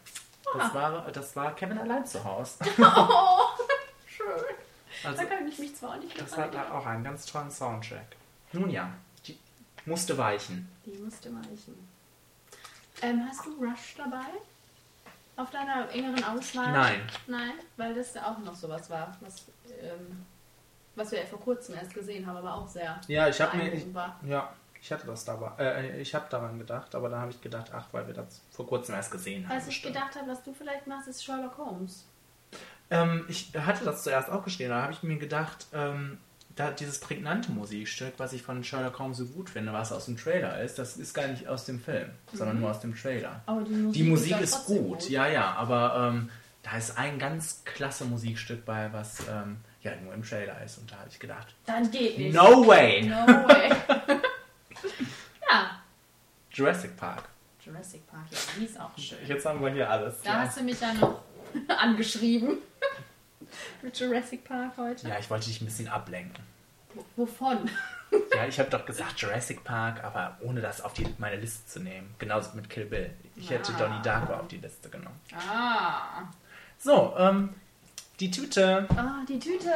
Ah. 0.54 0.58
Das 0.58 0.74
war, 0.74 1.10
das 1.12 1.36
war 1.36 1.54
Kevin 1.54 1.78
allein 1.78 2.06
zu 2.06 2.22
Hause. 2.24 2.58
Oh, 2.78 3.38
schön. 4.06 4.26
Also, 5.04 5.22
Da 5.22 5.24
kann 5.28 5.46
ich 5.48 5.58
mich 5.58 5.74
zwar 5.76 5.90
auch 5.90 5.96
nicht 5.96 6.14
mehr 6.14 6.24
das 6.24 6.36
hat 6.36 6.54
erinnern. 6.54 6.72
auch 6.72 6.86
einen 6.86 7.04
ganz 7.04 7.26
tollen 7.26 7.50
Soundtrack. 7.50 8.16
Nun 8.52 8.70
ja, 8.70 8.88
die 9.26 9.38
musste 9.84 10.16
weichen. 10.16 10.68
Die 10.86 10.96
musste 10.98 11.30
weichen. 11.34 11.88
Ähm, 13.02 13.26
hast 13.28 13.44
du 13.44 13.50
Rush 13.62 13.94
dabei? 13.98 14.24
Auf 15.36 15.50
deiner 15.50 15.90
engeren 15.90 16.24
Auswahl? 16.24 16.72
Nein. 16.72 17.00
Nein, 17.26 17.52
weil 17.76 17.94
das 17.94 18.14
ja 18.14 18.30
auch 18.30 18.38
noch 18.38 18.54
sowas 18.54 18.88
war, 18.88 19.14
was, 19.20 19.46
ähm, 19.82 20.24
was 20.94 21.12
wir 21.12 21.26
vor 21.26 21.40
kurzem 21.40 21.74
erst 21.74 21.92
gesehen 21.92 22.26
haben, 22.26 22.38
aber 22.38 22.54
auch 22.54 22.66
sehr 22.66 22.98
Ja, 23.06 23.28
ich 23.28 23.38
habe 23.40 23.56
mir, 23.58 23.72
ich, 23.72 23.84
ja, 24.26 24.50
ich 24.80 24.90
hatte 24.90 25.06
das 25.06 25.24
dabei. 25.24 25.52
Äh, 25.58 26.00
ich 26.00 26.14
habe 26.14 26.26
daran 26.30 26.58
gedacht, 26.58 26.94
aber 26.94 27.10
dann 27.10 27.20
habe 27.20 27.30
ich 27.30 27.40
gedacht, 27.40 27.70
ach, 27.74 27.86
weil 27.92 28.06
wir 28.06 28.14
das 28.14 28.40
vor 28.50 28.66
kurzem 28.66 28.94
erst 28.94 29.10
gesehen 29.10 29.46
haben. 29.46 29.56
Was 29.56 29.64
ich 29.64 29.82
bestimmt. 29.82 29.94
gedacht 29.94 30.16
habe, 30.16 30.28
was 30.28 30.42
du 30.42 30.54
vielleicht 30.54 30.86
machst, 30.86 31.08
ist 31.08 31.22
Sherlock 31.22 31.58
Holmes. 31.58 32.06
Ähm, 32.88 33.26
ich 33.28 33.52
hatte 33.54 33.84
das 33.84 34.04
zuerst 34.04 34.30
auch 34.30 34.44
geschrieben, 34.44 34.70
da 34.70 34.82
habe 34.82 34.92
ich 34.92 35.02
mir 35.02 35.18
gedacht, 35.18 35.66
ähm, 35.72 36.18
da 36.56 36.70
dieses 36.70 36.98
prägnante 36.98 37.52
Musikstück, 37.52 38.14
was 38.16 38.32
ich 38.32 38.42
von 38.42 38.64
Sherlock 38.64 38.98
Holmes 38.98 39.18
so 39.18 39.26
gut 39.26 39.50
finde, 39.50 39.72
was 39.72 39.92
aus 39.92 40.06
dem 40.06 40.16
Trailer 40.16 40.60
ist, 40.62 40.78
das 40.78 40.96
ist 40.96 41.12
gar 41.14 41.26
nicht 41.28 41.46
aus 41.46 41.66
dem 41.66 41.78
Film, 41.80 42.10
sondern 42.32 42.60
nur 42.60 42.70
aus 42.70 42.80
dem 42.80 42.96
Trailer. 42.96 43.42
Aber 43.46 43.62
die 43.62 43.72
Musik, 43.74 43.92
Die 44.02 44.08
Musik 44.08 44.30
dann 44.32 44.42
ist 44.42 44.52
trotzdem 44.54 44.84
gut, 44.88 45.08
ja, 45.10 45.26
ja, 45.28 45.52
aber 45.52 46.10
ähm, 46.14 46.30
da 46.62 46.76
ist 46.78 46.96
ein 46.98 47.18
ganz 47.18 47.62
klasse 47.64 48.04
Musikstück 48.06 48.64
bei, 48.64 48.90
was 48.92 49.20
ähm, 49.30 49.58
ja 49.82 49.92
nur 50.02 50.14
im 50.14 50.22
Trailer 50.24 50.60
ist. 50.64 50.78
Und 50.78 50.90
da 50.90 50.96
habe 50.96 51.08
ich 51.10 51.18
gedacht, 51.18 51.54
Dann 51.66 51.90
geht 51.90 52.18
nicht. 52.18 52.34
no 52.34 52.66
way! 52.66 53.02
No 53.06 53.26
way. 53.26 53.70
ja, 55.50 55.70
Jurassic 56.50 56.96
Park. 56.96 57.24
Jurassic 57.64 58.06
Park, 58.06 58.26
ja, 58.30 58.38
die 58.58 58.64
ist 58.64 58.80
auch 58.80 58.96
schön. 58.96 59.18
Jetzt 59.26 59.44
haben 59.44 59.60
wir 59.60 59.70
hier 59.72 59.90
alles. 59.90 60.22
Da 60.22 60.30
Ja. 60.30 60.38
hast 60.40 60.58
du 60.58 60.62
mich 60.64 60.78
dann 60.78 60.98
noch 61.00 61.20
angeschrieben. 61.68 62.58
Mit 63.82 63.98
Jurassic 63.98 64.44
Park 64.44 64.72
heute. 64.76 65.08
ja, 65.08 65.18
ich 65.18 65.28
wollte 65.30 65.46
dich 65.46 65.60
ein 65.60 65.66
bisschen 65.66 65.88
ablenken. 65.88 66.44
W- 66.94 67.00
Wovon? 67.16 67.70
Ja, 68.34 68.46
ich 68.46 68.58
habe 68.60 68.70
doch 68.70 68.86
gesagt 68.86 69.20
Jurassic 69.20 69.64
Park, 69.64 70.04
aber 70.04 70.38
ohne 70.40 70.60
das 70.60 70.80
auf 70.80 70.92
die, 70.92 71.04
meine 71.18 71.36
Liste 71.36 71.66
zu 71.66 71.80
nehmen. 71.80 72.14
Genauso 72.20 72.50
mit 72.54 72.70
Kill 72.70 72.84
Bill. 72.86 73.10
Ich 73.34 73.50
hätte 73.50 73.72
Ah. 73.74 73.78
Donnie 73.78 74.00
Darko 74.02 74.32
auf 74.34 74.46
die 74.46 74.58
Liste 74.58 74.88
genommen. 74.88 75.18
Ah. 75.50 76.22
So, 76.78 77.14
ähm, 77.18 77.50
die 78.20 78.30
Tüte. 78.30 78.86
Ah, 78.96 79.24
die 79.28 79.40
Tüte. 79.40 79.72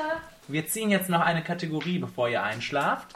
Wir 0.46 0.66
ziehen 0.68 0.90
jetzt 0.90 1.08
noch 1.08 1.20
eine 1.22 1.42
Kategorie, 1.42 1.98
bevor 1.98 2.28
ihr 2.28 2.40
einschlaft. 2.40 3.12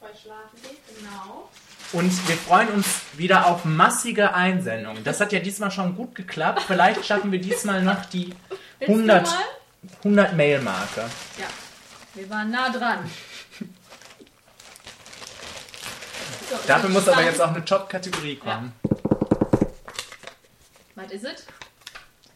Voll 0.00 0.08
schlafen 0.20 0.58
geht, 0.62 0.80
genau. 0.98 1.50
Und 1.92 2.26
wir 2.28 2.36
freuen 2.36 2.68
uns 2.70 3.02
wieder 3.18 3.46
auf 3.46 3.66
massige 3.66 4.32
Einsendungen. 4.32 5.04
Das 5.04 5.20
hat 5.20 5.32
ja 5.32 5.38
diesmal 5.40 5.70
schon 5.70 5.94
gut 5.94 6.14
geklappt. 6.14 6.62
Vielleicht 6.66 7.04
schaffen 7.04 7.30
wir 7.30 7.40
diesmal 7.42 7.82
noch 7.82 8.06
die 8.06 8.34
Willst 8.78 8.88
100, 8.94 9.26
du 9.26 9.30
mal? 9.30 9.38
100 9.98 10.34
Mail-Marke. 10.34 11.02
Ja, 11.38 11.46
wir 12.14 12.30
waren 12.30 12.50
nah 12.50 12.70
dran. 12.70 13.10
So, 16.50 16.56
Dafür 16.66 16.90
muss 16.90 17.08
aber 17.08 17.24
jetzt 17.24 17.40
auch 17.40 17.48
eine 17.48 17.64
Top-Kategorie 17.64 18.36
kommen. 18.36 18.72
Was 20.94 21.10
ist 21.10 21.24
es? 21.24 21.46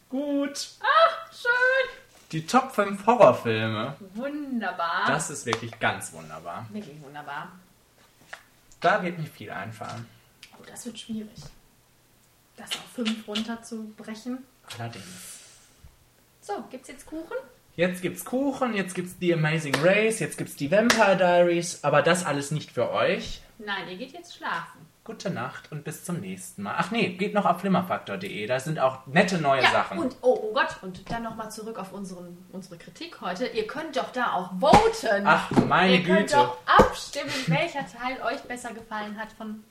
Gut. 0.08 0.68
Ah, 0.80 1.30
schön. 1.32 2.00
Die 2.32 2.44
Top 2.46 2.72
5 2.72 3.06
Horrorfilme. 3.06 3.96
Wunderbar. 4.14 5.04
Das 5.06 5.30
ist 5.30 5.46
wirklich 5.46 5.78
ganz 5.78 6.12
wunderbar. 6.12 6.66
Wirklich 6.70 7.00
wunderbar. 7.00 7.52
Da 8.80 9.02
wird 9.02 9.18
mir 9.18 9.26
viel 9.26 9.50
einfallen. 9.50 10.06
Oh, 10.58 10.62
das 10.66 10.86
wird 10.86 10.98
schwierig. 10.98 11.38
Das 12.56 12.70
auf 12.72 12.84
fünf 12.94 13.26
runterzubrechen. 13.28 14.44
Allerdings. 14.78 15.39
So, 16.50 16.64
gibt's 16.68 16.88
jetzt 16.88 17.06
Kuchen? 17.06 17.36
Jetzt 17.76 18.02
gibt's 18.02 18.24
Kuchen, 18.24 18.74
jetzt 18.74 18.94
gibt's 18.96 19.14
The 19.20 19.34
Amazing 19.34 19.74
Race, 19.76 20.18
jetzt 20.18 20.36
gibt's 20.36 20.56
die 20.56 20.68
Vampire 20.70 21.16
Diaries, 21.16 21.84
aber 21.84 22.02
das 22.02 22.26
alles 22.26 22.50
nicht 22.50 22.72
für 22.72 22.90
euch. 22.90 23.40
Nein, 23.58 23.88
ihr 23.88 23.96
geht 23.96 24.12
jetzt 24.12 24.34
schlafen. 24.36 24.80
Gute 25.04 25.30
Nacht 25.30 25.70
und 25.70 25.84
bis 25.84 26.04
zum 26.04 26.18
nächsten 26.20 26.64
Mal. 26.64 26.74
Ach 26.76 26.90
nee, 26.90 27.10
geht 27.10 27.34
noch 27.34 27.46
auf 27.46 27.60
flimmerfaktor.de, 27.60 28.46
da 28.46 28.58
sind 28.58 28.80
auch 28.80 29.06
nette 29.06 29.38
neue 29.38 29.62
Ja, 29.62 29.70
Sachen. 29.70 29.98
und 29.98 30.16
oh, 30.22 30.38
oh 30.42 30.52
Gott, 30.52 30.76
und 30.82 31.08
dann 31.10 31.22
nochmal 31.22 31.52
zurück 31.52 31.78
auf 31.78 31.92
unseren, 31.92 32.36
unsere 32.52 32.76
Kritik 32.78 33.20
heute. 33.20 33.46
Ihr 33.46 33.68
könnt 33.68 33.96
doch 33.96 34.10
da 34.10 34.32
auch 34.32 34.50
voten. 34.58 35.22
Ach, 35.24 35.50
meine 35.68 35.98
Ihr 35.98 36.02
könnt 36.02 36.30
Güte. 36.30 36.34
doch 36.36 36.58
abstimmen, 36.66 37.30
welcher 37.46 37.86
Teil 37.86 38.20
euch 38.26 38.40
besser 38.42 38.74
gefallen 38.74 39.16
hat 39.16 39.30
von 39.32 39.62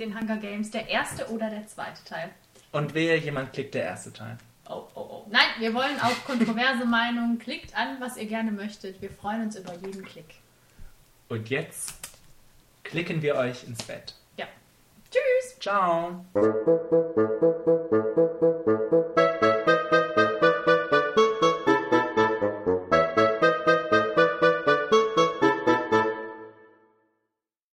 den 0.00 0.18
Hunger 0.18 0.36
Games. 0.38 0.72
Der 0.72 0.88
erste 0.88 1.28
oder 1.30 1.48
der 1.48 1.66
zweite 1.68 2.02
Teil. 2.04 2.30
Und 2.72 2.92
wehe, 2.94 3.16
jemand 3.16 3.52
klickt 3.52 3.74
der 3.74 3.84
erste 3.84 4.12
Teil. 4.12 4.36
Oh, 4.70 4.86
oh, 4.94 5.00
oh. 5.00 5.26
Nein, 5.30 5.46
wir 5.58 5.72
wollen 5.72 5.98
auch 6.00 6.24
kontroverse 6.26 6.84
Meinungen. 6.84 7.38
Klickt 7.38 7.74
an, 7.74 7.96
was 8.00 8.16
ihr 8.16 8.26
gerne 8.26 8.50
möchtet. 8.50 9.00
Wir 9.00 9.10
freuen 9.10 9.44
uns 9.44 9.56
über 9.56 9.74
jeden 9.74 10.04
Klick. 10.04 10.34
Und 11.28 11.48
jetzt 11.48 11.94
klicken 12.84 13.22
wir 13.22 13.36
euch 13.36 13.64
ins 13.64 13.82
Bett. 13.82 14.14
Ja. 14.36 14.46
Tschüss. 15.10 15.58
Ciao. 15.58 16.24